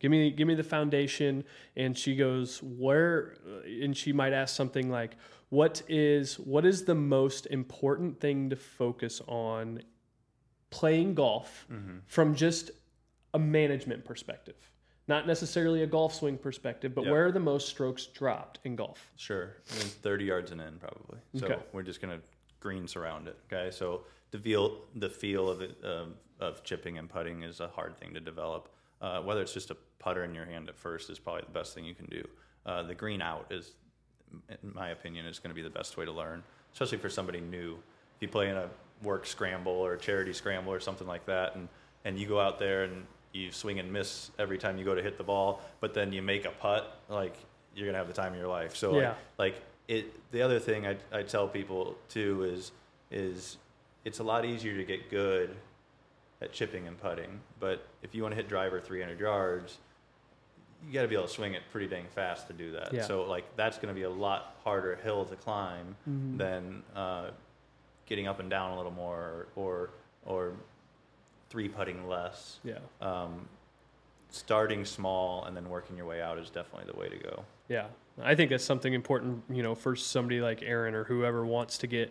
Give 0.00 0.10
me, 0.10 0.32
give 0.32 0.48
me 0.48 0.56
the 0.56 0.64
foundation, 0.64 1.44
and 1.76 1.96
she 1.96 2.16
goes 2.16 2.60
where, 2.60 3.36
uh, 3.46 3.84
and 3.84 3.96
she 3.96 4.12
might 4.12 4.32
ask 4.32 4.56
something 4.56 4.90
like, 4.90 5.12
"What 5.50 5.80
is, 5.88 6.40
what 6.40 6.66
is 6.66 6.84
the 6.86 6.96
most 6.96 7.46
important 7.46 8.18
thing 8.18 8.50
to 8.50 8.56
focus 8.56 9.22
on 9.28 9.80
playing 10.70 11.14
golf 11.14 11.68
from 12.06 12.34
just 12.34 12.72
a 13.34 13.38
management 13.38 14.04
perspective, 14.04 14.56
not 15.06 15.26
necessarily 15.26 15.84
a 15.84 15.86
golf 15.86 16.14
swing 16.14 16.36
perspective, 16.36 16.96
but 16.96 17.04
Yep. 17.04 17.10
where 17.12 17.26
are 17.26 17.32
the 17.32 17.38
most 17.40 17.68
strokes 17.68 18.06
dropped 18.06 18.58
in 18.64 18.74
golf? 18.74 19.12
Sure. 19.16 19.56
I 19.70 19.74
mean, 19.78 19.86
30 19.86 20.24
yards 20.24 20.50
and 20.50 20.60
in 20.60 20.78
probably. 20.78 21.18
So 21.36 21.46
Okay. 21.46 21.62
we're 21.72 21.82
just 21.84 22.00
going 22.00 22.18
to 22.20 22.26
green 22.62 22.86
surround 22.88 23.28
it. 23.28 23.36
Okay. 23.52 23.70
So 23.70 24.02
the 24.30 24.38
feel, 24.38 24.78
the 24.94 25.08
feel 25.10 25.50
of 25.50 25.60
it, 25.60 25.76
um, 25.84 26.14
of 26.40 26.62
chipping 26.64 26.96
and 26.98 27.08
putting 27.08 27.42
is 27.42 27.60
a 27.60 27.68
hard 27.68 27.98
thing 27.98 28.14
to 28.14 28.20
develop. 28.20 28.68
Uh, 29.00 29.20
whether 29.20 29.42
it's 29.42 29.52
just 29.52 29.70
a 29.70 29.76
putter 29.98 30.24
in 30.24 30.34
your 30.34 30.44
hand 30.46 30.68
at 30.68 30.76
first 30.76 31.10
is 31.10 31.18
probably 31.18 31.42
the 31.42 31.52
best 31.52 31.74
thing 31.74 31.84
you 31.84 31.94
can 31.94 32.06
do. 32.06 32.26
Uh, 32.64 32.82
the 32.82 32.94
green 32.94 33.20
out 33.20 33.46
is, 33.50 33.72
in 34.48 34.72
my 34.74 34.90
opinion, 34.90 35.26
is 35.26 35.38
going 35.40 35.50
to 35.50 35.54
be 35.54 35.62
the 35.62 35.70
best 35.70 35.96
way 35.96 36.04
to 36.04 36.12
learn, 36.12 36.42
especially 36.72 36.98
for 36.98 37.10
somebody 37.10 37.40
new. 37.40 37.74
If 38.16 38.22
you 38.22 38.28
play 38.28 38.48
in 38.48 38.56
a 38.56 38.68
work 39.02 39.26
scramble 39.26 39.72
or 39.72 39.94
a 39.94 39.98
charity 39.98 40.32
scramble 40.32 40.72
or 40.72 40.78
something 40.80 41.06
like 41.08 41.26
that, 41.26 41.56
and, 41.56 41.68
and 42.04 42.18
you 42.18 42.26
go 42.28 42.38
out 42.40 42.58
there 42.60 42.84
and 42.84 43.04
you 43.32 43.50
swing 43.50 43.80
and 43.80 43.92
miss 43.92 44.30
every 44.38 44.58
time 44.58 44.78
you 44.78 44.84
go 44.84 44.94
to 44.94 45.02
hit 45.02 45.18
the 45.18 45.24
ball, 45.24 45.60
but 45.80 45.94
then 45.94 46.12
you 46.12 46.22
make 46.22 46.44
a 46.44 46.50
putt, 46.50 47.00
like 47.08 47.34
you're 47.74 47.86
gonna 47.86 47.98
have 47.98 48.06
the 48.06 48.12
time 48.14 48.32
of 48.32 48.38
your 48.38 48.48
life. 48.48 48.76
So 48.76 48.98
Yeah. 49.00 49.14
like, 49.38 49.54
like 49.54 49.62
it. 49.88 50.30
The 50.32 50.42
other 50.42 50.58
thing 50.58 50.86
I, 50.86 50.96
I 51.12 51.22
tell 51.22 51.48
people 51.48 51.96
too 52.08 52.44
is 52.44 52.72
is 53.10 53.58
it's 54.04 54.18
a 54.18 54.22
lot 54.24 54.44
easier 54.44 54.76
to 54.76 54.84
get 54.84 55.10
good 55.10 55.54
at 56.40 56.52
chipping 56.52 56.88
and 56.88 57.00
putting, 57.00 57.40
but 57.60 57.86
if 58.02 58.14
you 58.14 58.22
want 58.22 58.32
to 58.32 58.36
hit 58.36 58.48
driver 58.48 58.80
300 58.80 59.20
yards, 59.20 59.78
you 60.84 60.92
got 60.92 61.02
to 61.02 61.08
be 61.08 61.14
able 61.14 61.26
to 61.26 61.32
swing 61.32 61.54
it 61.54 61.62
pretty 61.70 61.86
dang 61.86 62.06
fast 62.14 62.48
to 62.48 62.52
do 62.52 62.72
that. 62.72 62.92
Yeah. 62.92 63.02
So 63.02 63.22
like 63.24 63.44
that's 63.56 63.76
going 63.78 63.94
to 63.94 63.98
be 63.98 64.04
a 64.04 64.10
lot 64.10 64.56
harder 64.64 64.96
hill 64.96 65.24
to 65.26 65.36
climb 65.36 65.94
than 66.36 66.82
uh, 66.96 67.30
getting 68.06 68.26
up 68.26 68.40
and 68.40 68.50
down 68.50 68.72
a 68.72 68.76
little 68.76 68.92
more 68.92 69.46
or 69.54 69.90
or 70.24 70.52
three 71.50 71.68
putting 71.68 72.08
less. 72.08 72.58
Yeah. 72.64 72.78
Um, 73.00 73.48
starting 74.30 74.84
small 74.84 75.44
and 75.44 75.56
then 75.56 75.68
working 75.68 75.96
your 75.96 76.06
way 76.06 76.20
out 76.20 76.38
is 76.38 76.50
definitely 76.50 76.90
the 76.90 76.98
way 76.98 77.08
to 77.08 77.16
go. 77.16 77.44
Yeah, 77.68 77.86
I 78.20 78.34
think 78.34 78.50
that's 78.50 78.64
something 78.64 78.92
important, 78.92 79.42
you 79.50 79.62
know, 79.62 79.74
for 79.74 79.96
somebody 79.96 80.40
like 80.40 80.62
Erin 80.62 80.94
or 80.94 81.04
whoever 81.04 81.46
wants 81.46 81.78
to 81.78 81.86
get 81.86 82.10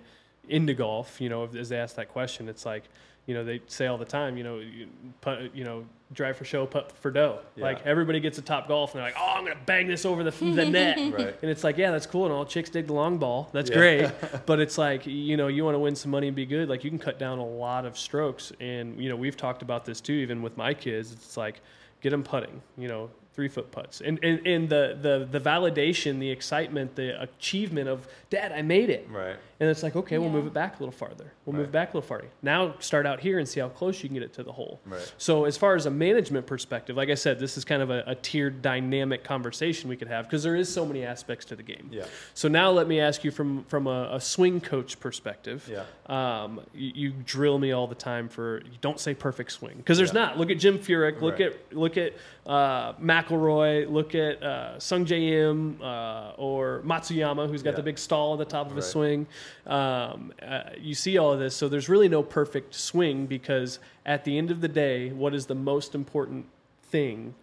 into 0.50 0.74
golf. 0.74 1.22
You 1.22 1.30
know, 1.30 1.44
if, 1.44 1.56
as 1.56 1.70
they 1.70 1.78
ask 1.78 1.96
that 1.98 2.10
question, 2.10 2.50
it's 2.50 2.66
like, 2.66 2.84
you 3.28 3.36
know, 3.36 3.44
they 3.44 3.62
say 3.68 3.86
all 3.86 4.00
the 4.00 4.06
time, 4.06 4.36
you 4.36 4.44
know, 4.44 4.58
you, 4.58 4.88
put, 5.22 5.54
you 5.54 5.64
know, 5.64 5.86
drive 6.12 6.36
for 6.38 6.44
show, 6.44 6.66
putt 6.66 6.92
for 6.98 7.12
dough. 7.12 7.40
Yeah. 7.56 7.66
Like 7.66 7.86
everybody 7.86 8.20
gets 8.20 8.40
a 8.40 8.42
top 8.42 8.68
golf, 8.68 8.94
and 8.94 9.00
they're 9.00 9.08
like, 9.10 9.16
oh, 9.18 9.34
I'm 9.38 9.44
gonna 9.46 9.60
bang 9.68 9.88
this 9.88 10.06
over 10.06 10.24
the 10.24 10.32
the 10.32 10.66
net. 10.70 10.98
Right. 10.98 11.38
And 11.42 11.52
it's 11.52 11.64
like, 11.64 11.78
yeah, 11.78 11.92
that's 11.92 12.08
cool 12.08 12.26
and 12.26 12.34
all. 12.34 12.46
Chicks 12.46 12.72
dig 12.72 12.88
the 12.88 12.94
long 12.94 13.20
ball. 13.20 13.50
That's 13.54 13.70
Yeah. 13.70 13.78
great. 13.78 14.12
but 14.48 14.60
it's 14.60 14.80
like, 14.80 15.06
you 15.06 15.38
know, 15.38 15.48
you 15.50 15.64
want 15.64 15.76
to 15.76 15.80
win 15.80 15.96
some 15.96 16.10
money 16.10 16.28
and 16.28 16.36
be 16.36 16.48
good. 16.48 16.68
Like 16.68 16.84
you 16.84 16.90
can 16.90 17.00
cut 17.00 17.20
down 17.20 17.38
a 17.38 17.46
lot 17.46 17.86
of 17.86 17.96
strokes. 17.98 18.52
And, 18.60 19.00
you 19.00 19.08
know, 19.08 19.16
we've 19.16 19.38
talked 19.38 19.62
about 19.62 19.86
this 19.86 20.02
too, 20.02 20.14
even 20.14 20.42
with 20.42 20.58
my 20.58 20.74
kids. 20.74 21.12
It's 21.14 21.38
like, 21.38 21.62
get 22.02 22.10
them 22.10 22.24
putting, 22.24 22.60
you 22.76 22.88
know, 22.88 23.12
three 23.34 23.48
foot 23.48 23.72
putts. 23.72 24.02
And, 24.02 24.20
and, 24.24 24.46
and 24.46 24.68
the, 24.70 24.98
the, 25.02 25.28
the 25.32 25.40
validation, 25.40 26.20
the 26.20 26.30
excitement, 26.30 26.96
the 26.96 27.22
achievement 27.22 27.88
of, 27.88 28.08
Dad, 28.30 28.52
I 28.52 28.62
made 28.62 28.90
it. 28.90 29.08
Right. 29.10 29.36
And 29.60 29.70
it's 29.70 29.84
like, 29.84 29.96
okay, 29.96 30.18
we'll 30.18 30.30
move 30.32 30.48
it 30.48 30.54
back 30.54 30.80
a 30.80 30.84
little 30.84 30.92
farther. 30.92 31.32
We'll 31.46 31.56
move 31.56 31.72
back 31.72 31.94
a 31.94 31.98
little 31.98 32.08
farther. 32.08 32.28
Now 32.42 32.74
start 32.80 33.06
out 33.06 33.20
here 33.20 33.38
and 33.38 33.48
see 33.48 33.60
how 33.60 33.70
close 33.70 34.02
you 34.02 34.10
can 34.10 34.16
get 34.16 34.24
it 34.24 34.34
to 34.34 34.44
the 34.44 34.52
hole. 34.52 34.80
Right. 34.88 35.14
So 35.20 35.46
as 35.46 35.56
far 35.56 35.76
as 35.76 35.86
a 35.86 35.92
management 35.92 36.48
perspective, 36.48 36.98
like 36.98 37.10
I 37.10 37.14
said, 37.14 37.40
this 37.40 37.58
is 37.58 37.64
kind 37.64 37.82
of 37.84 37.92
a, 37.92 38.04
a 38.08 38.16
tiered 38.16 38.62
dynamic 38.64 39.24
conversation 39.24 39.88
we 39.88 39.96
could 39.96 40.08
have 40.08 40.26
because 40.26 40.42
there 40.42 40.56
is 40.56 40.74
so 40.74 40.84
many 40.84 41.06
aspects 41.06 41.46
to 41.46 41.56
the 41.56 41.62
game. 41.64 41.90
Yeah. 41.92 42.06
So 42.34 42.48
now 42.48 42.72
let 42.72 42.88
me 42.88 43.00
ask 43.00 43.24
you 43.24 43.30
from 43.32 43.64
from 43.66 43.86
a, 43.86 44.10
a 44.14 44.20
swing 44.20 44.62
coach 44.62 45.00
perspective. 45.00 45.70
Yeah. 45.72 45.84
Um, 46.08 46.62
you, 46.74 46.92
you 46.96 47.12
drill 47.26 47.60
me 47.60 47.72
all 47.72 47.86
the 47.86 47.94
time 47.96 48.30
for 48.30 48.62
you 48.66 48.78
don't 48.82 49.00
say 49.00 49.14
perfect 49.14 49.52
swing 49.52 49.78
because 49.78 49.98
there's 49.98 50.10
Yeah. 50.14 50.22
not. 50.26 50.40
Look 50.40 50.50
at 50.50 50.58
Jim 50.58 50.80
Furyk. 50.80 51.22
Look 51.22 51.34
Right. 51.40 51.54
at 51.54 51.78
look 51.78 51.98
at 51.98 52.14
uh, 52.46 52.94
McIlroy, 52.94 53.90
look 53.90 54.16
at 54.16 54.42
uh, 54.42 54.76
Sungjae 54.78 55.32
Im 55.50 55.80
uh, 55.82 56.32
or 56.38 56.82
Matsuyama, 56.86 57.48
who's 57.50 57.62
got 57.64 57.72
Yeah. 57.72 57.76
the 57.78 57.84
big 57.84 57.98
stall 58.00 58.34
at 58.34 58.40
the 58.40 58.46
top 58.46 58.70
of 58.70 58.76
his 58.76 58.86
Right. 58.86 58.92
swing. 58.92 59.28
Um, 59.68 60.34
uh, 60.42 60.62
you 60.80 60.96
see 60.96 61.18
all 61.18 61.32
of 61.34 61.40
this, 61.40 61.56
so 61.56 61.70
there's 61.70 61.88
really 61.90 62.10
no 62.10 62.24
perfect 62.24 62.74
swing 62.74 63.26
because 63.28 63.80
at 64.06 64.24
the 64.24 64.38
end 64.38 64.50
of 64.52 64.62
the 64.62 64.68
day, 64.68 65.12
what 65.12 65.34
is 65.36 65.46
the 65.46 65.56
most 65.56 65.94
important 65.94 66.46
thing 66.84 67.36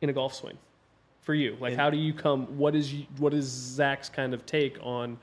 in 0.00 0.08
a 0.10 0.12
golf 0.12 0.34
swing 0.34 0.58
for 1.20 1.34
you? 1.34 1.56
Like, 1.60 1.74
In- 1.74 1.78
how 1.78 1.90
do 1.90 1.96
you 1.96 2.12
come? 2.12 2.58
What 2.58 2.74
is 2.74 2.92
what 3.18 3.32
is 3.32 3.44
Zach's 3.46 4.08
kind 4.08 4.34
of 4.34 4.44
take 4.44 4.76
on? 4.82 5.18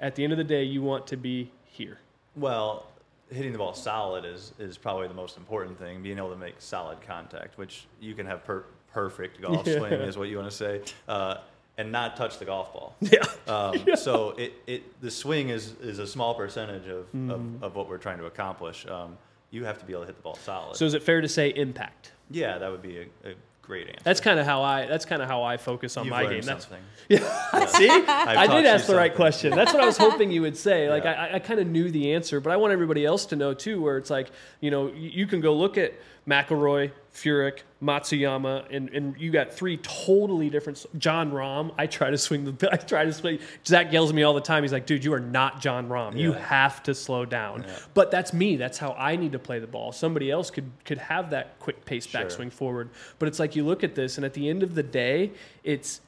At 0.00 0.16
the 0.16 0.24
end 0.24 0.32
of 0.32 0.38
the 0.38 0.44
day, 0.44 0.64
you 0.64 0.82
want 0.82 1.06
to 1.06 1.16
be 1.16 1.50
here. 1.64 1.98
Well, 2.36 2.86
hitting 3.30 3.52
the 3.52 3.58
ball 3.58 3.74
solid 3.74 4.24
is, 4.24 4.52
is 4.58 4.76
probably 4.78 5.08
the 5.08 5.14
most 5.14 5.36
important 5.36 5.78
thing. 5.78 6.02
Being 6.02 6.18
able 6.18 6.30
to 6.30 6.36
make 6.36 6.54
solid 6.58 7.00
contact, 7.00 7.58
which 7.58 7.86
you 8.00 8.14
can 8.14 8.26
have 8.26 8.44
per- 8.44 8.64
perfect 8.92 9.40
golf 9.40 9.66
Yeah. 9.66 9.78
swing, 9.78 9.92
is 9.94 10.16
what 10.16 10.28
you 10.28 10.36
want 10.36 10.50
to 10.50 10.56
say, 10.56 10.82
uh, 11.08 11.36
and 11.76 11.90
not 11.90 12.16
touch 12.16 12.38
the 12.38 12.44
golf 12.44 12.72
ball. 12.72 12.94
Yeah. 13.00 13.24
Um, 13.48 13.84
So 13.96 14.30
it, 14.38 14.52
it 14.66 15.00
the 15.00 15.10
swing 15.10 15.48
is, 15.48 15.72
is 15.80 15.98
a 15.98 16.06
small 16.06 16.34
percentage 16.34 16.86
of, 16.88 17.06
Mm-hmm. 17.12 17.30
of, 17.30 17.62
of 17.62 17.74
what 17.76 17.88
we're 17.88 17.98
trying 17.98 18.18
to 18.18 18.26
accomplish. 18.26 18.86
Um, 18.86 19.16
you 19.50 19.64
have 19.64 19.78
to 19.78 19.84
be 19.84 19.92
able 19.92 20.02
to 20.02 20.06
hit 20.06 20.16
the 20.16 20.22
ball 20.22 20.34
solid. 20.36 20.76
So 20.76 20.84
is 20.84 20.94
it 20.94 21.02
fair 21.02 21.20
to 21.20 21.28
say 21.28 21.48
impact? 21.50 22.12
yeah, 22.30 22.58
that 22.58 22.70
would 22.70 22.82
be 22.82 22.98
a, 22.98 23.28
a 23.30 23.34
great 23.66 23.88
answer. 23.88 24.00
That's 24.02 24.20
kind 24.20 24.38
of 24.38 24.46
how 24.46 24.62
I. 24.62 24.86
That's 24.86 25.04
kind 25.04 25.22
of 25.22 25.28
how 25.28 25.42
I 25.42 25.56
focus 25.56 25.96
on 25.96 26.04
You've 26.04 26.10
my 26.10 26.22
learned 26.22 26.34
game. 26.34 26.42
That's 26.42 26.64
something. 26.66 26.82
Yeah. 27.06 27.66
See, 27.66 27.90
I 27.90 28.46
taught 28.46 28.54
did 28.54 28.62
you 28.62 28.68
ask 28.68 28.86
the 28.86 28.96
right 28.96 29.14
question. 29.14 29.50
That's 29.50 29.74
what 29.74 29.82
I 29.82 29.86
was 29.86 29.96
hoping 30.06 30.30
you 30.30 30.40
would 30.42 30.56
say. 30.56 30.88
Like 30.88 31.04
Yeah. 31.04 31.28
I, 31.32 31.34
I 31.34 31.38
kind 31.38 31.60
of 31.60 31.66
knew 31.66 31.90
the 31.90 32.12
answer, 32.14 32.40
but 32.40 32.50
I 32.50 32.56
want 32.56 32.72
everybody 32.72 33.04
else 33.04 33.26
to 33.26 33.36
know 33.36 33.52
too. 33.52 33.82
Where 33.82 33.98
it's 33.98 34.08
like, 34.10 34.30
you 34.60 34.70
know, 34.70 34.88
you, 34.88 35.10
you 35.10 35.26
can 35.26 35.40
go 35.40 35.54
look 35.54 35.76
at 35.76 35.92
McIlroy, 36.26 36.92
Furyk, 37.14 37.60
Matsuyama, 37.80 38.66
and, 38.74 38.88
and 38.90 39.14
you 39.20 39.30
got 39.30 39.52
three 39.52 39.76
totally 39.76 40.50
different. 40.50 40.84
John 40.98 41.30
Rahm, 41.30 41.72
I 41.78 41.86
try 41.86 42.10
to 42.10 42.18
swing 42.18 42.44
the. 42.44 42.68
I 42.72 42.76
try 42.76 43.04
to 43.04 43.12
swing. 43.12 43.38
Zach 43.64 43.92
yells 43.92 44.10
at 44.10 44.16
me 44.16 44.24
all 44.24 44.34
the 44.34 44.40
time. 44.40 44.64
He's 44.64 44.72
like, 44.72 44.84
"Dude, 44.86 45.04
you 45.04 45.12
are 45.14 45.20
not 45.20 45.60
John 45.60 45.88
Rahm. 45.88 46.18
You 46.18 46.32
have 46.32 46.82
to 46.84 46.94
slow 46.94 47.24
down." 47.24 47.64
Yeah. 47.66 47.76
But 47.94 48.10
that's 48.10 48.32
me. 48.32 48.56
That's 48.56 48.78
how 48.78 48.92
I 48.98 49.14
need 49.14 49.30
to 49.32 49.38
play 49.38 49.60
the 49.60 49.66
ball. 49.68 49.92
Somebody 49.92 50.30
else 50.30 50.50
could 50.50 50.68
could 50.84 50.98
have 50.98 51.30
that 51.30 51.58
quick 51.60 51.84
pace 51.84 52.04
Sure. 52.06 52.20
backswing 52.20 52.52
forward. 52.52 52.90
But 53.20 53.28
it's 53.28 53.38
like 53.38 53.54
you 53.54 53.64
look 53.64 53.84
at 53.84 53.94
this, 53.94 54.16
and 54.18 54.24
at 54.24 54.34
the 54.34 54.48
end 54.48 54.64
of 54.64 54.74
the 54.74 54.82
day, 54.82 55.30
it's 55.62 56.00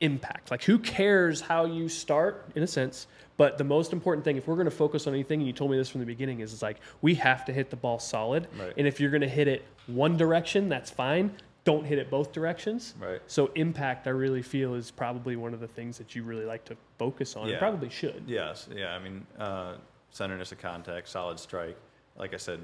impact. 0.00 0.50
Like, 0.50 0.64
who 0.64 0.78
cares 0.78 1.42
how 1.42 1.66
you 1.66 1.88
start, 1.88 2.50
in 2.54 2.62
a 2.62 2.66
sense? 2.66 3.06
But 3.36 3.58
the 3.58 3.64
most 3.64 3.92
important 3.92 4.24
thing, 4.24 4.36
if 4.36 4.46
we're 4.46 4.54
going 4.54 4.66
to 4.66 4.70
focus 4.70 5.06
on 5.06 5.12
anything, 5.12 5.40
and 5.40 5.46
you 5.46 5.52
told 5.52 5.70
me 5.70 5.76
this 5.76 5.88
from 5.88 6.00
the 6.00 6.06
beginning, 6.06 6.40
is 6.40 6.52
it's 6.52 6.62
like 6.62 6.78
we 7.02 7.14
have 7.16 7.44
to 7.46 7.52
hit 7.52 7.70
the 7.70 7.76
ball 7.76 7.98
solid. 7.98 8.46
Right. 8.58 8.72
And 8.76 8.86
if 8.86 9.00
you're 9.00 9.10
going 9.10 9.22
to 9.22 9.28
hit 9.28 9.48
it 9.48 9.64
one 9.86 10.16
direction, 10.16 10.68
that's 10.68 10.90
fine. 10.90 11.34
Don't 11.64 11.84
hit 11.84 11.98
it 11.98 12.10
both 12.10 12.32
directions. 12.32 12.94
Right. 13.00 13.20
So 13.26 13.50
impact, 13.54 14.06
I 14.06 14.10
really 14.10 14.42
feel, 14.42 14.74
is 14.74 14.90
probably 14.90 15.34
one 15.34 15.54
of 15.54 15.60
the 15.60 15.66
things 15.66 15.98
that 15.98 16.14
you 16.14 16.22
really 16.22 16.44
like 16.44 16.64
to 16.66 16.76
focus 16.98 17.36
on. 17.36 17.48
Yeah. 17.48 17.58
Probably 17.58 17.88
should. 17.88 18.22
Yes, 18.26 18.68
yeah. 18.74 18.94
I 18.94 18.98
mean, 18.98 19.26
uh, 19.38 19.74
centerness 20.12 20.52
of 20.52 20.58
contact, 20.58 21.08
solid 21.08 21.40
strike. 21.40 21.76
Like 22.16 22.34
I 22.34 22.36
said, 22.36 22.60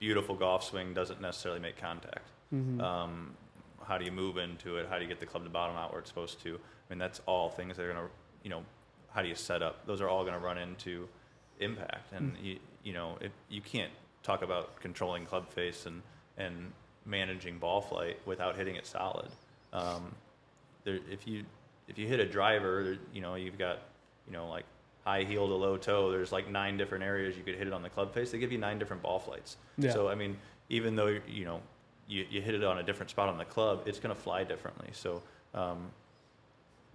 beautiful 0.00 0.34
golf 0.34 0.64
swing 0.64 0.92
doesn't 0.92 1.20
necessarily 1.20 1.60
make 1.60 1.76
contact. 1.76 2.28
Mm-hmm. 2.52 2.80
Um, 2.80 3.34
how 3.86 3.98
do 3.98 4.04
you 4.04 4.12
move 4.12 4.36
into 4.36 4.76
it? 4.76 4.86
How 4.90 4.96
do 4.96 5.02
you 5.02 5.08
get 5.08 5.20
the 5.20 5.26
club 5.26 5.44
to 5.44 5.50
bottom 5.50 5.76
out 5.76 5.92
where 5.92 6.00
it's 6.00 6.10
supposed 6.10 6.42
to? 6.42 6.56
I 6.56 6.92
mean, 6.92 6.98
that's 6.98 7.20
all 7.26 7.48
things 7.48 7.76
that 7.76 7.84
are 7.84 7.92
going 7.92 8.04
to, 8.04 8.10
you 8.42 8.50
know, 8.50 8.62
how 9.14 9.22
do 9.22 9.28
you 9.28 9.34
set 9.34 9.62
up? 9.62 9.86
Those 9.86 10.00
are 10.00 10.08
all 10.08 10.22
going 10.22 10.34
to 10.34 10.40
run 10.40 10.58
into 10.58 11.08
impact. 11.60 12.12
And, 12.12 12.34
Mm. 12.36 12.44
you, 12.44 12.58
you 12.82 12.92
know, 12.92 13.16
if 13.20 13.32
you 13.48 13.60
can't 13.60 13.92
talk 14.22 14.42
about 14.42 14.80
controlling 14.80 15.26
club 15.26 15.48
face 15.48 15.86
and, 15.86 16.02
and 16.38 16.72
managing 17.04 17.58
ball 17.58 17.80
flight 17.80 18.18
without 18.26 18.56
hitting 18.56 18.76
it 18.76 18.86
solid. 18.86 19.28
Um, 19.72 20.14
there, 20.84 20.98
if 21.10 21.26
you 21.26 21.44
if 21.88 21.98
you 21.98 22.06
hit 22.06 22.20
a 22.20 22.26
driver, 22.26 22.96
you 23.12 23.20
know 23.20 23.34
you've 23.34 23.58
got 23.58 23.80
you 24.26 24.32
know 24.32 24.48
like 24.48 24.64
high 25.04 25.24
heel 25.24 25.46
to 25.48 25.54
low 25.54 25.76
toe. 25.76 26.10
There's 26.10 26.30
like 26.32 26.48
nine 26.48 26.76
different 26.76 27.02
areas 27.04 27.36
you 27.36 27.42
could 27.42 27.56
hit 27.56 27.66
it 27.66 27.72
on 27.72 27.82
the 27.82 27.88
club 27.90 28.14
face. 28.14 28.30
They 28.30 28.38
give 28.38 28.52
you 28.52 28.58
nine 28.58 28.78
different 28.78 29.02
ball 29.02 29.18
flights. 29.18 29.56
Yeah. 29.78 29.90
So 29.92 30.08
I 30.08 30.14
mean, 30.14 30.36
even 30.68 30.94
though 30.96 31.18
you 31.28 31.44
know 31.44 31.60
you, 32.06 32.24
you 32.30 32.40
hit 32.40 32.54
it 32.54 32.62
on 32.64 32.78
a 32.78 32.82
different 32.82 33.10
spot 33.10 33.28
on 33.28 33.38
the 33.38 33.44
club, 33.44 33.82
it's 33.86 33.98
going 33.98 34.14
to 34.14 34.20
fly 34.20 34.44
differently. 34.44 34.88
So 34.92 35.22
um, 35.54 35.90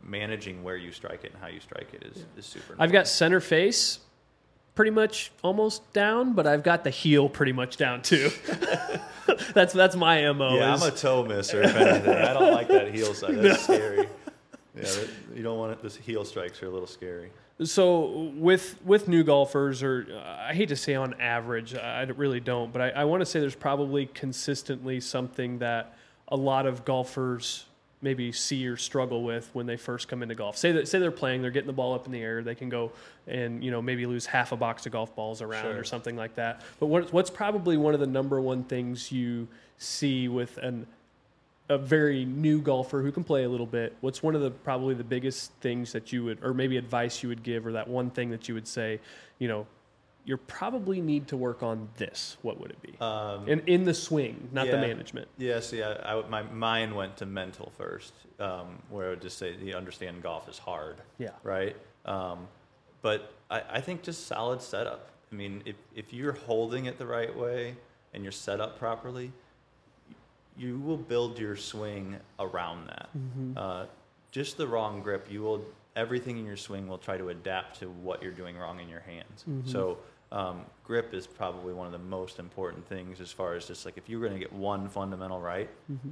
managing 0.03 0.63
where 0.63 0.77
you 0.77 0.91
strike 0.91 1.23
it 1.23 1.33
and 1.33 1.41
how 1.41 1.47
you 1.47 1.59
strike 1.59 1.93
it 1.93 2.03
is, 2.03 2.25
is 2.37 2.45
super. 2.45 2.75
I've 2.79 2.91
got 2.91 3.07
center 3.07 3.39
face 3.39 3.99
pretty 4.75 4.91
much 4.91 5.31
almost 5.43 5.91
down, 5.91 6.33
but 6.33 6.45
I've 6.45 6.63
got 6.63 6.83
the 6.83 6.91
heel 6.91 7.27
pretty 7.27 7.51
much 7.51 7.77
down 7.77 8.01
too. 8.01 8.29
that's 9.53 9.73
that's 9.73 9.95
my 9.95 10.31
mo. 10.31 10.55
yeah, 10.55 10.73
is- 10.73 10.81
I'm 10.81 10.93
a 10.93 10.95
toe 10.95 11.25
misser. 11.25 11.63
If 11.63 11.75
anything, 11.75 12.15
I 12.15 12.33
don't 12.33 12.53
like 12.53 12.67
that 12.69 12.93
heel 12.93 13.13
side. 13.13 13.35
That's 13.35 13.63
scary. 13.63 14.07
Yeah, 14.75 14.83
that, 14.83 15.09
you 15.35 15.43
don't 15.43 15.57
want 15.57 15.73
it. 15.73 15.81
This 15.81 15.95
heel 15.95 16.23
strikes 16.23 16.61
are 16.61 16.67
a 16.67 16.69
little 16.69 16.87
scary. 16.87 17.31
So 17.63 18.31
with 18.35 18.79
with 18.85 19.07
new 19.07 19.23
golfers, 19.23 19.81
or 19.81 20.07
uh, 20.13 20.49
I 20.49 20.53
hate 20.53 20.69
to 20.69 20.75
say 20.75 20.93
on 20.93 21.15
average, 21.19 21.73
I 21.75 22.03
really 22.03 22.39
don't, 22.39 22.71
but 22.71 22.81
I, 22.81 22.89
I 22.89 23.03
want 23.05 23.21
to 23.21 23.25
say 23.25 23.39
there's 23.39 23.55
probably 23.55 24.05
consistently 24.05 24.99
something 24.99 25.57
that 25.59 25.97
a 26.27 26.37
lot 26.37 26.67
of 26.67 26.85
golfers 26.85 27.65
maybe 28.01 28.31
see 28.31 28.67
or 28.67 28.77
struggle 28.77 29.23
with 29.23 29.49
when 29.53 29.65
they 29.65 29.77
first 29.77 30.07
come 30.07 30.21
into 30.21 30.35
golf. 30.35 30.55
Say 30.57 30.71
that 30.73 30.87
say 30.87 30.99
they're 30.99 31.11
playing, 31.11 31.41
they're 31.41 31.51
getting 31.51 31.67
the 31.67 31.73
ball 31.73 31.93
up 31.93 32.05
in 32.05 32.11
the 32.11 32.21
air, 32.21 32.43
they 32.43 32.55
can 32.55 32.69
go 32.69 32.91
and 33.27 33.63
you 33.63 33.71
know 33.71 33.81
maybe 33.81 34.05
lose 34.05 34.25
half 34.25 34.51
a 34.51 34.55
box 34.55 34.85
of 34.85 34.91
golf 34.91 35.15
balls 35.15 35.41
around 35.41 35.63
Sure. 35.63 35.77
or 35.77 35.83
something 35.83 36.15
like 36.15 36.35
that. 36.35 36.61
But 36.79 36.87
what, 36.87 37.11
what's 37.11 37.29
probably 37.29 37.75
one 37.77 37.93
of 37.93 37.99
the 37.99 38.07
number 38.07 38.39
one 38.39 38.63
things 38.63 39.11
you 39.11 39.47
see 39.77 40.27
with 40.27 40.57
an 40.57 40.85
a 41.69 41.77
very 41.77 42.23
new 42.23 42.61
golfer 42.61 43.01
who 43.01 43.11
can 43.11 43.25
play 43.25 43.43
a 43.43 43.49
little 43.49 43.65
bit, 43.65 43.93
what's 43.99 44.23
one 44.23 44.35
of 44.35 44.41
the 44.41 44.51
probably 44.51 44.93
the 44.93 45.03
biggest 45.03 45.51
things 45.59 45.91
that 45.91 46.13
you 46.13 46.23
would, 46.23 46.41
or 46.41 46.53
maybe 46.53 46.77
advice 46.77 47.21
you 47.21 47.27
would 47.29 47.43
give, 47.43 47.65
or 47.67 47.73
that 47.73 47.87
one 47.87 48.09
thing 48.09 48.29
that 48.29 48.47
you 48.47 48.53
would 48.53 48.67
say, 48.67 48.99
you 49.39 49.49
know, 49.49 49.67
you 50.27 50.35
probably 50.35 50.99
need 50.99 51.25
to 51.29 51.37
work 51.37 51.63
on 51.63 51.87
this. 51.95 52.35
What 52.41 52.59
would 52.59 52.71
it 52.71 52.81
be? 52.81 52.93
Um, 52.99 53.47
in 53.47 53.61
in 53.61 53.85
the 53.85 53.93
swing, 53.93 54.49
not 54.51 54.67
the 54.69 54.77
management. 54.77 55.29
Yeah, 55.37 55.61
see, 55.61 55.81
I, 55.81 55.93
I 56.17 56.27
my 56.27 56.43
mind 56.43 56.93
went 56.93 57.15
to 57.17 57.25
mental 57.25 57.71
first, 57.77 58.13
um, 58.37 58.81
where 58.89 59.07
I 59.07 59.09
would 59.11 59.21
just 59.21 59.37
say, 59.37 59.55
you 59.55 59.73
understand 59.73 60.21
golf 60.21 60.49
is 60.49 60.57
hard, 60.57 60.97
Yeah. 61.17 61.29
right? 61.43 61.77
Um, 62.05 62.49
but 63.01 63.31
I, 63.49 63.61
I 63.71 63.81
think 63.81 64.03
just 64.03 64.27
solid 64.27 64.61
setup. 64.61 65.11
I 65.31 65.35
mean, 65.35 65.63
if, 65.65 65.75
if 65.95 66.11
you're 66.13 66.33
holding 66.33 66.85
it 66.85 66.97
the 66.97 67.07
right 67.07 67.35
way 67.35 67.77
and 68.13 68.21
you're 68.21 68.31
set 68.33 68.59
up 68.59 68.77
properly, 68.77 69.31
you 70.57 70.77
will 70.79 70.97
build 70.97 71.39
your 71.39 71.55
swing 71.55 72.17
around 72.39 72.87
that. 72.87 73.09
Uh, 73.55 73.85
just 74.31 74.57
the 74.57 74.67
wrong 74.67 75.01
grip, 75.01 75.27
you 75.31 75.41
will 75.41 75.63
everything 75.95 76.37
in 76.37 76.45
your 76.45 76.57
swing 76.57 76.87
will 76.87 76.97
try 76.97 77.17
to 77.17 77.29
adapt 77.29 77.79
to 77.79 77.89
what 77.89 78.21
you're 78.21 78.31
doing 78.31 78.57
wrong 78.57 78.79
in 78.81 78.89
your 78.89 78.99
hands. 78.99 79.45
So 79.65 79.97
um, 80.31 80.61
grip 80.83 81.13
is 81.13 81.25
probably 81.25 81.73
one 81.73 81.85
of 81.85 81.93
the 81.93 81.99
most 81.99 82.39
important 82.39 82.87
things 82.87 83.21
as 83.21 83.31
far 83.31 83.53
as 83.55 83.65
just 83.65 83.85
like 83.85 83.97
if 83.97 84.09
you're 84.09 84.19
going 84.19 84.33
to 84.33 84.39
get 84.39 84.51
one 84.51 84.89
fundamental 84.89 85.39
right, 85.39 85.69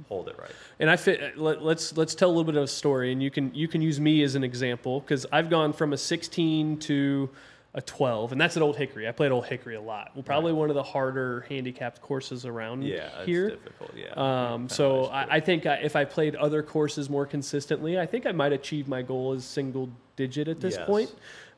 hold 0.08 0.28
it 0.28 0.38
right. 0.38 0.50
And 0.80 0.88
I 0.88 0.96
fit. 0.96 1.36
Let, 1.38 1.62
let's 1.62 1.96
let's 1.96 2.14
tell 2.14 2.28
a 2.28 2.32
little 2.32 2.44
bit 2.44 2.56
of 2.56 2.62
a 2.64 2.68
story, 2.68 3.12
and 3.12 3.22
you 3.22 3.30
can 3.30 3.54
you 3.54 3.68
can 3.68 3.82
use 3.82 4.00
me 4.00 4.22
as 4.22 4.34
an 4.34 4.42
example 4.44 5.00
because 5.00 5.26
I've 5.32 5.50
gone 5.50 5.72
from 5.72 5.92
a 5.92 5.98
16 5.98 6.78
to 6.80 7.30
a 7.74 7.82
12, 7.82 8.32
and 8.32 8.40
that's 8.40 8.56
at 8.56 8.62
Old 8.62 8.76
Hickory. 8.76 9.06
I 9.06 9.12
played 9.12 9.32
Old 9.32 9.44
Hickory 9.44 9.74
a 9.74 9.80
lot. 9.82 10.12
Well, 10.14 10.22
probably 10.22 10.54
one 10.54 10.70
of 10.70 10.74
the 10.76 10.82
harder 10.82 11.44
handicapped 11.50 12.00
courses 12.00 12.46
around 12.46 12.84
Yeah, 12.84 13.10
it's 13.18 13.26
here. 13.26 13.50
difficult. 13.50 13.90
Yeah. 13.94 14.12
Um, 14.54 14.66
so 14.70 15.04
I, 15.06 15.34
I 15.36 15.40
think 15.40 15.66
I, 15.66 15.74
if 15.74 15.94
I 15.94 16.06
played 16.06 16.36
other 16.36 16.62
courses 16.62 17.10
more 17.10 17.26
consistently, 17.26 18.00
I 18.00 18.06
think 18.06 18.24
I 18.24 18.32
might 18.32 18.54
achieve 18.54 18.88
my 18.88 19.02
goal 19.02 19.32
as 19.34 19.44
single 19.44 19.90
digit 20.16 20.48
at 20.48 20.58
this 20.58 20.76
Yes. 20.78 20.86
point. 20.86 21.14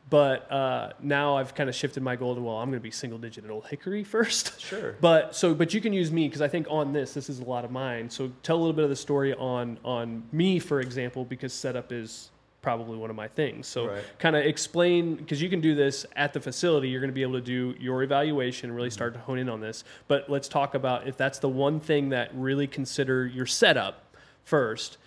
But 0.09 0.51
uh, 0.51 0.93
now 1.01 1.37
I've 1.37 1.55
kind 1.55 1.69
of 1.69 1.75
shifted 1.75 2.03
my 2.03 2.17
goal 2.17 2.35
to 2.35 2.41
well, 2.41 2.57
I'm 2.57 2.71
going 2.71 2.79
to 2.81 2.83
be 2.83 2.91
single 2.91 3.19
digit 3.19 3.45
at 3.45 3.51
Old 3.51 3.67
Hickory 3.67 4.05
first. 4.17 4.61
Sure. 4.61 4.97
But 5.01 5.35
so, 5.35 5.55
but 5.55 5.75
you 5.75 5.81
can 5.81 5.93
use 5.93 6.11
me 6.11 6.29
because 6.29 6.41
I 6.41 6.49
think 6.49 6.67
on 6.71 6.93
this, 6.93 7.15
this 7.15 7.29
is 7.29 7.41
a 7.41 7.45
lot 7.45 7.65
of 7.65 7.71
mine. 7.71 8.09
So 8.09 8.31
tell 8.43 8.57
a 8.57 8.61
little 8.61 8.73
bit 8.73 8.85
of 8.85 8.91
the 8.91 8.97
story 8.97 9.35
on 9.35 9.79
on 9.85 10.23
me, 10.33 10.59
for 10.59 10.81
example, 10.81 11.25
because 11.25 11.53
setup 11.53 11.93
is 11.93 12.31
probably 12.61 12.99
one 12.99 13.09
of 13.09 13.17
my 13.17 13.29
things. 13.29 13.67
So 13.67 13.89
Right. 13.89 14.05
kind 14.19 14.35
of 14.35 14.45
explain 14.45 15.15
because 15.15 15.41
you 15.41 15.49
can 15.49 15.61
do 15.61 15.75
this 15.75 16.05
at 16.17 16.33
the 16.33 16.41
facility. 16.41 16.89
You're 16.89 17.01
going 17.01 17.11
to 17.11 17.15
be 17.15 17.23
able 17.23 17.35
to 17.35 17.41
do 17.41 17.75
your 17.79 18.03
evaluation, 18.03 18.73
really 18.73 18.91
start 18.91 19.15
to 19.15 19.21
hone 19.21 19.39
in 19.39 19.49
on 19.49 19.61
this. 19.61 19.85
But 20.09 20.29
let's 20.29 20.49
talk 20.49 20.75
about 20.75 21.07
if 21.07 21.17
that's 21.17 21.39
the 21.39 21.49
one 21.49 21.81
thing 21.81 22.09
that 22.11 22.31
really 22.35 22.67
consider 22.67 23.27
your 23.27 23.47
setup 23.47 24.15
first. 24.45 24.99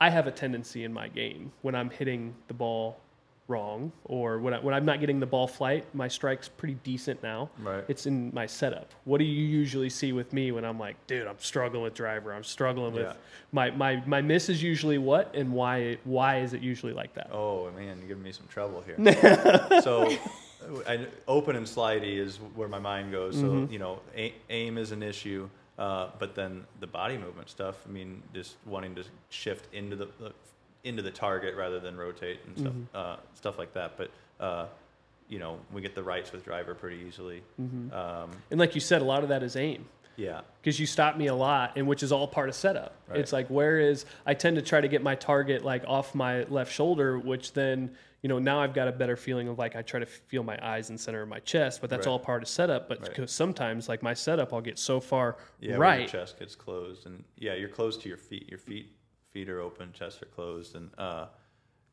I 0.00 0.10
have 0.10 0.26
a 0.26 0.32
tendency 0.32 0.82
in 0.84 0.92
my 0.92 1.06
game 1.08 1.52
when 1.62 1.74
I'm 1.76 1.90
hitting 1.90 2.34
the 2.48 2.54
ball 2.54 2.98
wrong 3.48 3.92
or 4.04 4.38
when, 4.38 4.54
I, 4.54 4.60
when 4.60 4.72
I'm 4.74 4.84
not 4.84 5.00
getting 5.00 5.20
the 5.20 5.26
ball 5.26 5.46
flight, 5.46 5.84
my 5.94 6.08
strike's 6.08 6.48
pretty 6.48 6.74
decent 6.84 7.22
now. 7.22 7.50
Right. 7.62 7.84
It's 7.88 8.06
in 8.06 8.32
my 8.32 8.46
setup. 8.46 8.92
What 9.04 9.18
do 9.18 9.24
you 9.24 9.44
usually 9.46 9.90
see 9.90 10.12
with 10.12 10.32
me 10.32 10.52
when 10.52 10.64
I'm 10.64 10.78
like, 10.78 10.96
dude, 11.06 11.26
I'm 11.26 11.38
struggling 11.38 11.82
with 11.82 11.94
driver. 11.94 12.32
I'm 12.32 12.44
struggling 12.44 12.92
with 12.94 13.02
Yeah. 13.06 13.12
my, 13.50 13.70
my, 13.72 14.02
my 14.06 14.20
miss 14.22 14.48
is 14.48 14.62
usually 14.62 14.98
what 14.98 15.34
and 15.34 15.52
why 15.52 15.98
why 16.04 16.38
is 16.38 16.52
it 16.54 16.62
usually 16.62 16.92
like 16.92 17.14
that? 17.14 17.30
Oh 17.32 17.70
man, 17.72 17.98
you're 17.98 18.08
giving 18.08 18.22
me 18.22 18.32
some 18.32 18.46
trouble 18.48 18.82
here. 18.86 18.96
so, 19.82 20.10
I, 20.86 21.06
open 21.26 21.56
and 21.56 21.66
slidey 21.66 22.16
is 22.18 22.36
where 22.54 22.68
my 22.68 22.78
mind 22.78 23.10
goes. 23.12 23.34
So 23.38 23.46
Mm-hmm. 23.46 23.72
you 23.72 23.78
know, 23.80 24.00
a, 24.16 24.32
aim 24.50 24.78
is 24.78 24.92
an 24.92 25.02
issue. 25.02 25.48
Uh, 25.78 26.10
but 26.18 26.34
then 26.34 26.64
the 26.80 26.86
body 26.86 27.16
movement 27.18 27.50
stuff. 27.50 27.76
I 27.88 27.90
mean, 27.90 28.22
just 28.32 28.56
wanting 28.66 28.94
to 28.94 29.04
shift 29.30 29.72
into 29.74 29.96
the, 29.96 30.06
the 30.20 30.32
into 30.84 31.02
the 31.02 31.10
target 31.10 31.54
rather 31.56 31.78
than 31.80 31.96
rotate 31.96 32.40
and 32.46 32.58
stuff 32.58 32.72
Mm-hmm. 32.72 32.96
uh, 32.96 33.16
stuff 33.34 33.58
like 33.58 33.72
that. 33.74 33.96
But 33.96 34.10
uh, 34.40 34.66
you 35.28 35.38
know, 35.38 35.58
we 35.72 35.80
get 35.80 35.94
the 35.94 36.02
rights 36.02 36.32
with 36.32 36.44
driver 36.44 36.74
pretty 36.74 37.04
easily. 37.06 37.42
Mm-hmm. 37.60 37.92
Um, 37.94 38.30
And 38.50 38.58
like 38.60 38.74
you 38.74 38.80
said, 38.80 39.00
a 39.00 39.04
lot 39.04 39.22
of 39.22 39.28
that 39.30 39.42
is 39.42 39.56
aim. 39.56 39.86
yeah, 40.16 40.40
because 40.60 40.78
you 40.78 40.86
stop 40.86 41.16
me 41.16 41.28
a 41.28 41.34
lot, 41.34 41.72
and 41.76 41.86
which 41.86 42.02
is 42.02 42.12
all 42.12 42.26
part 42.28 42.48
of 42.50 42.54
setup. 42.54 42.94
Right. 43.08 43.18
It's 43.20 43.32
like 43.32 43.48
where 43.48 43.78
is 43.80 44.04
I 44.26 44.34
tend 44.34 44.56
to 44.56 44.62
try 44.62 44.80
to 44.80 44.88
get 44.88 45.02
my 45.02 45.14
target 45.14 45.64
like 45.64 45.84
off 45.86 46.14
my 46.14 46.42
left 46.44 46.72
shoulder, 46.72 47.18
which 47.18 47.52
then 47.54 47.92
you 48.20 48.28
know 48.28 48.38
now 48.38 48.60
I've 48.60 48.74
got 48.74 48.88
a 48.88 48.92
better 48.92 49.16
feeling 49.16 49.48
of 49.48 49.58
like 49.58 49.74
I 49.74 49.82
try 49.82 50.00
to 50.00 50.06
feel 50.06 50.42
my 50.42 50.58
eyes 50.62 50.90
in 50.90 50.98
center 50.98 51.22
of 51.22 51.28
my 51.28 51.38
chest, 51.40 51.80
but 51.80 51.88
that's 51.88 52.06
Right. 52.06 52.12
all 52.12 52.18
part 52.18 52.42
of 52.42 52.48
setup. 52.48 52.88
But 52.88 53.00
Right. 53.00 53.14
'cause 53.14 53.32
sometimes 53.32 53.88
like 53.88 54.02
my 54.02 54.12
setup, 54.14 54.52
I'll 54.52 54.60
get 54.60 54.78
so 54.78 55.00
far 55.00 55.36
yeah. 55.60 55.76
Right. 55.76 56.00
your 56.00 56.08
chest 56.08 56.38
gets 56.38 56.54
closed, 56.56 57.06
and 57.06 57.24
yeah, 57.38 57.54
you're 57.54 57.68
close 57.70 57.96
to 57.98 58.08
your 58.08 58.18
feet. 58.18 58.48
Your 58.50 58.58
feet 58.58 58.90
feet 59.32 59.48
are 59.48 59.60
open, 59.60 59.92
chest 59.92 60.22
are 60.22 60.26
closed, 60.26 60.76
and 60.76 60.90
uh, 60.98 61.26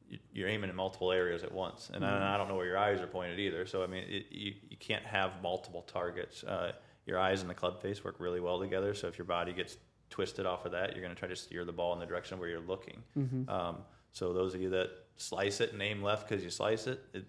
you- 0.10 0.20
you're 0.34 0.50
aiming 0.50 0.70
in 0.70 0.76
multiple 0.76 1.12
areas 1.12 1.44
at 1.44 1.52
once. 1.52 1.90
And 1.94 2.06
I, 2.06 2.36
I 2.36 2.38
don't 2.38 2.48
know 2.48 2.56
where 2.56 2.66
your 2.66 2.78
eyes 2.78 3.00
are 3.02 3.08
pointed 3.08 3.40
either. 3.40 3.66
So 3.66 3.84
I 3.84 3.88
mean, 3.88 4.04
it, 4.08 4.26
you 4.32 4.54
you 4.70 4.78
can't 4.78 5.06
have 5.06 5.42
multiple 5.42 5.82
targets. 5.84 6.44
Uh, 6.44 6.74
your 7.06 7.18
eyes 7.18 7.42
and 7.42 7.50
the 7.50 7.54
club 7.56 7.82
face 7.82 8.04
work 8.04 8.16
really 8.20 8.40
well 8.40 8.60
together. 8.60 8.94
So 8.94 9.08
if 9.08 9.18
your 9.18 9.26
body 9.26 9.54
gets 9.54 9.78
twisted 10.10 10.46
off 10.46 10.66
of 10.66 10.72
that, 10.74 10.94
you're 10.94 11.02
going 11.04 11.14
to 11.14 11.20
try 11.20 11.28
to 11.30 11.36
steer 11.36 11.66
the 11.66 11.72
ball 11.72 11.94
in 11.94 12.00
the 12.00 12.06
direction 12.06 12.38
where 12.40 12.50
you're 12.50 12.60
looking. 12.60 13.02
Um, 13.50 13.78
so 14.12 14.34
those 14.34 14.54
of 14.56 14.62
you 14.62 14.70
that 14.72 14.90
slice 15.18 15.60
it 15.62 15.72
and 15.74 15.82
aim 15.82 16.02
left 16.04 16.28
because 16.28 16.44
you 16.44 16.50
slice 16.50 16.88
it, 16.88 17.00
it 17.14 17.26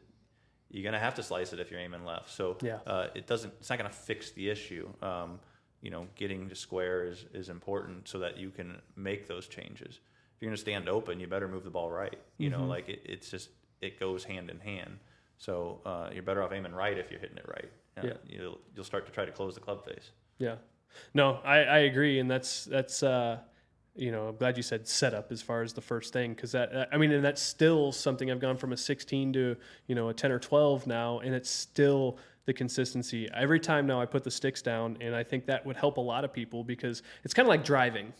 you're 0.70 0.82
going 0.82 0.92
to 0.92 0.98
have 1.00 1.14
to 1.16 1.22
slice 1.22 1.52
it 1.52 1.60
if 1.60 1.70
you're 1.70 1.80
aiming 1.80 2.04
left. 2.04 2.30
So 2.30 2.56
Yeah. 2.62 2.78
uh, 2.86 3.08
it 3.14 3.26
doesn't. 3.26 3.52
It's 3.60 3.68
not 3.70 3.78
going 3.78 3.90
to 3.90 3.96
fix 3.96 4.30
the 4.32 4.48
issue. 4.50 4.88
Um, 5.02 5.40
you 5.82 5.90
know, 5.90 6.06
getting 6.16 6.48
to 6.48 6.54
square 6.54 7.04
is 7.04 7.26
is 7.32 7.48
important 7.48 8.08
so 8.08 8.18
that 8.18 8.36
you 8.38 8.50
can 8.50 8.80
make 8.96 9.26
those 9.26 9.46
changes. 9.48 10.00
If 10.34 10.42
you're 10.42 10.48
going 10.48 10.56
to 10.56 10.60
stand 10.60 10.88
open, 10.88 11.20
you 11.20 11.26
better 11.26 11.48
move 11.48 11.64
the 11.64 11.70
ball 11.70 11.90
right. 11.90 12.18
You 12.38 12.50
know, 12.50 12.64
like 12.64 12.88
it, 12.88 13.00
it's 13.04 13.30
just 13.30 13.50
it 13.80 13.98
goes 14.00 14.24
hand 14.24 14.50
in 14.50 14.60
hand. 14.60 14.98
So 15.38 15.80
uh, 15.86 16.10
you're 16.12 16.22
better 16.22 16.42
off 16.42 16.52
aiming 16.52 16.72
right 16.72 16.96
if 16.98 17.10
you're 17.10 17.20
hitting 17.20 17.38
it 17.38 17.46
right. 17.48 17.70
Uh, 17.98 18.06
Yeah. 18.06 18.12
You'll 18.26 18.58
you'll 18.74 18.84
start 18.84 19.06
to 19.06 19.12
try 19.12 19.24
to 19.24 19.32
close 19.32 19.54
the 19.54 19.60
club 19.60 19.84
face. 19.84 20.10
Yeah. 20.38 20.56
No, 21.14 21.40
I, 21.44 21.58
I 21.58 21.78
agree, 21.80 22.18
and 22.18 22.30
that's 22.30 22.64
that's 22.64 23.02
uh, 23.02 23.38
you 23.94 24.10
know 24.10 24.28
I'm 24.28 24.36
glad 24.36 24.56
you 24.56 24.62
said 24.62 24.86
setup 24.88 25.30
as 25.32 25.40
far 25.42 25.62
as 25.62 25.72
the 25.72 25.80
first 25.80 26.12
thing 26.12 26.34
because 26.34 26.52
that 26.52 26.88
I 26.92 26.96
mean 26.96 27.12
and 27.12 27.24
that's 27.24 27.42
still 27.42 27.92
something 27.92 28.30
I've 28.30 28.40
gone 28.40 28.56
from 28.56 28.72
a 28.72 28.76
16 28.76 29.32
to 29.34 29.56
you 29.86 29.94
know 29.94 30.08
a 30.08 30.14
10 30.14 30.32
or 30.32 30.38
12 30.38 30.86
now, 30.86 31.20
and 31.20 31.34
it's 31.34 31.50
still 31.50 32.18
the 32.50 32.54
consistency. 32.54 33.28
Every 33.32 33.60
time 33.60 33.86
now 33.86 34.00
I 34.00 34.06
put 34.06 34.24
the 34.24 34.30
sticks 34.30 34.60
down, 34.60 34.98
and 35.00 35.14
I 35.14 35.22
think 35.22 35.46
that 35.46 35.64
would 35.64 35.76
help 35.76 35.98
a 35.98 36.00
lot 36.00 36.24
of 36.24 36.32
people 36.32 36.64
because 36.64 37.04
it's 37.22 37.32
kind 37.32 37.46
of 37.46 37.48
like 37.48 37.62
driving. 37.62 38.12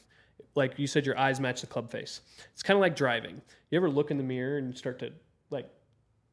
Like 0.55 0.79
you 0.79 0.87
said, 0.87 1.05
your 1.05 1.19
eyes 1.19 1.41
match 1.41 1.63
the 1.63 1.67
club 1.67 1.91
face. 1.91 2.21
It's 2.53 2.63
kind 2.63 2.77
of 2.77 2.81
like 2.81 2.95
driving. 2.95 3.43
You 3.71 3.77
ever 3.77 3.91
look 3.91 4.13
in 4.13 4.19
the 4.19 4.23
mirror 4.23 4.59
and 4.59 4.77
start 4.79 5.01
to 5.01 5.11
like 5.51 5.69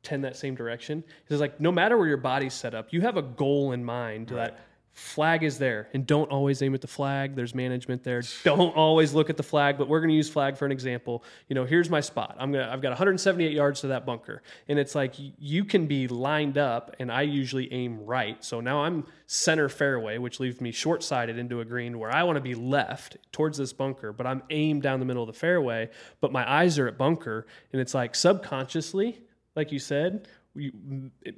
tend 0.04 0.24
that 0.26 0.36
same 0.36 0.54
direction. 0.54 1.04
It's 1.28 1.42
like 1.42 1.60
no 1.60 1.72
matter 1.72 1.98
where 1.98 2.08
your 2.08 2.18
body's 2.18 2.54
set 2.54 2.76
up, 2.76 2.94
you 2.94 3.02
have 3.02 3.18
a 3.18 3.24
goal 3.24 3.72
in 3.72 3.84
mind 3.84 4.28
that 4.30 4.60
flag 4.98 5.44
is 5.44 5.60
there 5.60 5.88
and 5.94 6.08
don't 6.08 6.32
always 6.32 6.62
aim 6.64 6.74
at 6.74 6.82
the 6.82 6.88
flag. 6.88 7.36
There's 7.36 7.54
management 7.54 8.04
there. 8.04 8.24
Don't 8.44 8.76
always 8.76 9.14
look 9.14 9.30
at 9.30 9.38
the 9.38 9.44
flag 9.44 9.78
but 9.78 9.88
we're 9.88 10.00
going 10.00 10.10
to 10.10 10.16
use 10.16 10.28
flag 10.28 10.58
for 10.58 10.66
an 10.66 10.72
example. 10.72 11.24
You 11.48 11.54
know 11.54 11.66
here's 11.66 11.90
my 11.90 12.02
spot. 12.02 12.36
I'm 12.40 12.52
going 12.52 12.66
to 12.66 12.72
i've 12.72 12.82
got 12.82 12.90
178 12.90 13.52
yards 13.52 13.82
to 13.82 13.88
that 13.88 14.06
bunker 14.06 14.42
and 14.68 14.80
it's 14.80 14.96
like 14.96 15.14
you 15.18 15.66
can 15.66 15.86
be 15.86 16.08
lined 16.08 16.58
up 16.58 16.96
and 17.00 17.12
i 17.12 17.22
usually 17.22 17.72
aim 17.72 18.06
right. 18.06 18.44
So 18.44 18.60
now 18.60 18.84
i'm 18.84 19.06
center 19.28 19.70
fairway 19.70 20.18
which 20.18 20.40
leaves 20.40 20.62
me 20.62 20.72
short 20.72 21.04
sided 21.04 21.38
into 21.38 21.60
a 21.60 21.66
green 21.66 22.00
where 22.00 22.12
i 22.12 22.24
want 22.24 22.38
to 22.38 22.42
be 22.42 22.56
left 22.56 23.18
towards 23.34 23.58
this 23.58 23.74
bunker 23.74 24.14
but 24.14 24.26
i'm 24.26 24.42
aimed 24.52 24.82
down 24.82 25.02
the 25.02 25.06
middle 25.06 25.22
of 25.22 25.28
the 25.28 25.38
fairway 25.38 25.90
but 26.22 26.32
my 26.32 26.50
eyes 26.50 26.80
are 26.80 26.88
at 26.88 26.98
bunker 26.98 27.46
and 27.74 27.82
it's 27.82 27.94
like 27.94 28.16
subconsciously 28.16 29.22
like 29.58 29.72
you 29.72 29.80
said, 29.80 30.28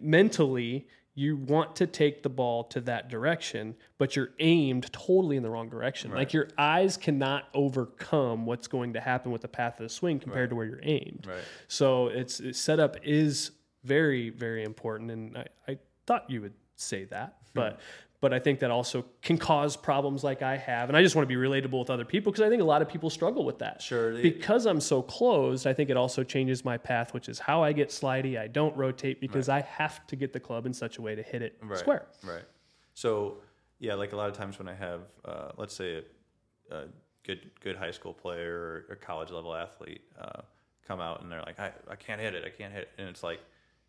mentally 0.01 0.87
you 1.19 1.35
want 1.35 1.75
to 1.75 1.85
take 1.85 2.23
the 2.23 2.29
ball 2.29 2.63
to 2.63 2.79
that 2.79 3.09
direction, 3.09 3.75
but 3.97 4.15
you're 4.15 4.29
aimed 4.39 4.89
totally 4.93 5.35
in 5.35 5.43
the 5.43 5.49
wrong 5.49 5.67
direction. 5.67 6.11
Like 6.11 6.31
your 6.31 6.47
eyes 6.57 6.95
cannot 6.95 7.49
overcome 7.53 8.45
what's 8.45 8.67
going 8.67 8.93
to 8.93 9.01
happen 9.01 9.29
with 9.33 9.41
the 9.41 9.49
path 9.49 9.81
of 9.81 9.83
the 9.83 9.89
swing 9.89 10.21
compared 10.21 10.49
to 10.51 10.55
where 10.55 10.65
you're 10.65 10.79
aimed. 10.81 11.25
Right. 11.27 11.43
So 11.67 12.07
it's, 12.07 12.39
it's 12.39 12.57
setup 12.57 12.95
is 13.03 13.51
very 13.83 14.29
very 14.29 14.63
important, 14.63 15.11
and 15.11 15.37
I, 15.37 15.45
I 15.67 15.77
thought 16.07 16.29
you 16.29 16.41
would 16.41 16.55
say 16.75 17.03
that, 17.05 17.35
but. 17.53 17.79
But 18.21 18.33
I 18.33 18.39
think 18.39 18.59
that 18.59 18.69
also 18.69 19.05
can 19.21 19.37
cause 19.37 19.77
problems 19.77 20.23
like 20.25 20.41
I 20.41 20.57
have. 20.57 20.89
And 20.89 20.97
I 20.97 21.01
just 21.01 21.15
want 21.15 21.27
to 21.29 21.33
be 21.33 21.39
relatable 21.39 21.79
with 21.79 21.89
other 21.89 22.03
people 22.03 22.31
because 22.33 22.45
I 22.45 22.49
think 22.49 22.61
a 22.61 22.65
lot 22.65 22.81
of 22.81 22.89
people 22.89 23.09
struggle 23.09 23.45
with 23.45 23.59
that 23.59 23.81
Sure. 23.81 24.11
because 24.21 24.65
I'm 24.65 24.81
so 24.81 25.01
closed, 25.01 25.65
I 25.65 25.71
think 25.73 25.89
it 25.89 25.95
also 25.95 26.23
changes 26.23 26.65
my 26.65 26.77
path, 26.77 27.13
which 27.13 27.29
is 27.29 27.39
how 27.39 27.63
I 27.63 27.71
get 27.71 27.89
slidey. 27.89 28.37
I 28.37 28.47
don't 28.47 28.75
rotate 28.75 29.21
because 29.21 29.47
I 29.47 29.61
have 29.61 30.05
to 30.07 30.17
get 30.17 30.33
the 30.33 30.39
club 30.39 30.65
in 30.65 30.73
such 30.73 30.97
a 30.97 31.01
way 31.01 31.15
to 31.15 31.23
hit 31.23 31.41
it 31.41 31.57
Right. 31.61 31.79
square. 31.79 32.07
Right. 32.23 32.43
So 32.93 33.37
yeah, 33.79 33.93
like 33.93 34.11
a 34.11 34.17
lot 34.17 34.29
of 34.29 34.35
times 34.35 34.59
when 34.59 34.67
I 34.67 34.75
have, 34.75 35.01
uh, 35.23 35.51
let's 35.55 35.73
say, 35.73 36.03
a, 36.71 36.75
a 36.75 36.83
good 37.23 37.49
good 37.61 37.77
high 37.77 37.91
school 37.91 38.13
player 38.13 38.53
or, 38.53 38.85
or 38.89 38.95
college 38.95 39.31
level 39.31 39.55
athlete 39.55 40.01
uh, 40.19 40.41
come 40.85 40.99
out 40.99 41.21
and 41.21 41.31
they're 41.31 41.41
like, 41.43 41.57
I, 41.59 41.71
I 41.89 41.95
can't 41.95 42.19
hit 42.19 42.35
it, 42.35 42.43
I 42.45 42.49
can't 42.49 42.73
hit 42.73 42.81
it, 42.83 42.89
and 42.97 43.07
it's 43.07 43.23
like 43.23 43.39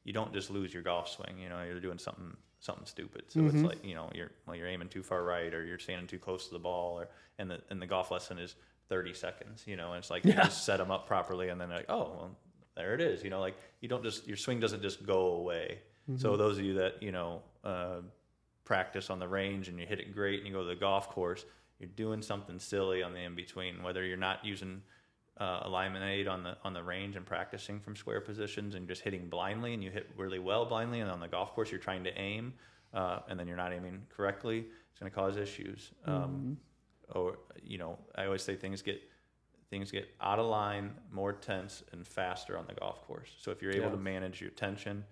you 0.04 0.12
don't 0.12 0.32
just 0.32 0.50
lose 0.50 0.72
your 0.72 0.84
golf 0.84 1.08
swing. 1.08 1.36
You 1.42 1.48
know, 1.48 1.64
you're 1.64 1.80
doing 1.80 1.98
something 1.98 2.36
something 2.60 2.86
stupid. 2.86 3.24
So 3.28 3.40
it's 3.46 3.62
like 3.62 3.84
you 3.84 3.94
know 3.94 4.10
you're 4.14 4.30
well, 4.46 4.56
you're 4.56 4.68
aiming 4.68 4.88
too 4.88 5.02
far 5.02 5.24
right 5.24 5.52
or 5.52 5.64
you're 5.64 5.78
standing 5.78 6.06
too 6.06 6.18
close 6.18 6.46
to 6.46 6.52
the 6.52 6.58
ball 6.58 6.98
or 7.00 7.08
and 7.38 7.50
the 7.50 7.60
and 7.70 7.80
the 7.80 7.86
golf 7.86 8.10
lesson 8.10 8.38
is 8.38 8.54
30 8.88 9.14
seconds. 9.14 9.64
You 9.66 9.76
know, 9.76 9.88
and 9.92 9.98
it's 9.98 10.10
like 10.10 10.24
you 10.24 10.32
just 10.32 10.64
set 10.64 10.76
them 10.76 10.90
up 10.90 11.06
properly 11.06 11.48
and 11.48 11.60
then 11.60 11.70
like, 11.70 11.86
oh 11.88 11.98
well, 12.16 12.36
there 12.76 12.94
it 12.94 13.00
is. 13.00 13.24
You 13.24 13.30
know, 13.30 13.40
like 13.40 13.56
you 13.80 13.88
don't 13.88 14.02
just 14.04 14.28
your 14.28 14.36
swing 14.36 14.60
doesn't 14.60 14.82
just 14.82 15.04
go 15.04 15.32
away. 15.34 15.80
So 16.16 16.36
those 16.36 16.58
of 16.58 16.64
you 16.64 16.74
that 16.74 17.00
you 17.02 17.12
know 17.12 17.42
uh, 17.62 18.00
practice 18.64 19.10
on 19.10 19.20
the 19.20 19.28
range 19.28 19.68
and 19.68 19.78
you 19.78 19.86
hit 19.86 20.00
it 20.00 20.12
great 20.12 20.38
and 20.38 20.46
you 20.48 20.52
go 20.52 20.62
to 20.62 20.68
the 20.68 20.74
golf 20.74 21.08
course, 21.08 21.44
you're 21.78 21.88
doing 21.94 22.20
something 22.20 22.58
silly 22.58 23.02
on 23.02 23.12
the 23.12 23.20
in 23.20 23.36
between. 23.36 23.82
Whether 23.82 24.04
you're 24.04 24.16
not 24.16 24.44
using 24.44 24.82
uh, 25.40 25.60
alignment 25.64 26.04
aid 26.04 26.28
on 26.28 26.42
the 26.42 26.56
on 26.64 26.74
the 26.74 26.82
range 26.82 27.16
and 27.16 27.24
practicing 27.24 27.80
from 27.80 27.96
square 27.96 28.20
positions 28.20 28.74
and 28.74 28.86
just 28.86 29.00
hitting 29.00 29.28
blindly 29.28 29.72
and 29.74 29.82
you 29.82 29.90
hit 29.90 30.10
really 30.16 30.38
well 30.38 30.66
blindly, 30.66 31.00
and 31.00 31.10
on 31.10 31.18
the 31.18 31.28
golf 31.28 31.54
course 31.54 31.70
you're 31.70 31.80
trying 31.80 32.04
to 32.04 32.16
aim 32.18 32.52
uh, 32.92 33.20
and 33.28 33.40
then 33.40 33.48
you're 33.48 33.56
not 33.56 33.72
aiming 33.72 34.02
correctly, 34.14 34.66
it's 34.90 35.00
going 35.00 35.10
to 35.10 35.14
cause 35.16 35.36
issues. 35.36 35.92
Um, 36.04 36.58
or 37.14 37.38
you 37.62 37.78
know, 37.78 37.98
I 38.14 38.26
always 38.26 38.42
say 38.42 38.54
things 38.54 38.82
get 38.82 39.00
things 39.70 39.90
get 39.90 40.08
out 40.20 40.38
of 40.38 40.46
line, 40.46 40.94
more 41.12 41.32
tense, 41.32 41.84
and 41.92 42.06
faster 42.06 42.58
on 42.58 42.66
the 42.66 42.74
golf 42.74 43.06
course. 43.06 43.30
So 43.38 43.50
if 43.50 43.62
you're 43.62 43.72
able 43.72 43.86
Yeah. 43.86 43.90
to 43.92 43.96
manage 43.96 44.40
your 44.40 44.50
tension, 44.50 45.04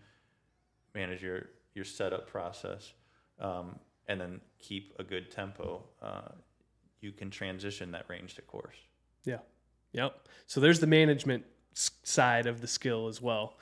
manage 0.95 1.23
your 1.23 1.49
your 1.75 1.85
setup 1.85 2.27
process, 2.27 2.93
um, 3.39 3.79
and 4.09 4.21
then 4.21 4.41
keep 4.59 4.95
a 4.99 5.05
good 5.05 5.31
tempo, 5.31 5.85
uh, 6.03 6.33
you 7.01 7.13
can 7.13 7.31
transition 7.31 7.93
that 7.93 8.05
range 8.09 8.35
to 8.35 8.43
course. 8.43 8.77
Yeah. 9.25 9.39
Yep. 9.93 10.29
So 10.47 10.61
there's 10.61 10.81
the 10.81 10.87
management 10.87 11.45
side 11.75 12.47
of 12.47 12.61
the 12.61 12.67
skill 12.67 13.09
as 13.09 13.21
well. 13.23 13.59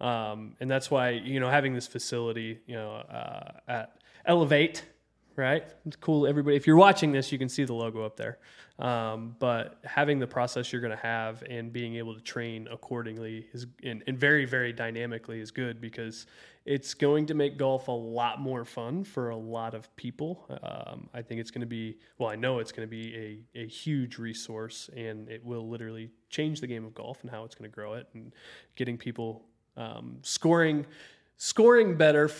Um, 0.00 0.56
and 0.60 0.70
that's 0.70 0.90
why, 0.90 1.10
you 1.10 1.40
know, 1.40 1.50
having 1.50 1.74
this 1.74 1.86
facility, 1.86 2.60
you 2.66 2.74
know, 2.74 2.92
uh, 2.92 3.52
at 3.68 3.96
Elevate, 4.24 4.84
right? 5.40 5.64
It's 5.86 5.96
cool. 5.96 6.26
Everybody, 6.26 6.56
if 6.56 6.66
you're 6.66 6.76
watching 6.76 7.12
this, 7.12 7.32
you 7.32 7.38
can 7.38 7.48
see 7.48 7.64
the 7.64 7.74
logo 7.74 8.04
up 8.04 8.16
there. 8.16 8.38
Um, 8.78 9.36
but 9.38 9.78
having 9.84 10.18
the 10.18 10.26
process 10.26 10.72
you're 10.72 10.80
going 10.80 10.96
to 10.96 11.02
have 11.02 11.42
and 11.48 11.72
being 11.72 11.96
able 11.96 12.14
to 12.14 12.20
train 12.20 12.66
accordingly 12.70 13.46
is, 13.52 13.66
and, 13.82 14.02
and 14.06 14.18
very, 14.18 14.46
very 14.46 14.72
dynamically 14.72 15.40
is 15.40 15.50
good 15.50 15.80
because 15.80 16.26
it's 16.64 16.94
going 16.94 17.26
to 17.26 17.34
make 17.34 17.58
golf 17.58 17.88
a 17.88 17.92
lot 17.92 18.40
more 18.40 18.64
fun 18.64 19.04
for 19.04 19.30
a 19.30 19.36
lot 19.36 19.74
of 19.74 19.94
people. 19.96 20.46
Um, 20.62 21.08
I 21.12 21.20
think 21.20 21.40
it's 21.40 21.50
going 21.50 21.60
to 21.60 21.66
be, 21.66 21.98
well, 22.18 22.30
I 22.30 22.36
know 22.36 22.58
it's 22.58 22.72
going 22.72 22.86
to 22.86 22.90
be 22.90 23.44
a, 23.54 23.60
a 23.60 23.66
huge 23.66 24.18
resource 24.18 24.88
and 24.96 25.28
it 25.28 25.44
will 25.44 25.68
literally 25.68 26.10
change 26.30 26.60
the 26.60 26.66
game 26.66 26.84
of 26.84 26.94
golf 26.94 27.22
and 27.22 27.30
how 27.30 27.44
it's 27.44 27.54
going 27.54 27.70
to 27.70 27.74
grow 27.74 27.94
it 27.94 28.06
and 28.14 28.32
getting 28.76 28.96
people 28.96 29.44
um, 29.76 30.18
scoring, 30.22 30.86
scoring 31.36 31.96
better. 31.96 32.30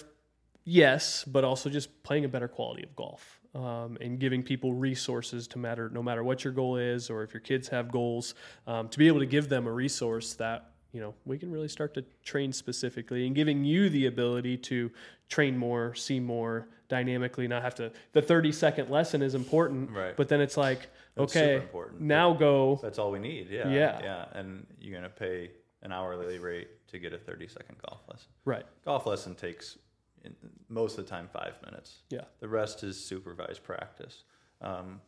Yes, 0.65 1.25
but 1.25 1.45
also 1.45 1.71
just 1.71 2.03
playing 2.03 2.25
a 2.25 2.29
better 2.29 2.49
quality 2.49 2.83
of 2.83 2.95
golf 2.95 3.41
um, 3.55 3.97
and 4.01 4.19
giving 4.19 4.43
people 4.43 4.73
resources 4.75 5.49
to 5.49 5.59
matter 5.59 5.89
no 5.91 6.03
matter 6.03 6.23
what 6.23 6.45
your 6.45 6.53
goal 6.53 6.77
is 6.77 7.11
or 7.11 7.23
if 7.23 7.33
your 7.35 7.41
kids 7.41 7.69
have 7.69 7.91
goals 7.91 8.35
um, 8.67 8.89
to 8.89 8.99
be 8.99 9.07
able 9.09 9.21
to 9.21 9.27
give 9.27 9.49
them 9.49 9.67
a 9.67 9.73
resource 9.73 10.35
that 10.35 10.71
you 10.93 11.01
know 11.01 11.15
we 11.25 11.39
can 11.39 11.51
really 11.51 11.69
start 11.69 11.95
to 11.95 12.05
train 12.25 12.53
specifically 12.53 13.27
and 13.27 13.35
giving 13.35 13.65
you 13.65 13.89
the 13.91 14.07
ability 14.07 14.57
to 14.57 14.91
train 15.29 15.57
more 15.57 15.95
see 15.95 16.21
more 16.21 16.69
dynamically 16.89 17.47
not 17.49 17.63
have 17.63 17.75
to 17.75 17.91
the 18.13 18.21
30 18.23 18.53
second 18.53 18.91
lesson 18.91 19.23
is 19.23 19.35
important 19.35 19.91
Right. 19.91 20.17
but 20.17 20.29
then 20.29 20.41
it's 20.41 20.57
like 20.57 20.89
That's 21.17 21.35
okay 21.37 21.63
now 21.99 22.33
go 22.35 22.79
That's 22.83 22.99
all 22.99 23.11
we 23.11 23.19
need. 23.21 23.49
Yeah. 23.51 23.69
Yeah. 23.69 24.01
Yeah. 24.03 24.25
And 24.35 24.67
you're 24.81 24.95
gonna 24.97 25.09
pay 25.09 25.51
an 25.83 25.93
hourly 25.93 26.39
rate 26.39 26.69
to 26.89 26.99
get 26.99 27.13
a 27.13 27.19
30 27.19 27.49
second 27.49 27.77
golf 27.89 28.01
lesson. 28.09 28.29
right 28.45 28.65
Golf 28.85 29.07
lesson 29.07 29.35
takes 29.35 29.79
in, 30.25 30.35
most 30.69 30.99
of 30.99 31.05
the 31.05 31.11
time 31.11 31.29
five 31.33 31.55
minutes. 31.65 31.99
yeah 32.11 32.25
The 32.41 32.49
rest 32.49 32.83
is 32.83 33.03
supervised 33.03 33.63
practice. 33.63 34.25
um, 34.61 35.01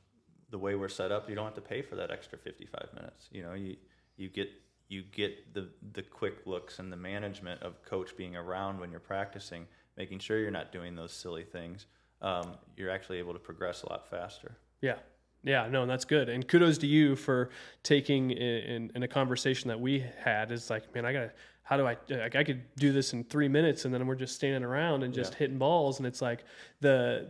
the 0.50 0.58
way 0.58 0.74
we're 0.74 0.88
set 0.90 1.10
up, 1.10 1.30
you 1.30 1.34
don't 1.34 1.46
have 1.46 1.54
to 1.54 1.62
pay 1.62 1.80
for 1.80 1.96
that 1.96 2.10
extra 2.10 2.36
55 2.36 2.88
minutes. 2.94 3.28
You 3.32 3.42
know, 3.42 3.54
you 3.54 3.76
you 4.18 4.28
get 4.28 4.50
you 4.88 5.02
get 5.02 5.54
the 5.54 5.70
the 5.94 6.02
quick 6.02 6.46
looks 6.46 6.78
and 6.78 6.92
the 6.92 6.96
management 6.98 7.62
of 7.62 7.82
coach 7.82 8.14
being 8.18 8.36
around 8.36 8.78
when 8.78 8.90
you're 8.90 9.00
practicing, 9.00 9.66
making 9.96 10.18
sure 10.18 10.38
you're 10.38 10.50
not 10.50 10.70
doing 10.70 10.94
those 10.94 11.12
silly 11.12 11.44
things. 11.44 11.86
Um, 12.20 12.58
you're 12.76 12.90
actually 12.90 13.18
able 13.18 13.32
to 13.32 13.38
progress 13.38 13.82
a 13.82 13.88
lot 13.88 14.10
faster. 14.10 14.58
Yeah. 14.82 14.96
Yeah, 15.44 15.66
no, 15.68 15.82
and 15.82 15.90
that's 15.90 16.04
good. 16.04 16.28
And 16.28 16.46
kudos 16.46 16.78
to 16.78 16.86
you 16.86 17.16
for 17.16 17.48
taking 17.82 18.30
in, 18.30 18.92
in 18.94 19.02
a 19.02 19.08
conversation 19.08 19.68
that 19.68 19.80
we 19.80 20.04
had. 20.22 20.52
Is 20.52 20.68
like, 20.70 20.94
man, 20.94 21.04
I 21.04 21.12
gotta. 21.14 21.32
How 21.64 21.76
do 21.76 21.86
I? 21.86 21.96
Like, 22.08 22.34
I 22.34 22.42
could 22.44 22.62
do 22.76 22.92
this 22.92 23.12
in 23.12 23.22
three 23.24 23.48
minutes, 23.48 23.84
and 23.84 23.94
then 23.94 24.06
we're 24.06 24.16
just 24.16 24.34
standing 24.34 24.64
around 24.64 25.04
and 25.04 25.14
just 25.14 25.32
Yeah. 25.32 25.38
hitting 25.38 25.58
balls. 25.58 25.98
And 25.98 26.06
it's 26.06 26.20
like 26.20 26.44
the, 26.80 27.28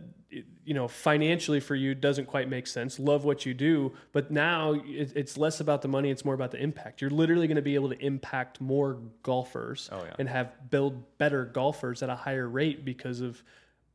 you 0.65 0.73
know, 0.73 0.87
financially 0.87 1.59
for 1.59 1.75
you 1.75 1.93
doesn't 1.93 2.25
quite 2.25 2.49
make 2.49 2.65
sense. 2.65 2.99
Love 2.99 3.25
what 3.25 3.45
you 3.45 3.53
do, 3.53 3.93
but 4.11 4.31
now 4.31 4.73
it's 4.85 5.37
less 5.37 5.59
about 5.59 5.83
the 5.83 5.87
money. 5.87 6.09
It's 6.09 6.25
more 6.25 6.33
about 6.33 6.49
the 6.51 6.57
impact. 6.61 6.99
You're 6.99 7.11
literally 7.11 7.45
going 7.47 7.57
to 7.57 7.61
be 7.61 7.75
able 7.75 7.89
to 7.89 8.05
impact 8.05 8.59
more 8.59 8.99
golfers 9.21 9.87
Oh, 9.91 10.03
yeah. 10.03 10.15
and 10.17 10.27
have 10.27 10.69
build 10.71 11.17
better 11.19 11.45
golfers 11.45 12.01
at 12.01 12.09
a 12.09 12.15
higher 12.15 12.49
rate 12.49 12.83
because 12.83 13.21
of 13.21 13.43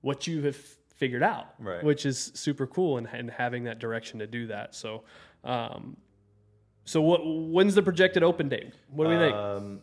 what 0.03 0.29
you 0.29 0.43
have 0.43 0.57
figured 0.95 1.25
out, 1.25 1.47
Right. 1.59 1.83
which 1.83 2.07
is 2.07 2.31
super 2.35 2.67
cool 2.69 2.97
and, 2.99 3.09
and 3.13 3.29
having 3.29 3.65
that 3.65 3.81
direction 3.81 4.21
to 4.21 4.27
do 4.29 4.47
that. 4.47 4.75
So, 4.77 5.03
um, 5.43 5.97
so 6.85 7.03
what, 7.03 7.21
when's 7.25 7.75
the 7.75 7.83
projected 7.83 8.23
open 8.23 8.49
date? 8.49 8.73
What 8.89 9.05
do 9.05 9.11
we 9.11 9.17
think? 9.19 9.83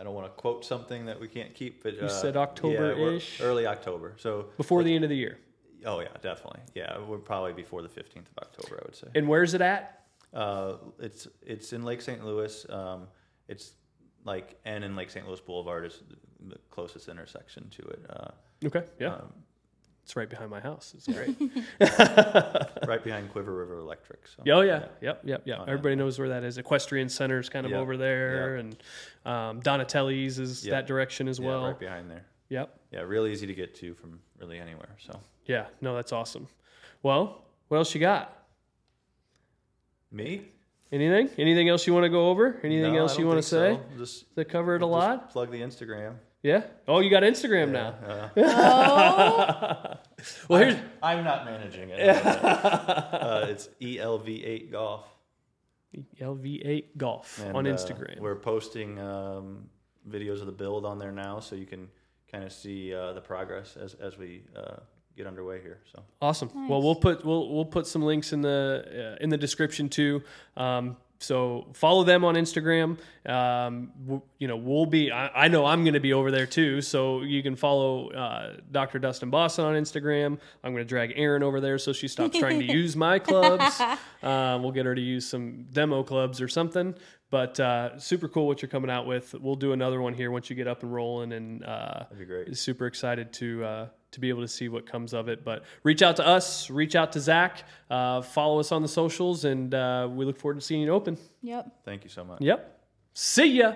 I 0.00 0.02
don't 0.02 0.14
want 0.14 0.26
to 0.26 0.32
quote 0.40 0.64
something 0.64 1.04
that 1.06 1.20
we 1.20 1.28
can't 1.28 1.54
keep, 1.54 1.82
but 1.82 1.94
You 1.94 2.06
uh, 2.06 2.08
said 2.08 2.34
yeah, 2.34 2.40
October-ish? 2.40 3.40
early 3.42 3.66
October. 3.66 4.14
So 4.18 4.46
Before 4.56 4.82
the 4.82 4.94
end 4.94 5.04
of 5.04 5.10
the 5.10 5.16
year. 5.16 5.38
oh 5.84 6.00
yeah, 6.00 6.08
definitely. 6.22 6.60
Yeah, 6.74 6.98
we're 7.06 7.18
probably 7.18 7.52
before 7.52 7.82
the 7.82 7.88
15th 7.88 8.26
of 8.34 8.38
October, 8.38 8.78
I 8.80 8.86
would 8.86 8.96
say. 8.96 9.08
And 9.14 9.28
where's 9.28 9.52
it 9.52 9.60
at? 9.60 10.04
Uh, 10.32 10.74
it's 11.00 11.28
it's 11.42 11.72
in 11.74 11.82
Lake 11.82 12.00
St. 12.00 12.24
Louis. 12.24 12.64
Um, 12.70 13.08
it's 13.48 13.72
like 14.24 14.58
N 14.64 14.84
and 14.84 14.96
Lake 14.96 15.10
St. 15.10 15.26
Louis 15.26 15.40
Boulevard 15.40 15.84
is 15.84 16.02
the 16.48 16.56
closest 16.70 17.08
intersection 17.08 17.68
to 17.70 17.82
it. 17.88 18.00
Uh, 18.08 18.30
Okay. 18.64 18.84
Yeah. 18.98 19.14
um, 19.14 19.32
it's 20.10 20.16
right 20.16 20.28
behind 20.28 20.50
my 20.50 20.58
house. 20.58 20.92
It's 20.96 21.06
great. 21.06 21.36
right 22.88 23.02
behind 23.04 23.32
Cuivre 23.32 23.56
River 23.56 23.78
Electric. 23.78 24.26
So, 24.26 24.42
oh, 24.52 24.60
yeah. 24.62 24.80
Yep. 24.80 24.98
Yep. 25.02 25.22
Yep. 25.24 25.40
Oh, 25.40 25.42
yeah. 25.46 25.62
Everybody 25.68 25.94
knows 25.94 26.18
where 26.18 26.30
that 26.30 26.42
is. 26.42 26.58
Equestrian 26.58 27.08
Center's 27.08 27.48
kind 27.48 27.64
of 27.64 27.70
Yep. 27.70 27.80
over 27.80 27.96
there. 27.96 28.56
And 28.56 28.76
um, 29.24 29.60
Donatelli's 29.60 30.40
is 30.40 30.66
Yep. 30.66 30.72
that 30.72 30.86
direction 30.88 31.28
as 31.28 31.38
yeah, 31.38 31.46
well. 31.46 31.64
right 31.66 31.78
behind 31.78 32.10
there. 32.10 32.24
Yep. 32.48 32.76
Yeah, 32.90 33.00
real 33.02 33.24
easy 33.28 33.46
to 33.46 33.54
get 33.54 33.76
to 33.76 33.94
from 33.94 34.18
really 34.40 34.58
anywhere. 34.58 34.96
So 34.98 35.20
Yeah. 35.46 35.66
No, 35.80 35.94
that's 35.94 36.10
awesome. 36.12 36.48
Well, 37.04 37.44
what 37.68 37.76
else 37.78 37.94
you 37.94 38.00
got? 38.00 38.36
me? 40.10 40.42
Anything? 40.90 41.30
Anything 41.38 41.68
else 41.68 41.86
you 41.86 41.94
want 41.94 42.02
to 42.02 42.08
go 42.10 42.30
over? 42.30 42.58
Anything 42.64 42.94
No, 42.94 42.98
else 43.02 43.16
you 43.16 43.28
want 43.28 43.38
to 43.38 43.44
say? 43.44 43.78
so. 43.92 43.96
Just 43.98 44.34
To 44.34 44.44
cover 44.44 44.74
it 44.74 44.82
a 44.82 44.86
lot? 44.86 45.30
Plug 45.30 45.52
the 45.52 45.60
Instagram. 45.60 46.14
Yeah. 46.42 46.62
Oh, 46.88 47.00
you 47.00 47.10
got 47.10 47.22
Instagram 47.22 47.70
now. 47.70 48.30
Uh, 48.36 49.96
Well, 50.48 50.60
here's 50.60 50.76
I'm 51.02 51.24
not 51.24 51.44
managing 51.46 51.88
it. 51.90 52.00
uh, 52.26 53.46
it's 53.48 53.68
ELV8 53.80 54.70
Golf 54.70 55.06
ELV8 56.20 56.84
Golf 56.96 57.40
And, 57.42 57.56
on 57.56 57.66
uh, 57.66 57.70
Instagram. 57.70 58.18
we're 58.20 58.36
posting 58.36 58.98
um, 58.98 59.68
videos 60.08 60.40
of 60.40 60.46
the 60.46 60.52
build 60.52 60.84
on 60.84 60.98
there 60.98 61.12
now, 61.12 61.40
so 61.40 61.56
you 61.56 61.66
can 61.66 61.88
kind 62.30 62.44
of 62.44 62.52
see 62.52 62.94
uh, 62.94 63.12
the 63.14 63.20
progress 63.20 63.76
as 63.76 63.94
as 63.94 64.18
we 64.18 64.42
uh, 64.54 64.76
get 65.16 65.26
underway 65.26 65.60
here. 65.62 65.78
So 65.92 66.02
Awesome. 66.20 66.68
Well, 66.68 66.82
we'll 66.82 66.94
put 66.94 67.24
we'll 67.24 67.48
we'll 67.52 67.64
put 67.64 67.86
some 67.86 68.02
links 68.02 68.32
in 68.32 68.42
the 68.42 69.16
uh, 69.18 69.22
in 69.24 69.30
the 69.30 69.38
description 69.38 69.88
too. 69.88 70.22
Um, 70.56 70.96
so 71.22 71.66
follow 71.74 72.02
them 72.02 72.24
on 72.24 72.34
Instagram. 72.34 72.98
Um, 73.26 73.92
w- 74.02 74.22
you 74.38 74.48
know, 74.48 74.56
we'll 74.56 74.86
be. 74.86 75.12
I, 75.12 75.44
I 75.44 75.48
know 75.48 75.66
I'm 75.66 75.84
going 75.84 75.94
to 75.94 76.00
be 76.00 76.14
over 76.14 76.30
there 76.30 76.46
too. 76.46 76.80
So 76.80 77.20
you 77.20 77.42
can 77.42 77.56
follow 77.56 78.10
uh, 78.10 78.56
Dr. 78.72 78.98
Dustin 78.98 79.28
Boston 79.28 79.66
on 79.66 79.74
Instagram. 79.74 80.38
I'm 80.64 80.72
going 80.72 80.82
to 80.82 80.88
drag 80.88 81.12
Erin 81.16 81.42
over 81.42 81.60
there 81.60 81.78
so 81.78 81.92
she 81.92 82.08
stops 82.08 82.38
trying 82.38 82.58
to 82.60 82.64
use 82.72 82.96
my 82.96 83.18
clubs. 83.30 83.80
Um, 84.22 84.62
we'll 84.62 84.72
get 84.72 84.86
her 84.86 84.94
to 84.94 85.00
use 85.00 85.28
some 85.28 85.66
demo 85.72 86.02
clubs 86.02 86.40
or 86.40 86.48
something. 86.48 86.94
But 87.28 87.60
uh, 87.60 87.98
super 87.98 88.26
cool 88.26 88.46
what 88.46 88.60
you're 88.62 88.70
coming 88.70 88.90
out 88.90 89.06
with. 89.06 89.34
We'll 89.34 89.54
do 89.54 89.72
another 89.72 90.00
one 90.00 90.14
here 90.14 90.30
once 90.30 90.50
you 90.50 90.56
get 90.56 90.66
up 90.66 90.82
and 90.82 90.92
rolling, 90.92 91.32
and 91.32 91.62
uh, 91.64 92.04
that'd 92.10 92.18
be 92.18 92.24
great. 92.24 92.56
super 92.56 92.86
excited 92.86 93.32
to 93.34 93.64
uh, 93.64 93.86
to 94.12 94.20
be 94.20 94.28
able 94.28 94.42
to 94.42 94.48
see 94.48 94.68
what 94.68 94.86
comes 94.86 95.12
of 95.12 95.28
it. 95.28 95.44
But 95.44 95.64
reach 95.82 96.02
out 96.02 96.16
to 96.16 96.26
us, 96.26 96.70
reach 96.70 96.94
out 96.94 97.12
to 97.12 97.20
Zach, 97.20 97.64
uh, 97.90 98.22
follow 98.22 98.60
us 98.60 98.72
on 98.72 98.82
the 98.82 98.88
socials, 98.88 99.44
and 99.44 99.74
uh, 99.74 100.08
we 100.10 100.24
look 100.24 100.38
forward 100.38 100.56
to 100.56 100.60
seeing 100.60 100.82
you 100.82 100.90
open. 100.90 101.16
Yep. 101.42 101.80
Thank 101.84 102.04
you 102.04 102.10
so 102.10 102.24
much. 102.24 102.40
Yep. 102.40 102.80
See 103.14 103.58
ya. 103.58 103.74